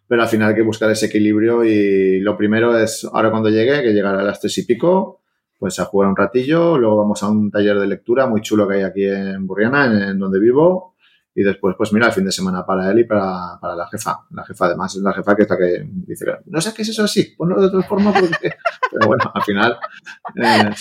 Pero 0.07 0.23
al 0.23 0.29
final 0.29 0.51
hay 0.51 0.55
que 0.55 0.63
buscar 0.63 0.91
ese 0.91 1.07
equilibrio 1.07 1.65
y 1.65 2.21
lo 2.21 2.37
primero 2.37 2.77
es, 2.77 3.09
ahora 3.11 3.31
cuando 3.31 3.49
llegue, 3.49 3.83
que 3.83 3.93
llegará 3.93 4.21
a 4.21 4.25
las 4.25 4.39
tres 4.39 4.59
y 4.59 4.67
pico, 4.67 5.23
pues 5.59 5.79
a 5.81 5.87
jugar 5.87 6.11
un 6.11 6.17
ratillo, 6.17 6.77
luego 6.77 6.99
vamos 6.99 7.23
a 7.23 7.31
un 7.31 7.51
taller 7.51 7.79
de 7.79 7.87
lectura 7.87 8.27
muy 8.27 8.43
chulo 8.43 8.69
que 8.69 8.75
hay 8.75 8.83
aquí 8.83 9.05
en 9.07 9.47
Burriana, 9.47 10.11
en, 10.11 10.19
donde 10.19 10.39
vivo, 10.39 10.94
y 11.35 11.43
después, 11.43 11.75
pues 11.77 11.93
mira, 11.93 12.07
el 12.07 12.13
fin 12.13 12.25
de 12.25 12.33
semana 12.33 12.65
para 12.65 12.91
él 12.91 13.01
y 13.01 13.05
para, 13.05 13.59
para, 13.61 13.75
la 13.75 13.89
jefa. 13.89 14.21
La 14.31 14.45
jefa, 14.45 14.67
además, 14.67 14.95
es 14.95 15.03
la 15.03 15.13
jefa 15.13 15.35
que 15.35 15.43
está 15.43 15.57
que 15.57 15.85
dice, 15.85 16.27
no 16.47 16.61
sé 16.61 16.73
qué 16.73 16.83
es 16.83 16.91
eso 16.91 17.05
así, 17.05 17.35
ponlo 17.37 17.61
de 17.61 17.67
otra 17.67 17.83
forma 17.83 18.13
porque... 18.13 18.53
Pero 18.93 19.07
bueno, 19.09 19.31
al 19.35 19.43
final 19.43 19.79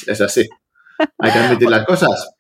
es 0.06 0.22
así. 0.22 0.48
Hay 1.18 1.32
que 1.32 1.40
admitir 1.40 1.70
las 1.70 1.86
cosas. 1.86 2.33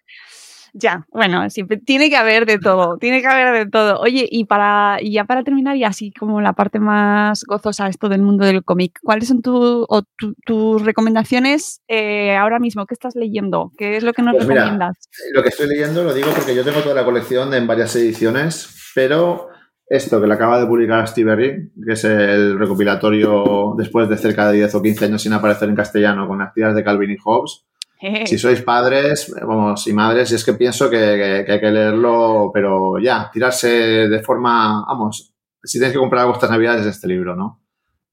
Ya, 0.73 1.05
bueno, 1.11 1.47
siempre 1.51 1.77
tiene 1.77 2.09
que 2.09 2.17
haber 2.17 2.47
de 2.47 2.57
todo, 2.57 2.97
tiene 2.97 3.21
que 3.21 3.27
haber 3.27 3.65
de 3.65 3.69
todo. 3.69 3.99
Oye, 3.99 4.27
y 4.29 4.45
para 4.45 4.97
y 4.99 5.13
ya 5.13 5.25
para 5.25 5.43
terminar, 5.43 5.75
y 5.77 5.83
así 5.83 6.11
como 6.11 6.41
la 6.41 6.53
parte 6.53 6.79
más 6.79 7.43
gozosa 7.43 7.87
esto 7.87 8.09
del 8.09 8.23
mundo 8.23 8.43
del 8.43 8.63
cómic, 8.63 8.99
¿cuáles 9.03 9.27
son 9.27 9.43
tus 9.43 10.81
recomendaciones 10.83 11.83
eh, 11.87 12.35
ahora 12.35 12.57
mismo? 12.57 12.87
¿Qué 12.87 12.95
estás 12.95 13.15
leyendo? 13.15 13.71
¿Qué 13.77 13.97
es 13.97 14.03
lo 14.03 14.13
que 14.13 14.23
nos 14.23 14.35
pues 14.35 14.47
recomiendas? 14.47 14.97
lo 15.33 15.43
que 15.43 15.49
estoy 15.49 15.67
leyendo 15.67 16.03
lo 16.03 16.13
digo 16.13 16.29
porque 16.35 16.55
yo 16.55 16.63
tengo 16.63 16.81
toda 16.81 16.95
la 16.95 17.05
colección 17.05 17.53
en 17.53 17.67
varias 17.67 17.95
ediciones, 17.95 18.91
pero 18.95 19.49
esto 19.85 20.19
que 20.19 20.27
le 20.27 20.33
acaba 20.33 20.59
de 20.59 20.65
publicar 20.65 21.07
Steve 21.07 21.69
que 21.85 21.93
es 21.93 22.03
el 22.03 22.57
recopilatorio 22.57 23.75
después 23.77 24.09
de 24.09 24.17
cerca 24.17 24.49
de 24.49 24.57
10 24.57 24.75
o 24.75 24.81
15 24.81 25.05
años 25.05 25.21
sin 25.21 25.33
aparecer 25.33 25.69
en 25.69 25.75
castellano 25.75 26.27
con 26.27 26.41
actividades 26.41 26.75
de 26.77 26.83
Calvin 26.83 27.11
y 27.11 27.17
Hobbes, 27.23 27.65
si 28.25 28.37
sois 28.37 28.61
padres, 28.61 29.33
vamos, 29.41 29.87
y 29.87 29.93
madres, 29.93 30.31
es 30.31 30.43
que 30.43 30.53
pienso 30.53 30.89
que, 30.89 31.45
hay 31.47 31.59
que 31.59 31.71
leerlo, 31.71 32.51
pero 32.53 32.99
ya, 32.99 33.29
tirarse 33.31 34.07
de 34.09 34.19
forma, 34.21 34.83
vamos, 34.85 35.33
si 35.63 35.79
tienes 35.79 35.93
que 35.93 35.99
comprar 35.99 36.29
estas 36.29 36.49
navidades 36.49 36.81
es 36.81 36.95
este 36.95 37.07
libro, 37.07 37.35
¿no? 37.35 37.61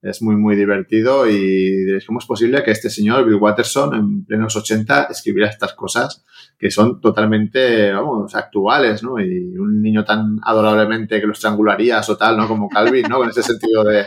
Es 0.02 0.22
muy, 0.22 0.36
muy 0.36 0.56
divertido 0.56 1.28
y 1.28 1.36
diréis, 1.36 2.06
¿cómo 2.06 2.20
es 2.20 2.24
posible 2.24 2.62
que 2.62 2.70
este 2.70 2.88
señor, 2.88 3.26
Bill 3.26 3.34
Watterson, 3.34 3.94
en 3.94 4.24
plenos 4.24 4.56
80, 4.56 5.08
escribiera 5.10 5.50
estas 5.50 5.74
cosas 5.74 6.24
que 6.58 6.70
son 6.70 7.00
totalmente, 7.00 7.92
vamos, 7.92 8.34
actuales, 8.34 9.02
¿no? 9.02 9.20
Y 9.20 9.58
un 9.58 9.82
niño 9.82 10.04
tan 10.04 10.38
adorablemente 10.42 11.20
que 11.20 11.26
lo 11.26 11.32
estrangularías 11.32 12.08
o 12.08 12.16
tal, 12.16 12.36
¿no? 12.36 12.48
Como 12.48 12.68
Calvin, 12.68 13.06
¿no? 13.08 13.18
Con 13.18 13.28
ese 13.28 13.42
sentido 13.42 13.84
de, 13.84 14.06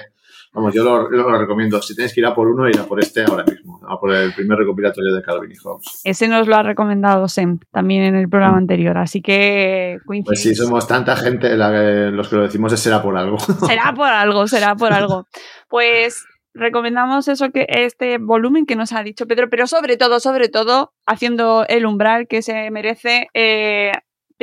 Vamos, 0.54 0.74
yo 0.74 0.84
lo, 0.84 1.38
recomiendo. 1.38 1.82
Si 1.82 1.96
tienes 1.96 2.14
que 2.14 2.22
ir 2.22 2.28
a 2.28 2.36
por 2.36 2.48
uno, 2.48 2.70
ir 2.70 2.80
a 2.80 2.86
por 2.86 3.00
este 3.00 3.24
ahora 3.24 3.44
mismo. 3.44 3.82
A 3.88 4.00
por 4.00 4.14
el 4.14 4.34
primer 4.34 4.60
recopilatorio 4.60 5.14
de 5.14 5.22
Calvin 5.24 5.52
y 5.52 5.56
Hobbes. 5.56 6.02
Ese 6.04 6.28
nos 6.28 6.48
lo 6.48 6.56
ha 6.56 6.64
recomendado 6.64 7.28
Sem 7.28 7.58
también 7.72 8.04
en 8.04 8.16
el 8.16 8.30
programa 8.30 8.56
mm. 8.56 8.60
anterior, 8.60 8.98
así 8.98 9.22
que 9.22 9.98
Pues 10.06 10.42
si 10.42 10.54
somos 10.54 10.88
tanta 10.88 11.16
gente, 11.16 11.58
los 11.58 12.30
que 12.30 12.36
lo 12.36 12.44
decimos 12.44 12.72
es 12.72 12.80
será 12.80 13.02
por 13.02 13.18
algo. 13.18 13.40
Será 13.68 13.94
por 13.96 14.08
algo, 14.08 14.48
será 14.48 14.76
por 14.76 14.94
algo. 14.94 15.26
Pues 15.70 16.24
recomendamos 16.54 17.28
eso 17.28 17.50
que 17.50 17.66
este 17.68 18.20
volumen 18.20 18.66
que 18.66 18.76
nos 18.76 18.94
ha 18.94 19.02
dicho 19.02 19.26
Pedro, 19.26 19.50
pero 19.50 19.66
sobre 19.66 19.98
todo, 19.98 20.20
sobre 20.20 20.50
todo, 20.50 20.94
haciendo 21.08 21.66
el 21.68 21.86
umbral 21.86 22.28
que 22.28 22.42
se 22.44 22.70
merece 22.70 23.28
eh, 23.34 23.92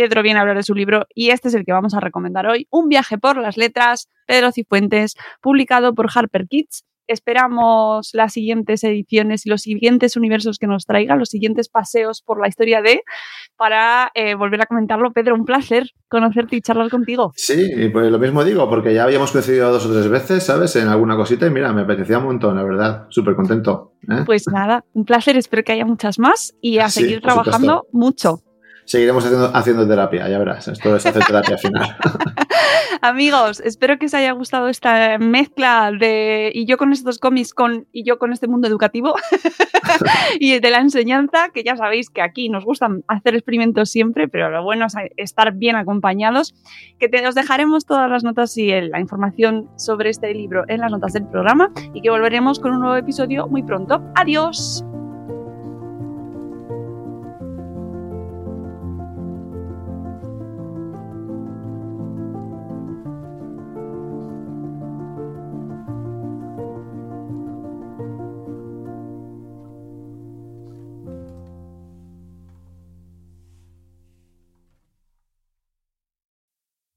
Pedro 0.01 0.23
viene 0.23 0.39
a 0.39 0.41
hablar 0.41 0.57
de 0.57 0.63
su 0.63 0.75
libro 0.75 1.07
y 1.15 1.29
este 1.29 1.49
es 1.49 1.55
el 1.55 1.67
que 1.67 1.73
vamos 1.73 1.93
a 1.93 2.01
recomendar 2.01 2.47
hoy, 2.47 2.67
Un 2.71 2.89
viaje 2.89 3.19
por 3.19 3.37
las 3.37 3.59
letras, 3.59 4.09
Pedro 4.27 4.51
Cifuentes, 4.51 5.15
publicado 5.43 5.95
por 5.95 6.09
Harper 6.15 6.47
Kids. 6.49 6.87
Esperamos 7.07 8.11
las 8.15 8.33
siguientes 8.33 8.83
ediciones 8.83 9.45
y 9.45 9.51
los 9.51 9.61
siguientes 9.61 10.17
universos 10.17 10.57
que 10.57 10.67
nos 10.67 10.87
traiga, 10.87 11.17
los 11.17 11.29
siguientes 11.29 11.69
paseos 11.69 12.23
por 12.23 12.41
la 12.41 12.49
historia 12.49 12.81
de, 12.81 13.03
para 13.57 14.11
eh, 14.15 14.37
volver 14.37 14.63
a 14.63 14.67
comentarlo. 14.67 15.13
Pedro, 15.13 15.35
un 15.35 15.45
placer 15.45 15.91
conocerte 16.09 16.57
y 16.57 16.63
charlar 16.63 16.89
contigo. 16.89 17.33
Sí, 17.37 17.91
pues 17.93 18.11
lo 18.11 18.19
mismo 18.19 18.43
digo, 18.43 18.71
porque 18.71 18.95
ya 18.95 19.05
habíamos 19.05 19.33
coincidido 19.33 19.71
dos 19.71 19.85
o 19.85 19.93
tres 19.93 20.09
veces, 20.09 20.45
¿sabes? 20.45 20.77
En 20.77 20.89
alguna 20.89 21.15
cosita 21.17 21.47
y 21.47 21.51
mira, 21.51 21.75
me 21.75 21.83
apetecía 21.83 22.19
un 22.19 22.25
montón, 22.25 22.57
la 22.57 22.63
verdad. 22.63 23.07
Súper 23.11 23.35
contento. 23.35 23.97
¿eh? 24.09 24.23
Pues 24.25 24.47
nada, 24.49 24.87
un 24.95 25.05
placer, 25.05 25.37
espero 25.37 25.63
que 25.63 25.73
haya 25.73 25.85
muchas 25.85 26.19
más 26.19 26.55
y 26.63 26.79
a 26.79 26.89
seguir 26.89 27.21
trabajando 27.21 27.87
mucho 27.93 28.41
seguiremos 28.91 29.25
haciendo, 29.55 29.87
terapia, 29.87 30.29
ya 30.29 30.37
verás. 30.37 30.67
Esto 30.67 30.97
es 30.97 31.07
hacer 31.07 31.25
terapia 31.25 31.57
final. 31.57 31.97
Amigos, 33.03 33.61
espero 33.61 34.01
que 34.01 34.07
os 34.07 34.15
haya 34.15 34.33
gustado 34.33 34.67
esta 34.67 35.17
mezcla 35.19 35.93
de 35.93 36.51
y 36.53 36.67
yo 36.67 36.77
con 36.77 36.93
estos 36.93 37.21
cómics 37.21 37.55
con 37.55 37.87
y 37.93 38.03
yo 38.03 38.19
con 38.19 38.33
este 38.33 38.49
mundo 38.49 38.67
educativo 38.67 39.15
y 40.41 40.59
de 40.59 40.71
la 40.71 40.79
enseñanza, 40.79 41.51
que 41.55 41.63
ya 41.63 41.77
sabéis 41.77 42.11
que 42.11 42.21
aquí 42.21 42.49
nos 42.49 42.65
gusta 42.65 42.89
hacer 43.07 43.37
experimentos 43.37 43.91
siempre, 43.91 44.27
pero 44.27 44.51
lo 44.51 44.65
bueno 44.65 44.87
es 44.87 44.95
estar 45.17 45.53
bien 45.53 45.77
acompañados. 45.77 46.53
Que 46.99 47.09
te, 47.09 47.25
os 47.29 47.37
dejaremos 47.37 47.87
todas 47.87 48.11
las 48.11 48.25
notas 48.25 48.57
y 48.57 48.73
la 48.73 48.99
información 48.99 49.71
sobre 49.77 50.11
este 50.11 50.35
libro 50.35 50.65
en 50.67 50.81
las 50.81 50.91
notas 50.91 51.13
del 51.13 51.29
programa 51.29 51.71
y 51.95 52.03
que 52.03 52.11
volveremos 52.11 52.59
con 52.59 52.73
un 52.73 52.81
nuevo 52.81 52.97
episodio 52.97 53.47
muy 53.47 53.63
pronto. 53.63 54.03
Adiós. 54.17 54.85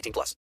18 0.00 0.12
plus. 0.12 0.36